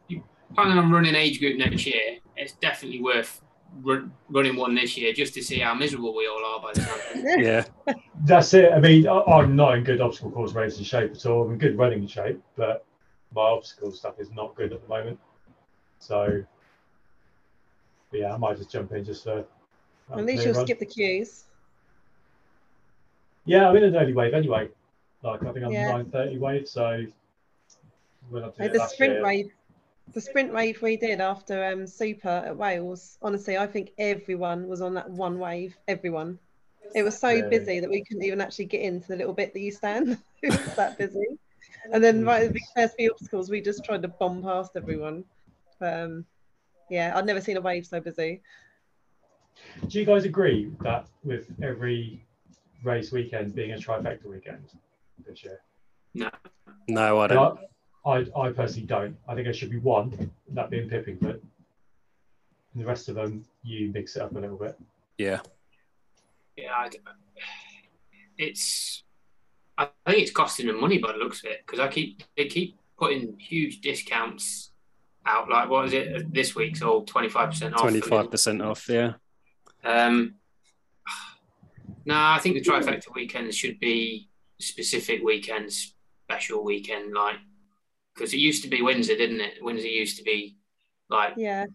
planning 0.55 0.79
on 0.79 0.91
running 0.91 1.15
age 1.15 1.39
group 1.39 1.57
next 1.59 1.87
year, 1.87 2.19
it's 2.37 2.53
definitely 2.55 3.03
worth 3.03 3.41
run, 3.83 4.13
running 4.29 4.57
one 4.57 4.75
this 4.75 4.97
year 4.97 5.13
just 5.13 5.35
to 5.35 5.43
see 5.43 5.59
how 5.59 5.75
miserable 5.75 6.15
we 6.15 6.27
all 6.27 6.45
are 6.45 6.61
by 6.61 6.73
the 6.73 6.81
time. 6.81 7.01
Yeah, 7.45 7.65
That's 8.25 8.53
it. 8.55 8.73
I 8.73 8.81
mean, 8.81 9.07
I, 9.09 9.21
I'm 9.23 9.57
not 9.57 9.77
in 9.77 9.85
good 9.85 10.01
obstacle 10.01 10.31
course 10.31 10.53
racing 10.53 10.85
shape 10.85 11.13
at 11.13 11.27
all. 11.27 11.45
I'm 11.45 11.53
in 11.53 11.59
good 11.59 11.79
running 11.79 12.07
shape, 12.07 12.41
but 12.57 12.85
my 13.35 13.43
obstacle 13.43 13.93
stuff 13.93 14.19
is 14.19 14.31
not 14.31 14.55
good 14.55 14.73
at 14.73 14.83
the 14.83 14.89
moment. 14.89 15.19
So, 15.99 16.45
yeah, 18.13 18.35
I 18.35 18.37
might 18.37 18.57
just 18.59 18.71
jump 18.71 18.93
in 18.93 19.05
just 19.05 19.25
for. 19.25 19.45
At 20.13 20.25
least 20.27 20.47
um, 20.47 20.53
you'll 20.53 20.65
skip 20.65 20.79
the 20.79 20.87
queues. 20.87 21.45
Yeah, 23.47 23.69
I'm 23.69 23.77
in 23.77 23.85
an 23.85 23.97
early 23.97 24.13
wave 24.13 24.35
anyway. 24.35 24.69
Like 25.25 25.43
I 25.43 25.53
think 25.53 25.65
I'm 25.65 25.73
Yeah. 25.73 25.91
9:30 25.93 26.39
wave, 26.39 26.69
so. 26.69 26.85
I 28.33 28.41
did 28.41 28.59
Like 28.59 28.73
the 28.73 28.87
sprint 28.89 29.15
year- 29.15 29.23
wave, 29.25 29.53
the 30.13 30.21
sprint 30.21 30.53
wave 30.53 30.81
we 30.83 30.97
did 30.97 31.21
after 31.21 31.65
um, 31.65 31.87
Super 31.87 32.29
at 32.29 32.57
Wales. 32.57 33.19
Honestly, 33.23 33.57
I 33.57 33.67
think 33.67 33.93
everyone 33.99 34.67
was 34.69 34.81
on 34.81 34.95
that 34.95 35.11
one 35.11 35.39
wave. 35.39 35.77
Everyone. 35.89 36.39
It 36.95 37.03
was 37.03 37.19
so 37.19 37.49
busy 37.49 37.81
that 37.81 37.91
we 37.91 38.05
couldn't 38.05 38.23
even 38.23 38.41
actually 38.41 38.67
get 38.67 38.83
into 38.83 39.09
the 39.09 39.17
little 39.17 39.33
bit 39.33 39.53
that 39.55 39.61
you 39.61 39.73
stand. 39.73 40.19
it 40.43 40.51
was 40.51 40.75
that 40.77 40.97
busy. 40.99 41.39
And 41.93 42.03
then 42.05 42.25
right 42.25 42.45
at 42.45 42.53
the 42.53 42.61
first 42.75 42.97
few 42.97 43.11
obstacles, 43.11 43.51
we 43.51 43.61
just 43.61 43.85
tried 43.85 44.03
to 44.03 44.09
bomb 44.09 44.43
past 44.43 44.73
everyone. 44.77 45.25
Um, 45.81 46.25
yeah, 46.89 47.13
I'd 47.17 47.27
never 47.27 47.41
seen 47.41 47.57
a 47.57 47.61
wave 47.61 47.87
so 47.87 48.01
busy. 48.01 48.43
Do 49.89 49.99
you 49.99 50.05
guys 50.05 50.25
agree 50.25 50.71
that 50.83 51.07
with 51.25 51.51
every 51.63 52.25
race 52.83 53.11
weekend 53.13 53.55
being 53.55 53.73
a 53.73 53.77
trifecta 53.77 54.25
weekend 54.27 54.71
this 55.27 55.45
year? 55.45 55.61
no, 56.89 57.21
I 57.21 57.27
don't. 57.27 57.59
I, 58.07 58.27
I 58.37 58.51
personally 58.51 58.87
don't. 58.87 59.17
I 59.27 59.35
think 59.35 59.49
it 59.49 59.55
should 59.55 59.71
be 59.71 59.79
one, 59.79 60.31
that 60.51 60.71
being 60.71 60.89
Pipping, 60.89 61.17
but 61.21 61.41
the 62.75 62.85
rest 62.85 63.09
of 63.09 63.15
them, 63.15 63.45
you 63.63 63.91
mix 63.93 64.17
it 64.17 64.23
up 64.23 64.37
a 64.37 64.39
little 64.39 64.59
bit. 64.59 64.79
Yeah, 65.19 65.41
Yeah, 66.57 66.73
I, 66.73 66.91
it's. 68.37 69.03
I 69.77 69.89
think 70.07 70.23
it's 70.23 70.31
costing 70.31 70.69
them 70.69 70.81
money 70.81 70.99
by 70.99 71.13
the 71.13 71.19
looks 71.19 71.43
of 71.45 71.51
it 71.51 71.65
because 71.67 71.81
I 71.81 71.89
keep 71.89 72.23
they 72.37 72.47
keep 72.47 72.79
putting 72.97 73.37
huge 73.39 73.81
discounts 73.81 74.71
out. 75.27 75.49
Like 75.49 75.69
what 75.69 75.87
is 75.87 75.93
it 75.95 76.33
this 76.33 76.55
week's 76.55 76.83
all 76.83 77.03
twenty 77.03 77.29
five 77.29 77.51
percent 77.51 77.75
off? 77.75 77.81
twenty 77.81 78.01
five 78.01 78.31
percent 78.31 78.63
off. 78.63 78.89
Yeah, 78.89 79.15
Um, 79.83 80.35
no, 82.05 82.15
I 82.15 82.39
think 82.41 82.55
the 82.55 82.71
trifecta 82.71 83.13
weekends 83.15 83.57
should 83.57 83.81
be 83.81 84.29
specific 84.61 85.23
weekends, 85.23 85.95
special 86.25 86.65
weekend, 86.65 87.13
like 87.15 87.37
because 88.15 88.33
it 88.33 88.39
used 88.39 88.63
to 88.63 88.69
be 88.69 88.83
Windsor, 88.83 89.17
didn't 89.17 89.41
it? 89.41 89.55
Windsor 89.63 89.89
used 89.89 90.17
to 90.19 90.23
be 90.25 90.57
like 91.11 91.35
Yeah, 91.37 91.67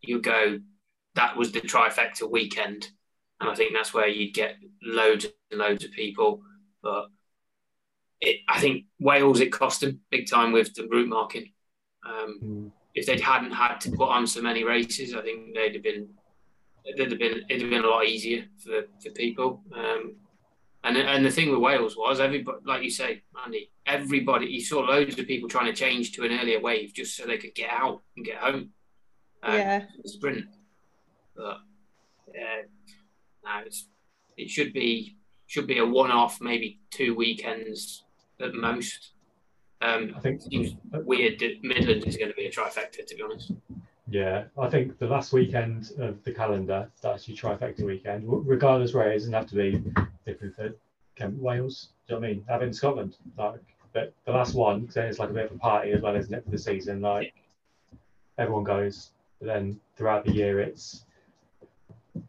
you 0.00 0.20
go, 0.20 0.60
that 1.14 1.36
was 1.36 1.52
the 1.52 1.60
trifecta 1.60 2.30
weekend, 2.30 2.90
and 3.40 3.50
I 3.50 3.54
think 3.54 3.72
that's 3.74 3.92
where 3.92 4.08
you'd 4.08 4.34
get 4.34 4.56
loads 4.82 5.26
and 5.50 5.60
loads 5.60 5.84
of 5.84 5.90
people. 5.92 6.42
But 6.82 7.08
it, 8.20 8.40
I 8.48 8.60
think 8.60 8.84
Wales, 9.00 9.40
it 9.40 9.50
cost 9.52 9.80
them 9.80 10.00
big 10.10 10.28
time 10.30 10.52
with 10.52 10.74
the 10.74 10.86
route 10.88 11.08
marking. 11.08 11.52
Um, 12.06 12.38
Mm. 12.42 12.72
if 12.94 13.06
they 13.06 13.18
hadn't 13.20 13.52
had 13.52 13.78
to 13.82 13.90
put 13.90 14.08
on 14.08 14.26
so 14.26 14.40
many 14.40 14.64
races, 14.64 15.14
I 15.14 15.22
think 15.22 15.54
they'd 15.54 15.74
have 15.74 15.82
been 15.82 16.08
it'd 16.84 17.10
have 17.10 17.18
been 17.18 17.44
it'd 17.48 17.62
have 17.62 17.70
been 17.70 17.84
a 17.84 17.88
lot 17.88 18.06
easier 18.06 18.46
for, 18.62 18.82
for 19.02 19.10
people. 19.10 19.62
Um, 19.74 20.14
And 20.82 20.96
and 20.96 21.24
the 21.24 21.30
thing 21.30 21.50
with 21.50 21.60
Wales 21.60 21.96
was 21.96 22.20
everybody, 22.20 22.58
like 22.64 22.82
you 22.82 22.90
say, 22.90 23.22
Andy, 23.44 23.70
everybody. 23.84 24.46
You 24.46 24.62
saw 24.62 24.80
loads 24.80 25.18
of 25.18 25.26
people 25.26 25.48
trying 25.48 25.66
to 25.66 25.74
change 25.74 26.12
to 26.12 26.24
an 26.24 26.32
earlier 26.32 26.60
wave 26.60 26.94
just 26.94 27.16
so 27.16 27.26
they 27.26 27.36
could 27.36 27.54
get 27.54 27.70
out 27.70 28.02
and 28.16 28.24
get 28.24 28.36
home. 28.36 28.70
Uh, 29.42 29.52
yeah. 29.52 29.84
Sprint, 30.06 30.46
but 31.36 31.58
yeah, 32.34 32.62
no, 33.44 33.50
it's 33.66 33.88
it 34.36 34.48
should 34.48 34.72
be 34.72 35.16
should 35.46 35.66
be 35.66 35.78
a 35.78 35.86
one-off, 35.86 36.40
maybe 36.40 36.80
two 36.90 37.14
weekends 37.14 38.04
at 38.40 38.54
most. 38.54 39.12
Um, 39.82 40.14
I 40.16 40.20
think 40.20 40.42
seems 40.42 40.76
weird 40.92 41.38
that 41.40 41.62
Midlands 41.62 42.06
is 42.06 42.16
going 42.16 42.30
to 42.30 42.36
be 42.36 42.46
a 42.46 42.50
trifecta, 42.50 43.04
to 43.06 43.14
be 43.14 43.22
honest. 43.22 43.52
Yeah, 44.10 44.46
I 44.58 44.68
think 44.68 44.98
the 44.98 45.06
last 45.06 45.32
weekend 45.32 45.92
of 45.98 46.24
the 46.24 46.32
calendar, 46.32 46.90
that's 47.00 47.28
your 47.28 47.36
trifecta 47.36 47.82
weekend, 47.84 48.24
regardless 48.26 48.92
where 48.92 49.12
it 49.12 49.14
is, 49.14 49.22
doesn't 49.22 49.34
have 49.34 49.46
to 49.50 49.54
be 49.54 49.84
different 50.26 50.56
for 50.56 50.74
Kent, 51.14 51.40
Wales. 51.40 51.90
Do 52.08 52.14
you 52.14 52.20
know 52.20 52.20
what 52.20 52.28
I 52.28 52.32
mean? 52.32 52.44
Have 52.48 52.62
it 52.62 52.66
in 52.66 52.72
Scotland. 52.72 53.16
Like, 53.38 53.60
but 53.92 54.12
the 54.24 54.32
last 54.32 54.54
one, 54.56 54.84
'cause 54.86 54.94
then 54.94 55.06
it's 55.06 55.20
like 55.20 55.30
a 55.30 55.32
bit 55.32 55.46
of 55.46 55.52
a 55.52 55.58
party 55.58 55.92
as 55.92 56.02
well, 56.02 56.16
isn't 56.16 56.34
it, 56.34 56.42
for 56.44 56.50
the 56.50 56.58
season? 56.58 57.00
Like, 57.00 57.34
everyone 58.36 58.64
goes. 58.64 59.12
But 59.38 59.46
then 59.46 59.80
throughout 59.94 60.24
the 60.24 60.32
year, 60.32 60.58
it's 60.58 61.06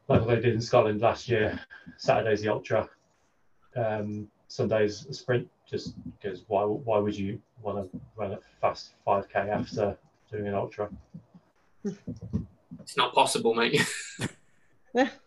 like 0.07 0.21
what 0.21 0.27
they 0.27 0.35
did 0.35 0.53
in 0.53 0.61
Scotland 0.61 1.01
last 1.01 1.27
year. 1.29 1.59
Saturday's 1.97 2.41
the 2.41 2.49
ultra, 2.49 2.87
um, 3.75 4.29
Sunday's 4.47 5.07
a 5.07 5.13
sprint. 5.13 5.49
Just 5.65 5.95
because 6.03 6.43
why? 6.47 6.63
Why 6.63 6.99
would 6.99 7.17
you 7.17 7.41
want 7.63 7.91
to 7.91 7.99
run 8.15 8.33
a 8.33 8.39
fast 8.59 8.93
5k 9.03 9.49
after 9.49 9.97
doing 10.29 10.47
an 10.47 10.53
ultra? 10.53 10.89
It's 11.83 12.97
not 12.97 13.13
possible, 13.13 13.53
mate. 13.53 13.81
Yeah. 14.93 15.09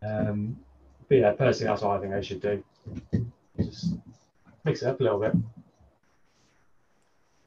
Um, 0.00 0.56
but 1.08 1.16
yeah, 1.16 1.32
personally, 1.32 1.72
that's 1.72 1.82
what 1.82 1.96
I 1.96 2.00
think 2.00 2.12
they 2.12 2.22
should 2.22 2.40
do. 2.40 2.62
Just 3.58 3.94
mix 4.64 4.82
it 4.82 4.86
up 4.86 5.00
a 5.00 5.02
little 5.02 5.18
bit. 5.18 5.32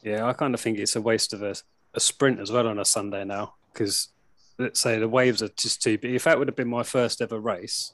Yeah, 0.03 0.26
I 0.28 0.34
kind 0.34 0.53
of 0.53 0.59
think 0.59 0.78
it's 0.78 0.97
a 0.97 1.01
waste 1.01 1.32
of 1.34 1.43
a, 1.43 1.55
a 1.93 1.99
sprint 2.01 2.41
as 2.41 2.51
well 2.51 2.67
on 2.67 2.78
a 2.78 2.84
Sunday 2.84 3.24
now 3.24 3.53
because 3.72 4.09
let's 4.57 4.80
say 4.80 4.99
the 4.99 5.07
waves 5.07 5.41
are 5.41 5.49
just 5.49 5.82
too 5.82 5.97
big. 5.97 6.13
If 6.15 6.26
that 6.26 6.38
would 6.38 6.47
have 6.47 6.55
been 6.55 6.69
my 6.69 6.84
first 6.84 7.22
ever 7.22 7.39
race, 7.39 7.93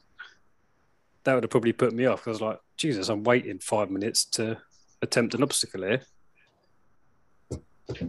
that 1.24 1.34
would 1.34 1.44
have 1.44 1.52
probably 1.52 1.74
put 1.74 1.94
me 1.94 2.06
off. 2.06 2.28
I 2.28 2.32
was 2.32 2.42
like, 2.42 2.60
Jesus, 2.78 3.10
I'm 3.10 3.24
waiting 3.24 3.60
five 3.60 3.90
minutes 3.90 4.26
to 4.26 4.58
attempt 5.02 5.34
an 5.34 5.44
obstacle 5.44 5.84
here. 5.84 6.02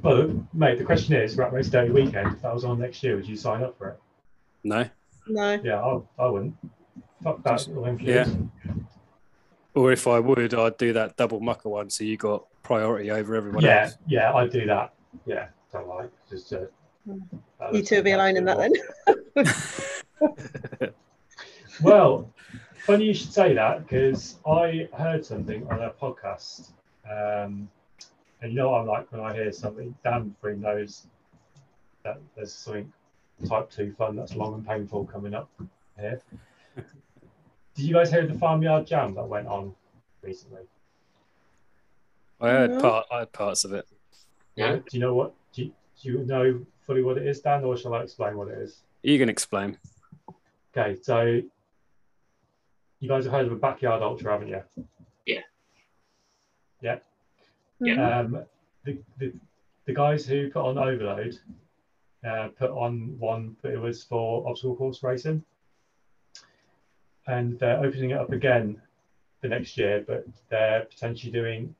Well, 0.02 0.44
mate, 0.52 0.78
the 0.78 0.84
question 0.84 1.14
is, 1.14 1.36
Rat 1.36 1.52
Race 1.52 1.68
Day 1.68 1.88
weekend, 1.90 2.34
if 2.34 2.42
that 2.42 2.52
was 2.52 2.64
on 2.64 2.80
next 2.80 3.02
year, 3.02 3.16
would 3.16 3.28
you 3.28 3.36
sign 3.36 3.62
up 3.62 3.78
for 3.78 3.90
it? 3.90 3.98
No. 4.64 4.88
No. 5.28 5.60
Yeah, 5.62 5.80
I, 5.80 6.00
I 6.22 6.26
wouldn't. 6.26 6.56
Fuck 7.22 7.42
that. 7.44 7.98
Yeah. 8.00 8.26
Or 9.74 9.92
if 9.92 10.06
I 10.08 10.18
would, 10.18 10.54
I'd 10.54 10.76
do 10.78 10.92
that 10.94 11.16
double 11.16 11.40
mucker 11.40 11.68
one 11.68 11.90
so 11.90 12.02
you 12.02 12.16
got 12.16 12.46
priority 12.62 13.10
over 13.10 13.36
everyone 13.36 13.62
Yeah, 13.62 13.84
else. 13.84 13.98
yeah, 14.08 14.32
I'd 14.34 14.50
do 14.50 14.66
that. 14.66 14.94
Yeah, 15.26 15.48
don't 15.72 15.88
like 15.88 16.10
just. 16.28 16.52
Uh, 16.52 16.66
You 17.72 17.82
two 17.82 17.96
will 17.96 18.02
be 18.02 18.12
alone 18.12 18.36
in 18.36 18.44
that 18.44 18.58
then. 18.58 18.72
Well, 21.80 22.32
funny 22.86 23.04
you 23.04 23.14
should 23.14 23.32
say 23.32 23.54
that 23.54 23.84
because 23.86 24.38
I 24.44 24.88
heard 24.92 25.24
something 25.24 25.64
on 25.70 25.80
a 25.80 25.90
podcast. 25.90 26.72
Um, 27.08 27.70
and 28.40 28.52
you 28.52 28.56
know 28.58 28.70
what 28.70 28.80
I'm 28.80 28.86
like 28.86 29.10
when 29.12 29.20
I 29.20 29.34
hear 29.34 29.52
something, 29.52 29.94
Dan 30.04 30.34
Free 30.40 30.56
knows 30.56 31.06
that 32.04 32.20
there's 32.36 32.52
something 32.52 32.92
type 33.48 33.70
2 33.70 33.92
fun 33.92 34.16
that's 34.16 34.34
long 34.34 34.54
and 34.54 34.66
painful 34.66 35.04
coming 35.06 35.34
up 35.34 35.48
here. 35.98 36.20
Did 36.76 37.84
you 37.84 37.94
guys 37.94 38.10
hear 38.10 38.26
the 38.26 38.34
Farmyard 38.38 38.86
Jam 38.86 39.14
that 39.14 39.28
went 39.28 39.46
on 39.46 39.74
recently? 40.22 40.62
I 42.40 42.50
heard 42.50 42.70
No. 42.70 42.80
part. 42.80 43.06
I 43.12 43.18
had 43.20 43.32
parts 43.32 43.64
of 43.64 43.72
it. 43.72 43.86
Yeah. 44.56 44.76
Do 44.76 44.82
you 44.92 45.00
know 45.00 45.14
what? 45.14 45.34
Do 45.52 45.64
you, 45.64 45.72
do 46.02 46.08
you 46.12 46.18
know 46.24 46.60
fully 46.86 47.02
what 47.02 47.18
it 47.18 47.26
is, 47.26 47.40
Dan, 47.40 47.64
or 47.64 47.76
shall 47.76 47.94
I 47.94 48.02
explain 48.02 48.36
what 48.36 48.48
it 48.48 48.58
is? 48.58 48.82
You 49.02 49.18
can 49.18 49.28
explain. 49.28 49.78
Okay, 50.76 50.96
so 51.02 51.40
you 53.00 53.08
guys 53.08 53.24
have 53.24 53.32
heard 53.32 53.46
of 53.46 53.52
a 53.52 53.56
backyard 53.56 54.02
ultra, 54.02 54.32
haven't 54.32 54.48
you? 54.48 54.62
Yeah. 57.80 58.20
Um, 58.20 58.44
the, 58.84 58.98
the, 59.18 59.32
the 59.86 59.94
guys 59.94 60.26
who 60.26 60.50
put 60.50 60.64
on 60.64 60.78
Overload 60.78 61.38
uh, 62.26 62.48
put 62.58 62.70
on 62.70 63.14
one, 63.18 63.56
but 63.62 63.72
it 63.72 63.80
was 63.80 64.04
for 64.04 64.48
obstacle 64.48 64.76
course 64.76 65.02
racing. 65.02 65.44
And 67.26 67.58
they're 67.58 67.78
opening 67.84 68.10
it 68.10 68.18
up 68.18 68.32
again 68.32 68.80
for 69.40 69.48
next 69.48 69.76
year, 69.76 70.04
but 70.06 70.26
they're 70.50 70.84
potentially 70.84 71.30
doing 71.30 71.74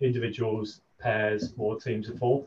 individuals, 0.00 0.80
pairs, 0.98 1.54
or 1.56 1.78
teams 1.78 2.08
of 2.08 2.18
four. 2.18 2.44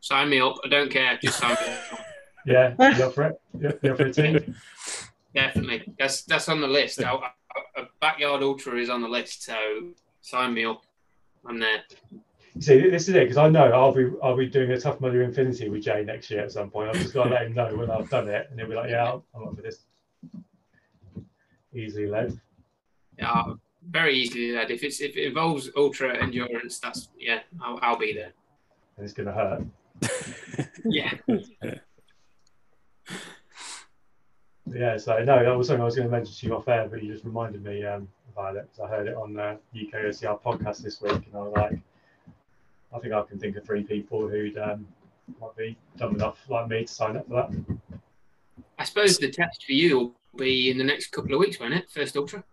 Sign 0.00 0.30
me 0.30 0.40
up. 0.40 0.56
I 0.64 0.68
don't 0.68 0.90
care. 0.90 1.18
Just 1.22 1.38
sign 1.38 1.50
me 1.50 1.72
up. 1.72 2.00
Yeah, 2.46 2.74
you 2.78 3.04
up 3.04 3.14
for 3.14 3.22
it? 3.22 3.40
You 3.58 3.72
you 3.82 3.92
up 3.92 3.96
for 3.96 4.04
a 4.04 4.12
team? 4.12 4.54
Definitely. 5.34 5.94
That's 5.98 6.24
that's 6.24 6.46
on 6.50 6.60
the 6.60 6.68
list. 6.68 7.00
A 7.00 7.32
backyard 8.02 8.42
ultra 8.42 8.76
is 8.76 8.90
on 8.90 9.00
the 9.00 9.08
list, 9.08 9.44
so 9.44 9.56
sign 10.20 10.52
me 10.52 10.66
up. 10.66 10.84
I'm 11.46 11.58
there. 11.58 11.82
See, 12.60 12.88
this 12.88 13.08
is 13.08 13.14
it 13.16 13.24
because 13.24 13.36
I 13.36 13.48
know 13.48 13.64
I'll 13.72 13.92
be 13.92 14.10
I'll 14.22 14.36
be 14.36 14.46
doing 14.46 14.70
a 14.70 14.80
Tough 14.80 15.00
Mudder 15.00 15.22
Infinity 15.22 15.68
with 15.68 15.82
Jay 15.82 16.04
next 16.04 16.30
year 16.30 16.42
at 16.44 16.52
some 16.52 16.70
point. 16.70 16.88
I've 16.90 17.02
just 17.02 17.12
got 17.12 17.24
to 17.24 17.30
let 17.30 17.46
him 17.46 17.54
know 17.54 17.74
when 17.74 17.90
I've 17.90 18.08
done 18.08 18.28
it, 18.28 18.46
and 18.50 18.58
he'll 18.58 18.68
be 18.68 18.74
like, 18.76 18.90
"Yeah, 18.90 19.18
I'm 19.34 19.42
up 19.48 19.56
for 19.56 19.62
this." 19.62 19.80
Easily 21.74 22.06
led. 22.06 22.38
Yeah, 23.18 23.42
very 23.90 24.14
easily 24.14 24.52
led. 24.52 24.70
If 24.70 24.84
it's 24.84 25.00
if 25.00 25.16
it 25.16 25.26
involves 25.26 25.68
ultra 25.76 26.16
endurance, 26.16 26.78
that's 26.78 27.08
yeah, 27.18 27.40
I'll, 27.60 27.78
I'll 27.82 27.98
be 27.98 28.12
there. 28.12 28.32
and 28.96 29.04
it's 29.04 29.12
going 29.12 29.26
to 29.26 29.32
hurt. 29.32 30.68
Yeah. 30.86 31.12
Yeah, 34.66 34.96
so 34.96 35.18
no, 35.22 35.44
that 35.44 35.56
was 35.56 35.66
something 35.68 35.82
I 35.82 35.84
was 35.84 35.94
going 35.96 36.08
to 36.08 36.12
mention 36.12 36.34
to 36.34 36.46
you 36.46 36.56
off 36.56 36.68
air, 36.68 36.88
but 36.90 37.02
you 37.02 37.12
just 37.12 37.24
reminded 37.24 37.62
me 37.62 37.84
um, 37.84 38.08
about 38.36 38.56
it. 38.56 38.68
'cause 38.70 38.80
I 38.84 38.88
heard 38.88 39.06
it 39.08 39.14
on 39.16 39.34
the 39.34 39.58
UK 39.72 39.94
OCR 40.06 40.38
podcast 40.42 40.82
this 40.82 41.00
week, 41.00 41.12
and 41.12 41.34
I 41.34 41.38
was 41.38 41.52
like, 41.56 41.78
I 42.92 42.98
think 42.98 43.12
I 43.14 43.22
can 43.22 43.38
think 43.38 43.56
of 43.56 43.64
three 43.64 43.82
people 43.84 44.28
who'd 44.28 44.58
um, 44.58 44.86
might 45.40 45.56
be 45.56 45.76
dumb 45.96 46.14
enough 46.14 46.38
like 46.48 46.68
me 46.68 46.84
to 46.84 46.92
sign 46.92 47.16
up 47.16 47.26
for 47.28 47.34
that. 47.34 47.76
I 48.78 48.84
suppose 48.84 49.18
the 49.18 49.30
test 49.30 49.64
for 49.64 49.72
you 49.72 49.96
will 49.98 50.14
be 50.36 50.70
in 50.70 50.78
the 50.78 50.84
next 50.84 51.12
couple 51.12 51.32
of 51.34 51.40
weeks, 51.40 51.58
won't 51.60 51.74
it? 51.74 51.88
First 51.90 52.16
ultra 52.16 52.44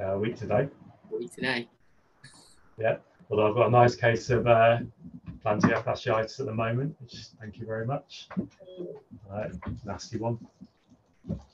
Uh, 0.00 0.04
a 0.14 0.18
week 0.18 0.36
today. 0.36 0.68
week 1.10 1.32
today. 1.32 1.68
Yeah. 2.78 2.96
Although 3.30 3.48
I've 3.48 3.54
got 3.54 3.66
a 3.68 3.70
nice 3.70 3.94
case 3.96 4.30
of 4.30 4.46
uh, 4.46 4.78
plantar 5.44 5.82
fasciitis 5.84 6.38
at 6.40 6.46
the 6.46 6.54
moment, 6.54 6.96
which 7.00 7.14
thank 7.40 7.58
you 7.58 7.66
very 7.66 7.86
much. 7.86 8.28
Uh, 9.30 9.48
nasty 9.84 10.18
one. 10.18 10.38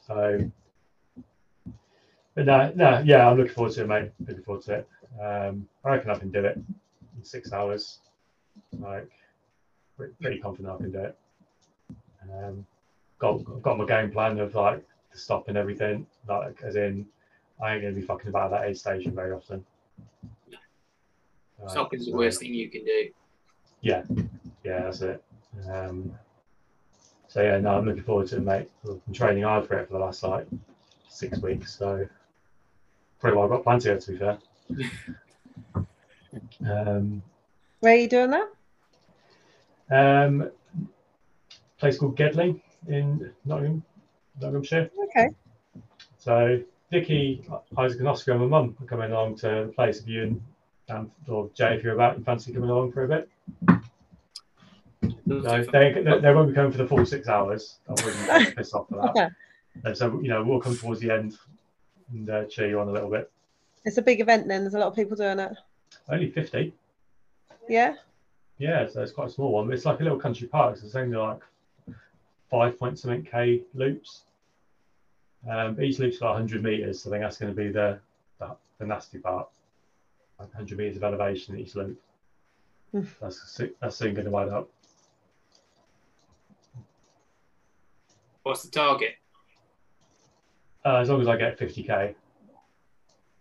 So, 0.06 0.50
but 2.38 2.46
no, 2.46 2.72
no, 2.76 3.02
yeah, 3.04 3.28
I'm 3.28 3.36
looking 3.36 3.52
forward 3.52 3.72
to 3.72 3.82
it, 3.82 3.88
mate. 3.88 4.12
Looking 4.20 4.44
forward 4.44 4.62
to 4.66 4.74
it. 4.74 4.88
Um, 5.20 5.68
I 5.84 5.88
reckon 5.88 6.12
I 6.12 6.18
can 6.18 6.30
do 6.30 6.44
it 6.44 6.56
in 6.56 7.24
six 7.24 7.52
hours. 7.52 7.98
Like, 8.78 9.10
pretty, 10.20 10.38
confident 10.38 10.72
I 10.72 10.76
can 10.76 10.92
do 10.92 11.00
it. 11.00 11.18
Um, 12.30 12.64
got 13.18 13.38
got 13.62 13.76
my 13.76 13.86
game 13.86 14.12
plan 14.12 14.38
of 14.38 14.54
like 14.54 14.86
the 15.10 15.18
stop 15.18 15.48
and 15.48 15.56
everything. 15.56 16.06
Like, 16.28 16.62
as 16.62 16.76
in, 16.76 17.06
I 17.60 17.72
ain't 17.72 17.82
gonna 17.82 17.94
be 17.94 18.02
fucking 18.02 18.28
about 18.28 18.52
that 18.52 18.68
aid 18.68 18.78
station 18.78 19.16
very 19.16 19.32
often. 19.32 19.64
Right, 21.58 21.70
Stopping's 21.72 22.06
the 22.06 22.12
worst 22.12 22.38
thing 22.38 22.54
you 22.54 22.70
can 22.70 22.84
do. 22.84 23.08
yeah, 23.80 24.04
yeah, 24.62 24.84
that's 24.84 25.00
it. 25.00 25.24
Um, 25.68 26.16
so 27.26 27.42
yeah, 27.42 27.58
no, 27.58 27.78
I'm 27.78 27.84
looking 27.84 28.04
forward 28.04 28.28
to 28.28 28.36
it, 28.36 28.44
mate. 28.44 28.70
I've 28.84 29.04
been 29.06 29.14
training 29.14 29.42
hard 29.42 29.66
for 29.66 29.76
it 29.80 29.88
for 29.88 29.94
the 29.94 30.04
last 30.04 30.22
like 30.22 30.46
six 31.08 31.40
weeks, 31.40 31.76
so 31.76 32.06
probably 33.20 33.38
why 33.38 33.44
I've 33.44 33.50
got 33.50 33.62
plenty 33.64 33.90
of, 33.90 34.04
to 34.04 34.12
be 34.12 34.18
fair. 34.18 34.38
um, 36.66 37.22
Where 37.80 37.94
are 37.94 37.96
you 37.96 38.08
doing 38.08 38.30
that? 38.30 38.48
um, 39.90 40.50
place 41.78 41.98
called 41.98 42.16
Gedling 42.16 42.60
in 42.88 43.32
Nottingham, 43.44 43.82
Nottinghamshire. 44.40 44.90
Okay. 45.04 45.28
So 46.18 46.60
Vicky, 46.90 47.44
Isaac, 47.76 48.00
and 48.00 48.08
Oscar, 48.08 48.32
and 48.32 48.40
my 48.40 48.46
mum 48.46 48.76
are 48.80 48.86
coming 48.86 49.10
along 49.10 49.36
to 49.38 49.66
the 49.66 49.72
place. 49.74 50.00
If 50.00 50.08
you 50.08 50.22
and 50.24 50.42
Dan 50.86 51.10
or 51.28 51.48
Jay, 51.54 51.74
if 51.74 51.82
you're 51.82 51.94
about, 51.94 52.18
you 52.18 52.24
fancy 52.24 52.52
coming 52.52 52.68
along 52.70 52.92
for 52.92 53.04
a 53.04 53.08
bit? 53.08 53.28
No, 55.26 55.62
they, 55.64 55.92
they, 55.92 56.20
they 56.20 56.34
won't 56.34 56.48
be 56.48 56.54
coming 56.54 56.72
for 56.72 56.78
the 56.78 56.86
full 56.86 57.04
six 57.06 57.28
hours. 57.28 57.78
I 57.88 57.92
wouldn't 57.92 58.48
be 58.48 58.54
pissed 58.54 58.74
off 58.74 58.88
for 58.88 58.96
that. 59.14 59.32
And 59.84 59.96
so, 59.96 60.20
you 60.20 60.28
know, 60.28 60.42
we'll 60.42 60.60
come 60.60 60.76
towards 60.76 60.98
the 61.00 61.12
end 61.12 61.38
and 62.12 62.28
uh, 62.30 62.44
cheer 62.44 62.68
you 62.68 62.80
on 62.80 62.88
a 62.88 62.92
little 62.92 63.10
bit. 63.10 63.30
It's 63.84 63.98
a 63.98 64.02
big 64.02 64.20
event 64.20 64.48
then. 64.48 64.62
There's 64.62 64.74
a 64.74 64.78
lot 64.78 64.88
of 64.88 64.96
people 64.96 65.16
doing 65.16 65.38
it. 65.38 65.52
Only 66.08 66.30
50. 66.30 66.72
Yeah. 67.68 67.94
Yeah, 68.58 68.88
so 68.88 69.02
it's 69.02 69.12
quite 69.12 69.28
a 69.28 69.32
small 69.32 69.52
one. 69.52 69.72
It's 69.72 69.84
like 69.84 70.00
a 70.00 70.02
little 70.02 70.18
country 70.18 70.48
park. 70.48 70.76
So 70.76 70.86
it's 70.86 70.94
only 70.94 71.16
like 71.16 71.40
five 72.50 72.78
point 72.78 72.98
something 72.98 73.22
K 73.22 73.62
loops. 73.74 74.22
Um, 75.48 75.80
each 75.80 75.98
loop's 75.98 76.18
got 76.18 76.30
100 76.30 76.62
meters, 76.62 77.02
so 77.02 77.10
I 77.10 77.12
think 77.12 77.22
that's 77.22 77.38
going 77.38 77.54
to 77.54 77.56
be 77.56 77.68
the, 77.68 77.98
the 78.40 78.56
the 78.78 78.86
nasty 78.86 79.18
part. 79.18 79.48
100 80.38 80.78
meters 80.78 80.96
of 80.96 81.04
elevation 81.04 81.58
each 81.58 81.74
loop. 81.74 82.00
Hmm. 82.92 83.02
that's 83.20 83.42
soo- 83.50 83.74
that's 83.80 83.96
soon 83.96 84.14
going 84.14 84.24
to 84.24 84.30
wind 84.30 84.50
up. 84.50 84.68
What's 88.42 88.62
the 88.62 88.70
target? 88.70 89.16
Uh, 90.88 91.00
as 91.00 91.10
long 91.10 91.20
as 91.20 91.28
I 91.28 91.36
get 91.36 91.58
50k. 91.58 92.14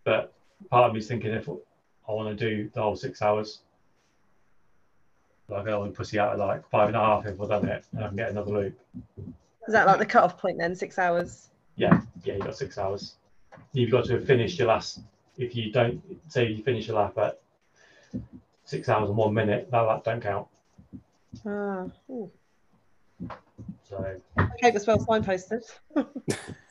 But 0.03 0.33
part 0.69 0.89
of 0.89 0.93
me's 0.93 1.07
thinking 1.07 1.31
if 1.31 1.47
I 1.47 2.11
want 2.11 2.37
to 2.37 2.49
do 2.49 2.69
the 2.73 2.81
whole 2.81 2.97
six 2.97 3.21
hours, 3.21 3.61
like 5.47 5.65
I 5.65 5.69
to 5.69 5.91
pussy 5.91 6.19
out 6.19 6.33
at 6.33 6.39
like 6.39 6.69
five 6.69 6.89
and 6.89 6.97
a 6.97 6.99
half 6.99 7.25
if 7.25 7.39
I've 7.39 7.47
done 7.47 7.69
it 7.69 7.85
and 7.93 8.03
I 8.03 8.07
can 8.09 8.17
get 8.17 8.31
another 8.31 8.51
loop. 8.51 8.77
Is 9.65 9.73
that 9.73 9.87
like 9.87 9.97
the 9.97 10.05
cut-off 10.05 10.37
point 10.37 10.57
then? 10.57 10.75
Six 10.75 10.99
hours. 10.99 11.47
Yeah, 11.77 12.01
yeah, 12.25 12.33
you 12.33 12.41
got 12.41 12.57
six 12.57 12.77
hours. 12.77 13.15
You've 13.71 13.91
got 13.91 14.03
to 14.05 14.15
have 14.15 14.27
finished 14.27 14.59
your 14.59 14.67
last. 14.67 14.99
If 15.37 15.55
you 15.55 15.71
don't 15.71 16.01
say 16.27 16.47
you 16.47 16.61
finish 16.63 16.87
your 16.87 16.97
lap 16.97 17.17
at 17.17 17.39
six 18.65 18.89
hours 18.89 19.07
and 19.07 19.17
one 19.17 19.33
minute, 19.33 19.69
that 19.71 19.79
lap 19.79 20.03
don't 20.03 20.21
count. 20.21 20.47
Ah, 21.45 21.85
ooh. 22.09 22.29
So 23.87 24.19
okay, 24.37 24.71
that's 24.71 24.85
well 24.85 24.99
signposted. 24.99 25.63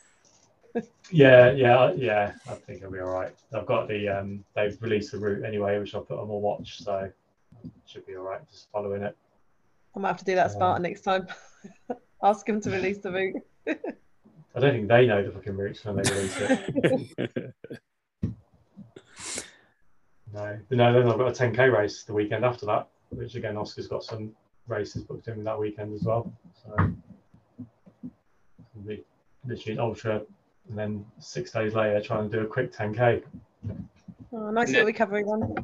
yeah, 1.11 1.51
yeah, 1.51 1.91
yeah. 1.95 2.33
I 2.49 2.53
think 2.53 2.79
it'll 2.79 2.91
be 2.91 2.99
all 2.99 3.09
right. 3.09 3.33
I've 3.53 3.65
got 3.65 3.87
the 3.87 4.07
um. 4.09 4.43
They've 4.55 4.77
released 4.81 5.11
the 5.11 5.19
route 5.19 5.45
anyway, 5.45 5.79
which 5.79 5.95
I'll 5.95 6.01
put 6.01 6.19
on 6.19 6.27
my 6.27 6.33
watch, 6.33 6.83
so 6.83 7.09
should 7.85 8.05
be 8.05 8.15
all 8.15 8.23
right. 8.23 8.41
Just 8.49 8.69
following 8.71 9.03
it. 9.03 9.15
I 9.95 9.99
might 9.99 10.09
have 10.09 10.17
to 10.17 10.25
do 10.25 10.35
that 10.35 10.51
Spartan 10.51 10.83
next 10.83 11.01
time. 11.01 11.27
Ask 12.23 12.47
him 12.47 12.61
to 12.61 12.69
release 12.69 12.99
the 12.99 13.11
route. 13.11 13.35
I 13.67 14.59
don't 14.59 14.73
think 14.73 14.87
they 14.87 15.05
know 15.05 15.23
the 15.23 15.31
fucking 15.31 15.55
routes 15.55 15.85
when 15.85 15.97
they 15.97 16.11
release 16.11 16.37
it. 16.39 17.53
No, 20.33 20.59
no. 20.69 20.93
Then 20.93 21.09
I've 21.09 21.17
got 21.17 21.29
a 21.29 21.31
10k 21.31 21.75
race 21.75 22.03
the 22.03 22.13
weekend 22.13 22.45
after 22.45 22.65
that, 22.67 22.89
which 23.09 23.33
again 23.35 23.57
Oscar's 23.57 23.87
got 23.87 24.03
some 24.03 24.33
races 24.67 25.03
booked 25.03 25.29
in 25.29 25.43
that 25.45 25.57
weekend 25.57 25.93
as 25.95 26.03
well. 26.03 26.31
So 26.53 26.93
literally 29.45 29.79
ultra, 29.79 30.21
and 30.69 30.77
then 30.77 31.05
six 31.19 31.51
days 31.51 31.73
later 31.73 32.01
trying 32.01 32.29
to 32.29 32.37
do 32.37 32.43
a 32.43 32.47
quick 32.47 32.73
10k. 32.73 33.23
Oh, 34.33 34.51
nice 34.51 34.69
little 34.69 34.85
recovery 34.85 35.23
one. 35.23 35.55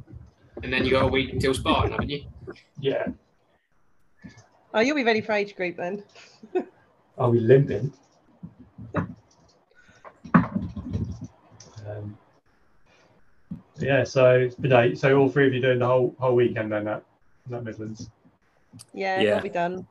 And 0.63 0.71
then 0.71 0.85
you 0.85 0.91
got 0.91 1.03
a 1.03 1.07
week 1.07 1.33
until 1.33 1.53
Spartan, 1.53 1.91
haven't 1.91 2.09
you? 2.09 2.23
Yeah, 2.79 3.07
Oh, 4.75 4.79
you'll 4.79 4.95
be 4.95 5.03
ready 5.03 5.21
for 5.21 5.33
age 5.33 5.55
group 5.55 5.77
then. 5.77 6.03
I'll 7.17 7.31
be 7.31 7.39
limping. 7.39 7.93
Um, 11.85 12.17
yeah, 13.77 14.05
so 14.05 14.49
but 14.57 14.69
no, 14.69 14.93
so 14.93 15.17
all 15.19 15.29
three 15.29 15.45
of 15.47 15.53
you 15.53 15.61
doing 15.61 15.79
the 15.79 15.85
whole 15.85 16.15
whole 16.17 16.33
weekend 16.33 16.71
then 16.71 16.87
at, 16.87 17.03
at 17.51 17.63
Midlands. 17.63 18.09
Yeah, 18.93 19.19
Yeah. 19.19 19.29
it'll 19.31 19.43
be 19.43 19.49
done. 19.49 19.85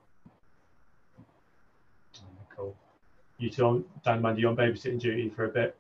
Cool. 2.57 2.75
You 3.43 3.51
two 3.51 3.65
on 3.65 3.85
Dan 4.05 4.15
and 4.15 4.23
Mandy 4.23 4.43
you're 4.43 4.51
on 4.51 4.57
babysitting 4.57 5.01
duty 5.01 5.29
for 5.29 5.47
a 5.47 5.49
bit 5.49 5.75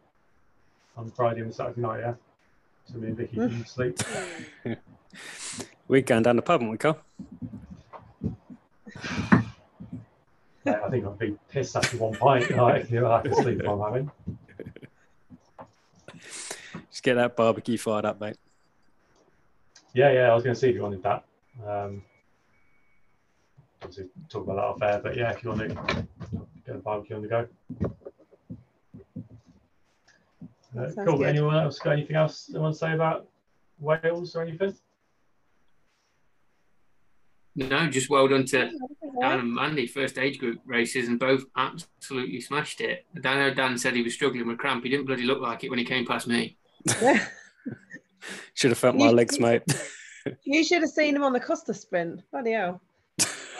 on 0.96 1.08
Friday 1.12 1.42
and 1.42 1.54
Saturday 1.54 1.80
night, 1.80 2.00
yeah? 2.00 2.14
So 2.86 2.98
me 2.98 3.06
and 3.06 3.16
Vicky 3.16 3.36
can 3.36 3.64
sleep. 3.66 4.00
We're 5.86 6.00
going 6.02 6.24
down 6.24 6.34
the 6.34 6.42
pub, 6.42 6.60
aren't 6.60 6.72
we, 6.72 6.78
Carl? 6.78 6.98
Yeah, 10.64 10.80
I 10.84 10.90
think 10.90 11.06
I'd 11.06 11.18
be 11.20 11.36
pissed 11.50 11.76
after 11.76 11.98
one 11.98 12.14
pint. 12.14 12.50
Like, 12.56 12.90
you 12.90 13.00
know, 13.00 13.12
I 13.12 13.22
can 13.22 13.34
sleep 13.36 13.60
if 13.60 13.68
I'm 13.68 13.80
having. 13.80 14.10
Just 16.90 17.04
get 17.04 17.14
that 17.14 17.36
barbecue 17.36 17.78
fired 17.78 18.06
up, 18.06 18.20
mate. 18.20 18.38
Yeah, 19.94 20.10
yeah, 20.10 20.32
I 20.32 20.34
was 20.34 20.42
going 20.42 20.54
to 20.54 20.60
see 20.60 20.70
if 20.70 20.74
you 20.74 20.82
wanted 20.82 21.04
that. 21.04 21.24
Um, 21.64 22.02
obviously, 23.82 24.06
talk 24.28 24.42
about 24.42 24.56
that 24.56 24.64
off 24.64 24.82
air, 24.82 25.00
but 25.00 25.16
yeah, 25.16 25.30
if 25.30 25.44
you 25.44 25.50
want 25.50 25.60
to 25.60 26.06
get 26.66 26.76
a 26.76 26.78
barbecue 26.78 27.16
on 27.16 27.22
the 27.22 27.28
go. 27.28 27.48
Uh, 30.78 30.90
cool. 31.04 31.18
good. 31.18 31.26
Anyone 31.28 31.56
else 31.56 31.78
got 31.78 31.92
anything 31.92 32.16
else 32.16 32.46
they 32.46 32.58
want 32.58 32.74
to 32.74 32.78
say 32.78 32.92
about 32.94 33.28
Wales 33.78 34.34
or 34.34 34.42
anything? 34.42 34.74
No, 37.54 37.86
just 37.88 38.08
well 38.08 38.26
done 38.28 38.46
to 38.46 38.70
Dan 39.20 39.40
and 39.40 39.54
Mandy, 39.54 39.86
first 39.86 40.16
age 40.16 40.38
group 40.38 40.60
races, 40.64 41.08
and 41.08 41.18
both 41.20 41.44
absolutely 41.56 42.40
smashed 42.40 42.80
it. 42.80 43.04
Dan, 43.20 43.36
I 43.38 43.48
know 43.48 43.54
Dan 43.54 43.76
said 43.76 43.94
he 43.94 44.02
was 44.02 44.14
struggling 44.14 44.46
with 44.48 44.56
cramp. 44.56 44.82
He 44.84 44.88
didn't 44.90 45.04
bloody 45.04 45.24
look 45.24 45.40
like 45.42 45.62
it 45.62 45.68
when 45.68 45.78
he 45.78 45.84
came 45.84 46.06
past 46.06 46.26
me. 46.26 46.56
Should 48.54 48.70
have 48.70 48.78
felt 48.78 48.96
my 48.96 49.06
You- 49.08 49.12
legs, 49.12 49.38
mate. 49.38 49.62
You 50.44 50.62
should 50.62 50.82
have 50.82 50.90
seen 50.90 51.16
him 51.16 51.24
on 51.24 51.32
the 51.32 51.40
Costa 51.40 51.74
sprint. 51.74 52.22
Bloody 52.30 52.52
hell. 52.52 52.80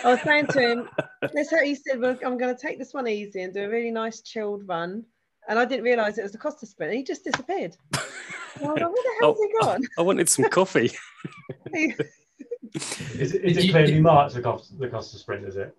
I 0.05 0.12
was 0.12 0.20
saying 0.22 0.46
to 0.48 0.61
him, 0.61 0.88
this 1.33 1.51
how 1.51 1.62
he 1.62 1.75
said, 1.75 2.01
well, 2.01 2.16
I'm 2.25 2.37
going 2.39 2.55
to 2.55 2.61
take 2.61 2.79
this 2.79 2.93
one 2.93 3.07
easy 3.09 3.43
and 3.43 3.53
do 3.55 3.64
a 3.64 3.68
really 3.68 3.91
nice 3.91 4.20
chilled 4.20 4.66
run. 4.68 5.05
And 5.49 5.59
I 5.59 5.64
didn't 5.64 5.85
realise 5.85 6.18
it 6.18 6.23
was 6.23 6.33
the 6.33 6.39
Costa 6.39 6.66
sprint. 6.66 6.91
And 6.93 6.99
he 6.99 7.05
just 7.05 7.25
disappeared. 7.25 7.77
And 7.93 8.66
I 8.66 8.73
where 8.73 8.77
the 8.77 9.14
hell's 9.20 9.39
he 9.39 9.49
gone? 9.61 9.83
I 9.99 10.03
wanted 10.03 10.29
some 10.29 10.49
coffee. 10.51 10.91
He- 11.75 11.95
Is 13.18 13.35
it, 13.35 13.45
is 13.45 13.57
it 13.59 13.70
clearly 13.70 14.01
marked 14.01 14.35
the 14.35 14.41
Costa, 14.41 14.75
the 14.77 14.89
Costa 14.89 15.18
Sprint? 15.18 15.47
Is 15.47 15.57
it? 15.57 15.77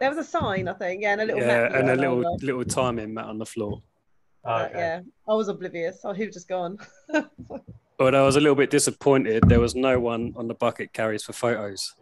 there 0.00 0.08
was 0.08 0.18
a 0.18 0.24
sign, 0.24 0.66
I 0.68 0.72
think. 0.72 1.02
Yeah, 1.02 1.12
and 1.12 1.20
a 1.20 1.24
little 1.24 1.40
Yeah, 1.40 1.46
map. 1.46 1.72
and 1.74 1.88
a 1.88 1.92
and 1.92 2.00
I 2.02 2.08
was 2.08 2.16
little 2.18 2.32
like, 2.32 2.42
little 2.42 2.64
timing 2.64 3.14
mat 3.14 3.26
on 3.26 3.38
the 3.38 3.46
floor. 3.46 3.82
Oh, 4.44 4.50
uh, 4.50 4.66
okay. 4.70 4.78
Yeah, 4.78 5.00
I 5.28 5.34
was 5.34 5.48
oblivious. 5.48 6.00
Oh, 6.04 6.12
he 6.12 6.24
was 6.26 6.34
just 6.34 6.48
gone. 6.48 6.78
Although 8.00 8.22
I 8.22 8.26
was 8.26 8.36
a 8.36 8.40
little 8.40 8.54
bit 8.56 8.70
disappointed, 8.70 9.44
there 9.48 9.60
was 9.60 9.74
no 9.74 9.98
one 10.00 10.32
on 10.36 10.48
the 10.48 10.54
bucket 10.54 10.92
carries 10.92 11.24
for 11.24 11.32
photos. 11.32 11.94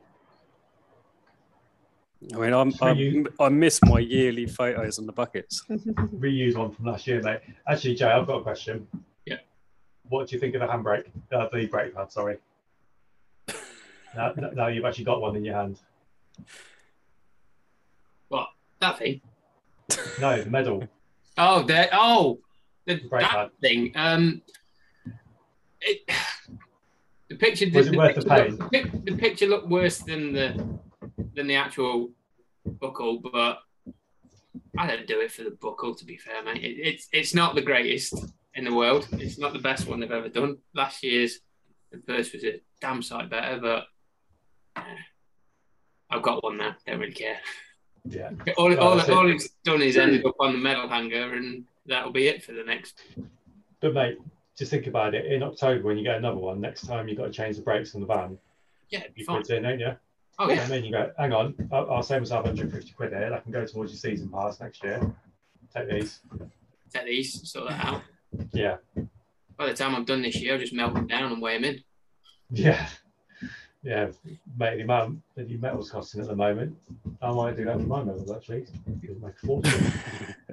I 2.35 2.39
mean, 2.39 2.53
I'm, 2.53 2.73
I, 2.81 2.93
you- 2.93 3.27
I 3.39 3.49
miss 3.49 3.79
my 3.85 3.99
yearly 3.99 4.47
photos 4.47 4.99
on 4.99 5.07
the 5.07 5.13
buckets. 5.13 5.63
Reuse 5.71 6.57
one 6.57 6.73
from 6.73 6.87
last 6.87 7.07
year, 7.07 7.21
mate. 7.23 7.41
Actually, 7.69 7.95
Jay, 7.95 8.07
I've 8.07 8.27
got 8.27 8.37
a 8.39 8.43
question. 8.43 8.87
Yeah. 9.27 9.37
What 10.09 10.29
do 10.29 10.35
you 10.37 10.41
think 10.41 10.55
of 10.55 10.61
the 10.63 10.67
handbrake? 10.67 11.05
Uh, 11.33 11.47
the 11.53 11.67
brake 11.67 11.95
pad, 11.95 12.11
sorry. 12.11 12.39
now, 14.17 14.33
now 14.55 14.69
you've 14.69 14.85
actually 14.85 15.05
got 15.05 15.21
one 15.21 15.37
in 15.37 15.45
your 15.45 15.55
hand. 15.55 15.79
What? 18.29 18.49
That 18.81 18.99
thing? 18.99 19.21
No, 20.21 20.43
the 20.43 20.51
medal. 20.51 20.89
Oh, 21.39 21.63
there. 21.63 21.89
Oh, 21.93 22.41
the, 22.87 22.97
brake 22.97 23.23
that 23.23 23.35
lad. 23.37 23.51
thing. 23.61 23.93
Um, 23.95 24.43
it, 25.81 26.11
the 27.29 27.37
picture. 27.37 27.67
Was 27.75 27.89
it 27.89 27.93
the 27.93 27.99
worth 27.99 28.17
the 28.17 28.25
pain? 28.25 28.57
looked- 28.57 28.73
the, 28.73 29.13
the 29.13 29.17
picture 29.19 29.47
looked 29.47 29.69
worse 29.69 29.99
than 29.99 30.33
the 30.33 30.79
than 31.37 31.47
the 31.47 31.55
actual 31.55 32.11
buckle, 32.81 33.21
but 33.21 33.59
I 34.77 34.87
don't 34.87 35.07
do 35.07 35.21
it 35.21 35.31
for 35.31 35.45
the 35.45 35.51
buckle. 35.61 35.95
To 35.95 36.05
be 36.05 36.17
fair, 36.17 36.43
mate, 36.43 36.65
it, 36.65 36.79
it's 36.81 37.09
it's 37.13 37.35
not 37.35 37.55
the 37.55 37.63
greatest 37.63 38.15
in 38.55 38.65
the 38.65 38.75
world. 38.75 39.07
It's 39.13 39.39
not 39.39 39.53
the 39.53 39.59
best 39.61 39.87
one 39.87 40.01
they've 40.01 40.11
ever 40.11 40.29
done. 40.31 40.59
Last 40.75 41.03
year's 41.05 41.39
the 41.93 41.99
first 42.07 42.33
was 42.33 42.43
a 42.45 42.61
damn 42.81 43.03
sight 43.03 43.31
better, 43.31 43.61
but 43.61 43.85
I've 46.11 46.23
got 46.23 46.43
one 46.43 46.57
now. 46.57 46.77
Don't 46.87 47.01
really 47.01 47.13
care. 47.13 47.39
Yeah. 48.09 48.31
All, 48.57 48.73
all, 48.79 49.01
all 49.11 49.31
it's 49.31 49.49
done 49.65 49.83
is 49.83 49.97
ended 49.97 50.25
up 50.25 50.37
on 50.41 50.53
the 50.53 50.59
medal 50.59 50.89
hanger, 50.89 51.35
and 51.35 51.65
that'll 51.87 52.13
be 52.13 52.29
it 52.29 52.43
for 52.45 52.53
the 52.53 52.63
next. 52.65 53.01
But 53.81 53.95
mate, 53.95 54.19
just 54.57 54.71
think 54.71 54.87
about 54.87 55.15
it. 55.15 55.27
In 55.27 55.43
October, 55.43 55.83
when 55.83 55.99
you 55.99 56.05
get 56.05 56.17
another 56.17 56.39
one, 56.39 56.61
next 56.61 56.87
time 56.87 57.09
you've 57.09 57.19
got 57.19 57.27
to 57.27 57.33
change 57.33 57.57
the 57.57 57.63
brakes 57.63 57.95
on 57.95 58.01
the 58.01 58.07
van. 58.07 58.39
Yeah, 58.91 59.03
You 59.17 59.25
fine. 59.25 59.43
put 59.43 59.51
in, 59.51 59.65
don't 59.65 59.81
you? 59.81 59.97
Oh 60.39 60.49
And 60.49 60.57
yeah, 60.59 60.67
then 60.67 60.85
you 60.85 60.93
go, 60.93 61.11
hang 61.19 61.33
on, 61.33 61.55
I'll, 61.73 61.91
I'll 61.91 62.03
save 62.03 62.21
myself 62.21 62.45
150 62.45 62.93
quid 62.93 63.13
here. 63.13 63.33
I 63.35 63.39
can 63.41 63.53
go 63.53 63.65
towards 63.65 63.93
your 63.93 63.99
season 63.99 64.29
pass 64.29 64.61
next 64.61 64.83
year. 64.85 65.01
Take 65.75 65.91
these. 65.91 66.21
take 66.93 67.07
these, 67.07 67.51
sort 67.51 67.71
that 67.71 67.85
out. 67.85 68.03
Yeah. 68.53 68.77
By 69.57 69.67
the 69.67 69.75
time 69.75 69.95
I'm 69.95 70.05
done 70.05 70.21
this 70.23 70.37
year, 70.37 70.55
I'll 70.55 70.59
just 70.61 70.75
melt 70.75 70.93
them 70.95 71.07
down 71.07 71.33
and 71.33 71.41
weigh 71.41 71.55
them 71.55 71.65
in. 71.65 71.81
Yeah. 72.51 72.87
Yeah. 73.83 74.09
Mate, 74.59 74.77
the 74.77 74.83
amount 74.83 75.23
that 75.37 75.49
your 75.49 75.59
metal's 75.61 75.91
costing 75.91 76.21
at 76.21 76.27
the 76.29 76.37
moment, 76.37 76.77
I 77.23 77.33
might 77.33 77.57
do 77.57 77.65
that 77.65 77.79
with 77.79 77.87
my 77.87 78.05
metals 78.05 78.31
actually. 78.31 78.67
It'll 79.03 79.17
make 79.17 79.35
a 79.43 79.47
fortune. 79.47 79.93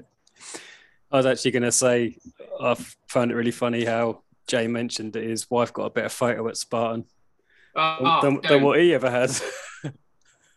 I 1.11 1.17
was 1.17 1.25
actually 1.25 1.51
going 1.51 1.63
to 1.63 1.71
say, 1.71 2.17
I 2.59 2.75
found 3.07 3.31
it 3.31 3.35
really 3.35 3.51
funny 3.51 3.83
how 3.85 4.21
Jay 4.47 4.67
mentioned 4.67 5.13
that 5.13 5.23
his 5.23 5.49
wife 5.51 5.73
got 5.73 5.85
a 5.85 5.89
better 5.89 6.09
photo 6.09 6.47
at 6.47 6.57
Spartan 6.57 7.05
Oh, 7.75 8.19
than, 8.21 8.33
don't. 8.35 8.47
than 8.47 8.61
what 8.63 8.79
he 8.79 8.93
ever 8.93 9.09
had. 9.09 9.29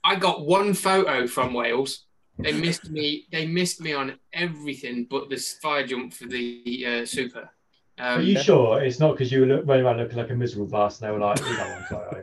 I 0.07 0.14
got 0.14 0.46
one 0.46 0.72
photo 0.74 1.26
from 1.26 1.52
Wales. 1.52 2.04
They 2.38 2.52
missed 2.52 2.90
me. 2.90 3.26
They 3.32 3.46
missed 3.46 3.80
me 3.80 3.92
on 3.92 4.18
everything 4.32 5.07
but 5.11 5.30
this 5.30 5.54
fire 5.62 5.86
jump 5.86 6.12
for 6.14 6.26
the 6.26 6.84
uh, 6.86 7.07
super. 7.07 7.50
Are 7.98 8.18
Um, 8.18 8.22
you 8.22 8.38
sure 8.38 8.82
it's 8.82 9.00
not 9.00 9.12
because 9.12 9.32
you 9.32 9.40
were 9.40 9.62
running 9.62 9.84
around 9.86 9.96
looking 9.98 10.18
like 10.18 10.30
a 10.30 10.34
miserable 10.34 10.70
bastard? 10.70 11.09
They 11.09 11.12
were 11.12 11.18
like, 11.18 11.40
"We 11.42 11.57
don't 11.57 11.84
photo." 11.86 12.22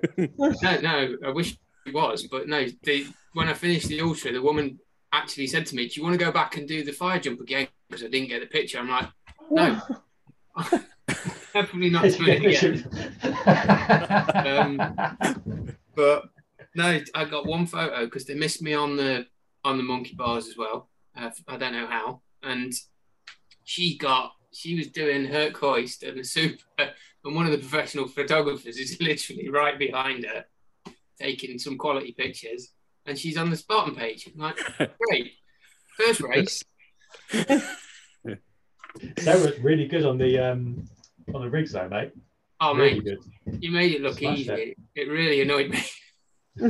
no, 0.62 0.80
no, 0.82 1.18
I 1.26 1.32
wish 1.32 1.58
it 1.86 1.94
was, 1.94 2.28
but 2.28 2.48
no. 2.48 2.66
They, 2.84 3.08
when 3.34 3.50
I 3.50 3.54
finished 3.54 3.88
the 3.88 4.02
ultra, 4.02 4.32
the 4.32 4.42
woman 4.42 4.80
actually 5.12 5.48
said 5.48 5.66
to 5.68 5.76
me, 5.76 5.88
"Do 5.88 6.00
you 6.00 6.04
want 6.04 6.14
to 6.20 6.24
go 6.26 6.32
back 6.32 6.58
and 6.58 6.68
do 6.68 6.84
the 6.84 6.94
fire 6.94 7.20
jump 7.20 7.42
again? 7.42 7.68
because 7.90 8.06
I 8.06 8.10
didn't 8.10 8.30
get 8.30 8.42
the 8.42 8.48
picture. 8.48 8.80
I'm 8.80 8.90
like, 8.90 9.08
no, 9.52 9.80
definitely 11.54 11.92
not 11.92 12.04
doing 12.04 12.44
it 12.44 12.64
again. 12.64 12.90
Um, 14.46 15.76
but 15.96 16.24
no, 16.76 17.00
I 17.14 17.26
got 17.26 17.46
one 17.46 17.66
photo 17.66 18.06
because 18.06 18.26
they 18.26 18.34
missed 18.36 18.62
me 18.62 18.74
on 18.74 18.98
the 18.98 19.28
on 19.64 19.78
the 19.78 19.84
monkey 19.84 20.16
bars 20.16 20.48
as 20.48 20.58
well. 20.58 20.90
Uh, 21.16 21.30
I 21.48 21.58
don't 21.58 21.74
know 21.74 21.88
how, 21.88 22.22
and 22.42 22.74
she 23.64 23.98
got 23.98 24.34
she 24.52 24.76
was 24.76 24.88
doing 24.88 25.26
her 25.26 25.52
hoist 25.52 26.04
and 26.04 26.20
the 26.20 26.24
super, 26.24 26.64
and 26.78 27.36
one 27.36 27.46
of 27.46 27.52
the 27.52 27.58
professional 27.58 28.08
photographers 28.08 28.78
is 28.78 29.00
literally 29.02 29.50
right 29.50 29.78
behind 29.78 30.26
her, 30.26 30.46
taking 31.20 31.60
some 31.60 31.78
quality 31.78 32.14
pictures, 32.18 32.70
and 33.06 33.18
she's 33.18 33.38
on 33.38 33.50
the 33.50 33.56
Spartan 33.56 33.96
page. 33.96 34.28
I'm 34.34 34.40
like, 34.40 34.58
great, 35.00 35.34
first 35.98 36.22
race. 36.22 36.64
Sarah 39.18 39.52
really 39.62 39.88
good 39.88 40.06
on 40.06 40.18
the 40.18 40.38
um 40.40 40.88
on 41.34 41.42
the 41.42 41.50
rigs 41.50 41.72
though, 41.72 41.90
mate. 41.90 42.12
Oh 42.60 42.76
really 42.76 43.00
mate, 43.00 43.04
good. 43.06 43.62
you 43.64 43.72
made 43.72 43.94
it 43.94 44.02
look 44.02 44.18
Smashed 44.18 44.42
easy. 44.42 44.52
it. 44.52 44.78
It. 44.96 45.10
really 45.10 45.42
annoyed 45.42 45.70
me. 45.70 45.84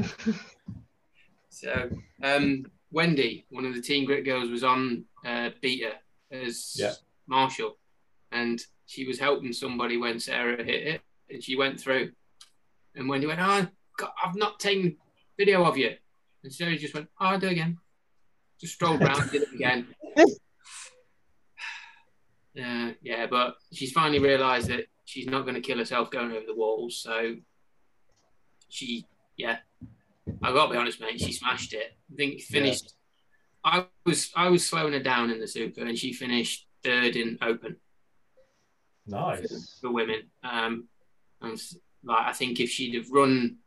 so, 1.49 1.89
um, 2.23 2.65
Wendy, 2.91 3.45
one 3.49 3.65
of 3.65 3.73
the 3.75 3.81
Team 3.81 4.05
Grit 4.05 4.25
girls, 4.25 4.49
was 4.49 4.63
on 4.63 5.05
uh, 5.25 5.49
Beater 5.61 5.93
as 6.31 6.75
Yeah. 6.77 6.93
marshal, 7.27 7.77
and 8.31 8.63
she 8.85 9.05
was 9.05 9.19
helping 9.19 9.53
somebody 9.53 9.97
when 9.97 10.19
Sarah 10.19 10.63
hit 10.63 10.87
it, 10.87 11.01
and 11.29 11.43
she 11.43 11.55
went 11.55 11.79
through. 11.79 12.11
And 12.95 13.09
Wendy 13.09 13.27
went, 13.27 13.39
"Oh, 13.41 13.67
God, 13.97 14.11
I've 14.23 14.35
not 14.35 14.59
taken 14.59 14.97
video 15.37 15.63
of 15.65 15.77
you," 15.77 15.95
and 16.43 16.53
Sarah 16.53 16.77
just 16.77 16.93
went, 16.93 17.09
"Oh, 17.19 17.25
I'll 17.27 17.39
do 17.39 17.47
it 17.47 17.53
again." 17.53 17.77
Just 18.59 18.75
strolled 18.75 19.01
round, 19.01 19.31
did 19.31 19.43
it 19.43 19.53
again. 19.53 19.87
Uh, 22.55 22.91
yeah, 23.01 23.25
but 23.25 23.55
she's 23.71 23.91
finally 23.91 24.19
realised 24.19 24.67
that 24.67 24.85
she's 25.05 25.25
not 25.25 25.41
going 25.41 25.55
to 25.55 25.59
kill 25.61 25.79
herself 25.79 26.11
going 26.11 26.31
over 26.31 26.45
the 26.45 26.53
walls. 26.53 26.97
So 26.97 27.35
she, 28.69 29.07
yeah, 29.37 29.57
I 30.41 30.51
got 30.53 30.67
to 30.67 30.71
be 30.71 30.77
honest, 30.77 31.01
mate. 31.01 31.19
She 31.19 31.31
smashed 31.33 31.73
it. 31.73 31.97
I 32.11 32.15
think 32.15 32.41
finished. 32.41 32.93
I 33.63 33.85
was 34.05 34.31
I 34.35 34.49
was 34.49 34.65
slowing 34.65 34.93
her 34.93 34.99
down 34.99 35.29
in 35.29 35.39
the 35.39 35.47
super, 35.47 35.81
and 35.81 35.97
she 35.97 36.13
finished 36.13 36.67
third 36.83 37.15
in 37.15 37.37
open 37.41 37.77
Nice. 39.07 39.77
for 39.81 39.91
women. 39.91 40.23
Um, 40.43 40.87
and 41.41 41.61
like 42.03 42.27
I 42.27 42.33
think 42.33 42.59
if 42.59 42.69
she'd 42.69 42.95
have 42.95 43.09
run 43.09 43.57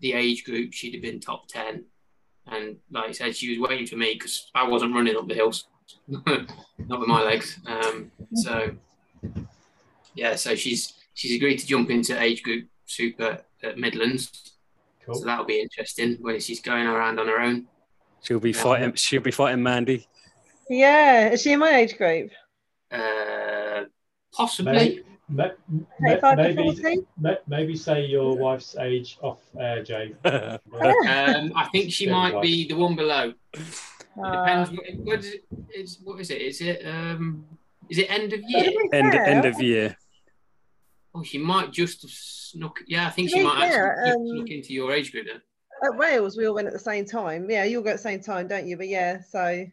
the 0.00 0.12
age 0.12 0.44
group, 0.44 0.72
she'd 0.72 0.94
have 0.94 1.02
been 1.02 1.20
top 1.20 1.48
ten. 1.48 1.84
And 2.46 2.76
like 2.90 3.08
I 3.08 3.12
said, 3.12 3.36
she 3.36 3.50
was 3.58 3.68
waiting 3.68 3.86
for 3.86 3.96
me 3.96 4.14
because 4.14 4.50
I 4.54 4.66
wasn't 4.66 4.94
running 4.94 5.16
up 5.16 5.28
the 5.28 5.34
hills, 5.34 5.66
not 6.08 7.00
with 7.00 7.08
my 7.08 7.22
legs. 7.22 7.58
Um, 7.66 8.10
so 8.34 8.70
yeah, 10.14 10.34
so 10.36 10.54
she's 10.54 10.94
she's 11.14 11.34
agreed 11.36 11.58
to 11.58 11.66
jump 11.66 11.90
into 11.90 12.20
age 12.20 12.42
group 12.42 12.68
super 12.86 13.42
at 13.62 13.78
Midlands. 13.78 14.52
Cool. 15.08 15.20
So 15.20 15.24
that'll 15.24 15.44
be 15.46 15.60
interesting 15.60 16.18
when 16.20 16.38
she's 16.38 16.60
going 16.60 16.86
around 16.86 17.18
on 17.18 17.26
her 17.28 17.40
own. 17.40 17.66
She'll 18.22 18.40
be 18.40 18.50
Yeah. 18.50 18.62
fighting. 18.62 18.94
She'll 18.94 19.22
be 19.22 19.30
fighting 19.30 19.62
Mandy. 19.62 20.06
Yeah, 20.68 21.30
is 21.30 21.40
she 21.42 21.52
in 21.52 21.60
my 21.60 21.76
age 21.76 21.96
group? 21.96 22.30
Uh, 22.92 23.84
possibly. 24.34 24.72
Maybe, 24.72 25.02
ma- 25.30 25.48
ma- 26.00 26.16
35 26.20 26.36
to 26.76 26.82
maybe, 26.82 27.38
maybe 27.46 27.76
say 27.76 28.04
your 28.04 28.36
wife's 28.36 28.76
age 28.76 29.16
off 29.22 29.40
air, 29.58 29.82
Jay. 29.82 30.14
Um, 30.24 31.52
I 31.56 31.68
think 31.72 31.90
she 31.90 32.08
might 32.10 32.40
be 32.42 32.68
the 32.68 32.74
one 32.74 32.94
below. 32.96 33.32
Uh, 34.22 34.30
Depends. 34.44 34.70
What, 34.70 34.80
what 35.04 35.18
is 35.20 35.26
it? 35.32 35.44
It's, 35.70 35.98
what 36.04 36.20
is 36.20 36.30
it? 36.30 36.42
Is 36.42 36.60
it 36.60 36.82
um? 36.86 37.46
Is 37.88 37.96
it 37.98 38.10
end 38.10 38.32
of 38.34 38.40
year? 38.46 38.70
end 38.92 39.14
end 39.14 39.44
of 39.46 39.58
year. 39.62 39.96
Oh, 41.18 41.22
she 41.24 41.38
might 41.38 41.72
just 41.72 42.02
have 42.02 42.10
snuck. 42.12 42.78
Yeah, 42.86 43.06
I 43.06 43.10
think 43.10 43.30
she 43.30 43.38
be 43.38 43.44
might 43.44 43.68
fair, 43.68 43.98
actually 43.98 44.12
um, 44.12 44.36
snuck 44.36 44.50
into 44.50 44.72
your 44.72 44.92
age 44.92 45.10
group 45.10 45.26
then. 45.26 45.42
At 45.84 45.98
Wales, 45.98 46.36
we 46.36 46.46
all 46.46 46.54
went 46.54 46.66
at 46.68 46.72
the 46.72 46.78
same 46.78 47.04
time. 47.04 47.50
Yeah, 47.50 47.64
you 47.64 47.78
all 47.78 47.82
go 47.84 47.90
at 47.90 47.96
the 47.96 48.02
same 48.02 48.20
time, 48.20 48.46
don't 48.46 48.66
you? 48.66 48.76
But 48.76 48.88
yeah, 48.88 49.20
so 49.28 49.64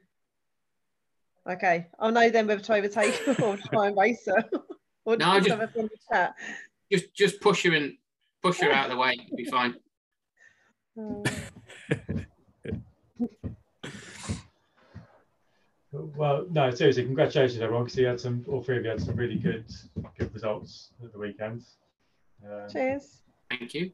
okay, 1.47 1.87
I'll 1.99 2.11
know 2.11 2.29
then 2.29 2.47
whether 2.47 2.61
to 2.61 2.73
overtake 2.73 3.27
or 3.41 3.57
try 3.57 3.87
and 3.87 3.97
race 3.97 4.25
her, 4.25 4.43
or 5.05 5.17
No, 5.17 5.35
just 5.35 5.47
just- 5.47 5.49
have 5.49 5.69
a 5.69 5.71
friendly 5.71 5.95
chat. 6.11 6.33
Just 6.91 7.13
just 7.13 7.41
push 7.41 7.63
her 7.63 7.73
and 7.73 7.93
push 8.41 8.59
her 8.61 8.71
out 8.71 8.85
of 8.85 8.91
the 8.91 8.97
way. 8.97 9.13
You'll 9.27 9.37
be 9.37 9.45
fine. 9.45 9.75
Oh, 10.97 11.23
Well, 15.95 16.45
no, 16.51 16.71
seriously, 16.71 17.05
congratulations 17.05 17.61
everyone 17.61 17.85
because 17.85 17.97
you 17.97 18.05
had 18.07 18.19
some, 18.19 18.43
all 18.49 18.61
three 18.61 18.77
of 18.77 18.83
you 18.83 18.89
had 18.89 19.01
some 19.01 19.15
really 19.15 19.37
good, 19.37 19.65
good 20.17 20.33
results 20.33 20.91
at 21.03 21.13
the 21.13 21.19
weekend. 21.19 21.63
Um, 22.43 22.69
cheers. 22.69 23.21
Thank 23.49 23.73
you. 23.73 23.91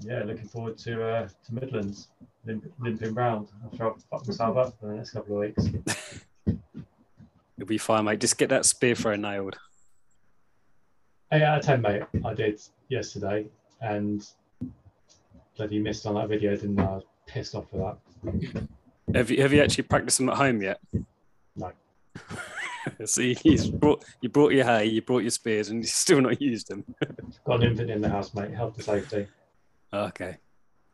yeah, 0.00 0.22
looking 0.24 0.46
forward 0.46 0.78
to 0.78 1.04
uh, 1.04 1.28
to 1.28 1.54
Midlands, 1.54 2.08
limp, 2.46 2.72
limping 2.78 3.14
round 3.14 3.48
after 3.64 3.90
I've 3.90 4.02
fucked 4.10 4.28
myself 4.28 4.56
up 4.56 4.78
for 4.78 4.86
the 4.86 4.94
next 4.94 5.10
couple 5.10 5.36
of 5.36 5.40
weeks. 5.40 5.68
You'll 7.56 7.66
be 7.66 7.78
fine, 7.78 8.04
mate. 8.04 8.20
Just 8.20 8.38
get 8.38 8.48
that 8.50 8.64
spear 8.64 8.94
throw 8.94 9.16
nailed. 9.16 9.58
Eight 11.32 11.42
out 11.42 11.58
of 11.58 11.64
ten, 11.64 11.82
mate. 11.82 12.02
I 12.24 12.32
did 12.32 12.60
yesterday, 12.88 13.46
and 13.80 14.26
bloody 15.56 15.78
missed 15.78 16.06
on 16.06 16.14
that 16.14 16.28
video, 16.28 16.54
didn't 16.54 16.78
I? 16.80 16.84
I 16.84 16.94
was 16.94 17.04
pissed 17.26 17.54
off 17.54 17.68
for 17.70 17.98
that. 18.22 18.68
Have 19.14 19.30
you 19.30 19.42
have 19.42 19.52
you 19.52 19.62
actually 19.62 19.84
practiced 19.84 20.18
them 20.18 20.28
at 20.28 20.36
home 20.36 20.62
yet? 20.62 20.80
No. 21.56 21.72
See, 23.04 23.34
he's 23.34 23.68
brought 23.68 24.04
you 24.20 24.28
brought 24.28 24.52
your 24.52 24.64
hay, 24.64 24.86
you 24.86 25.02
brought 25.02 25.22
your 25.22 25.30
spears, 25.30 25.70
and 25.70 25.80
you 25.80 25.86
still 25.88 26.20
not 26.20 26.40
used 26.40 26.68
them. 26.68 26.84
Got 27.44 27.62
an 27.62 27.70
infant 27.70 27.90
in 27.90 28.00
the 28.00 28.08
house, 28.08 28.34
mate. 28.34 28.52
Health 28.52 28.76
and 28.76 28.84
safety. 28.84 29.26
Okay. 29.92 30.38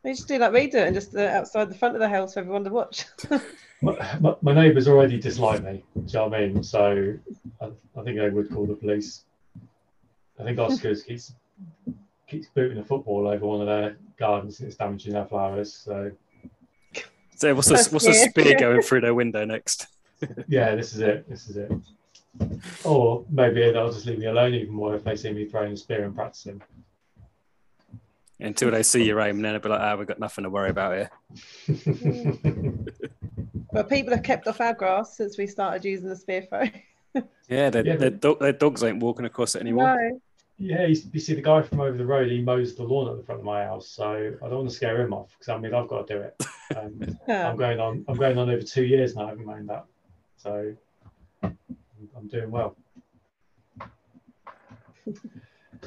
We 0.02 0.12
just 0.12 0.28
do 0.28 0.38
like 0.38 0.52
we 0.52 0.68
do 0.68 0.78
it 0.78 0.86
and 0.86 0.94
just 0.94 1.14
uh, 1.16 1.22
outside 1.22 1.68
the 1.68 1.74
front 1.74 1.96
of 1.96 2.00
the 2.00 2.08
house 2.08 2.34
for 2.34 2.40
everyone 2.40 2.64
to 2.64 2.70
watch. 2.70 3.06
My, 3.82 4.18
my, 4.20 4.34
my 4.40 4.54
neighbours 4.54 4.88
already 4.88 5.20
dislike 5.20 5.62
me. 5.62 5.84
Do 5.94 6.00
you 6.00 6.12
know 6.14 6.28
what 6.28 6.34
I 6.40 6.46
mean? 6.46 6.62
So 6.62 7.14
I, 7.60 7.66
I 7.66 8.02
think 8.02 8.16
they 8.16 8.30
would 8.30 8.50
call 8.50 8.64
the 8.64 8.74
police. 8.74 9.26
I 10.40 10.44
think 10.44 10.56
Oscars 10.56 11.06
keeps 11.06 11.34
keeps 12.26 12.48
booting 12.54 12.78
a 12.78 12.84
football 12.84 13.28
over 13.28 13.44
one 13.44 13.60
of 13.60 13.66
their 13.66 13.98
gardens 14.18 14.60
and 14.60 14.68
it's 14.68 14.78
damaging 14.78 15.12
their 15.12 15.26
flowers. 15.26 15.74
So 15.74 16.10
So 17.36 17.54
what's 17.54 17.68
the 17.68 17.88
what's 17.92 18.06
the 18.06 18.14
spear 18.14 18.58
going 18.58 18.80
through 18.82 19.02
their 19.02 19.14
window 19.14 19.44
next? 19.44 19.86
yeah, 20.48 20.74
this 20.74 20.94
is 20.94 21.00
it. 21.00 21.28
This 21.28 21.48
is 21.48 21.56
it. 21.58 21.70
Or 22.84 23.24
maybe 23.30 23.60
they'll 23.60 23.92
just 23.92 24.06
leave 24.06 24.18
me 24.18 24.26
alone 24.26 24.54
even 24.54 24.72
more 24.74 24.94
if 24.94 25.04
they 25.04 25.16
see 25.16 25.32
me 25.32 25.44
throwing 25.44 25.72
a 25.74 25.76
spear 25.76 26.04
and 26.04 26.14
practicing. 26.14 26.62
Until 28.40 28.70
they 28.70 28.82
see 28.82 29.04
your 29.04 29.20
aim, 29.20 29.36
and 29.36 29.44
then 29.44 29.52
they'll 29.52 29.60
be 29.62 29.68
like, 29.68 29.80
"Ah, 29.80 29.96
we've 29.96 30.06
got 30.06 30.18
nothing 30.18 30.44
to 30.44 30.50
worry 30.50 30.70
about 30.70 30.94
here." 30.94 31.10
but 33.72 33.88
people 33.88 34.12
have 34.14 34.22
kept 34.22 34.46
off 34.46 34.60
our 34.60 34.74
grass 34.74 35.16
since 35.16 35.38
we 35.38 35.46
started 35.46 35.84
using 35.84 36.08
the 36.08 36.16
spear 36.16 36.42
throw. 36.42 36.64
Yeah, 37.48 37.70
their, 37.70 37.86
Yeah, 37.86 37.96
their, 37.96 38.10
but- 38.10 38.20
dog, 38.20 38.40
their 38.40 38.52
dogs 38.52 38.82
ain't 38.82 39.02
walking 39.02 39.24
across 39.24 39.54
it 39.54 39.60
anymore. 39.60 39.96
No. 39.96 40.20
Yeah, 40.58 40.86
you, 40.86 40.96
you 41.12 41.20
see 41.20 41.34
the 41.34 41.42
guy 41.42 41.62
from 41.62 41.80
over 41.80 41.96
the 41.96 42.06
road, 42.06 42.30
he 42.30 42.40
mows 42.40 42.74
the 42.74 42.82
lawn 42.82 43.10
at 43.10 43.18
the 43.18 43.22
front 43.22 43.40
of 43.40 43.44
my 43.44 43.64
house. 43.64 43.88
So 43.88 44.10
I 44.42 44.48
don't 44.48 44.58
want 44.58 44.70
to 44.70 44.74
scare 44.74 45.00
him 45.00 45.12
off 45.12 45.30
because 45.38 45.48
I 45.50 45.58
mean 45.58 45.74
I've 45.74 45.88
got 45.88 46.06
to 46.06 46.14
do 46.14 46.20
it. 46.20 46.46
Um, 46.76 47.18
Yeah. 47.28 47.48
I'm 47.48 47.56
going 47.56 47.80
on. 47.80 48.04
I'm 48.08 48.16
going 48.16 48.38
on 48.38 48.48
over 48.48 48.62
two 48.62 48.84
years 48.84 49.16
now. 49.16 49.26
I 49.26 49.28
haven't 49.30 49.44
mown 49.44 49.66
that, 49.66 49.84
so 50.36 50.74
I'm, 51.42 51.58
I'm 52.16 52.28
doing 52.28 52.50
well. 52.50 52.76
But 53.78 53.90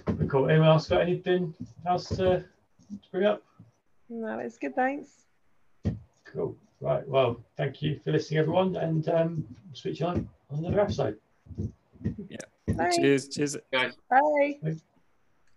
cool. 0.30 0.50
Anyone 0.50 0.68
else 0.68 0.88
got 0.88 1.02
anything 1.02 1.54
else 1.88 2.10
to, 2.10 2.16
to 2.44 2.46
bring 3.12 3.26
up? 3.26 3.42
No, 4.10 4.40
it's 4.40 4.58
good. 4.58 4.76
Thanks. 4.76 5.10
Cool. 6.26 6.56
Right. 6.82 7.08
Well, 7.08 7.42
thank 7.58 7.82
you 7.82 8.00
for 8.04 8.12
listening, 8.12 8.40
everyone, 8.40 8.76
and 8.76 9.08
um, 9.10 9.48
speak 9.74 9.96
to 9.98 10.00
you 10.00 10.06
on 10.08 10.30
on 10.52 10.60
another 10.60 10.82
episode. 10.82 11.18
Thanks. 12.78 12.96
Cheers, 12.98 13.28
cheers. 13.30 13.58
Bye. 13.72 13.92
Bye. 14.10 14.78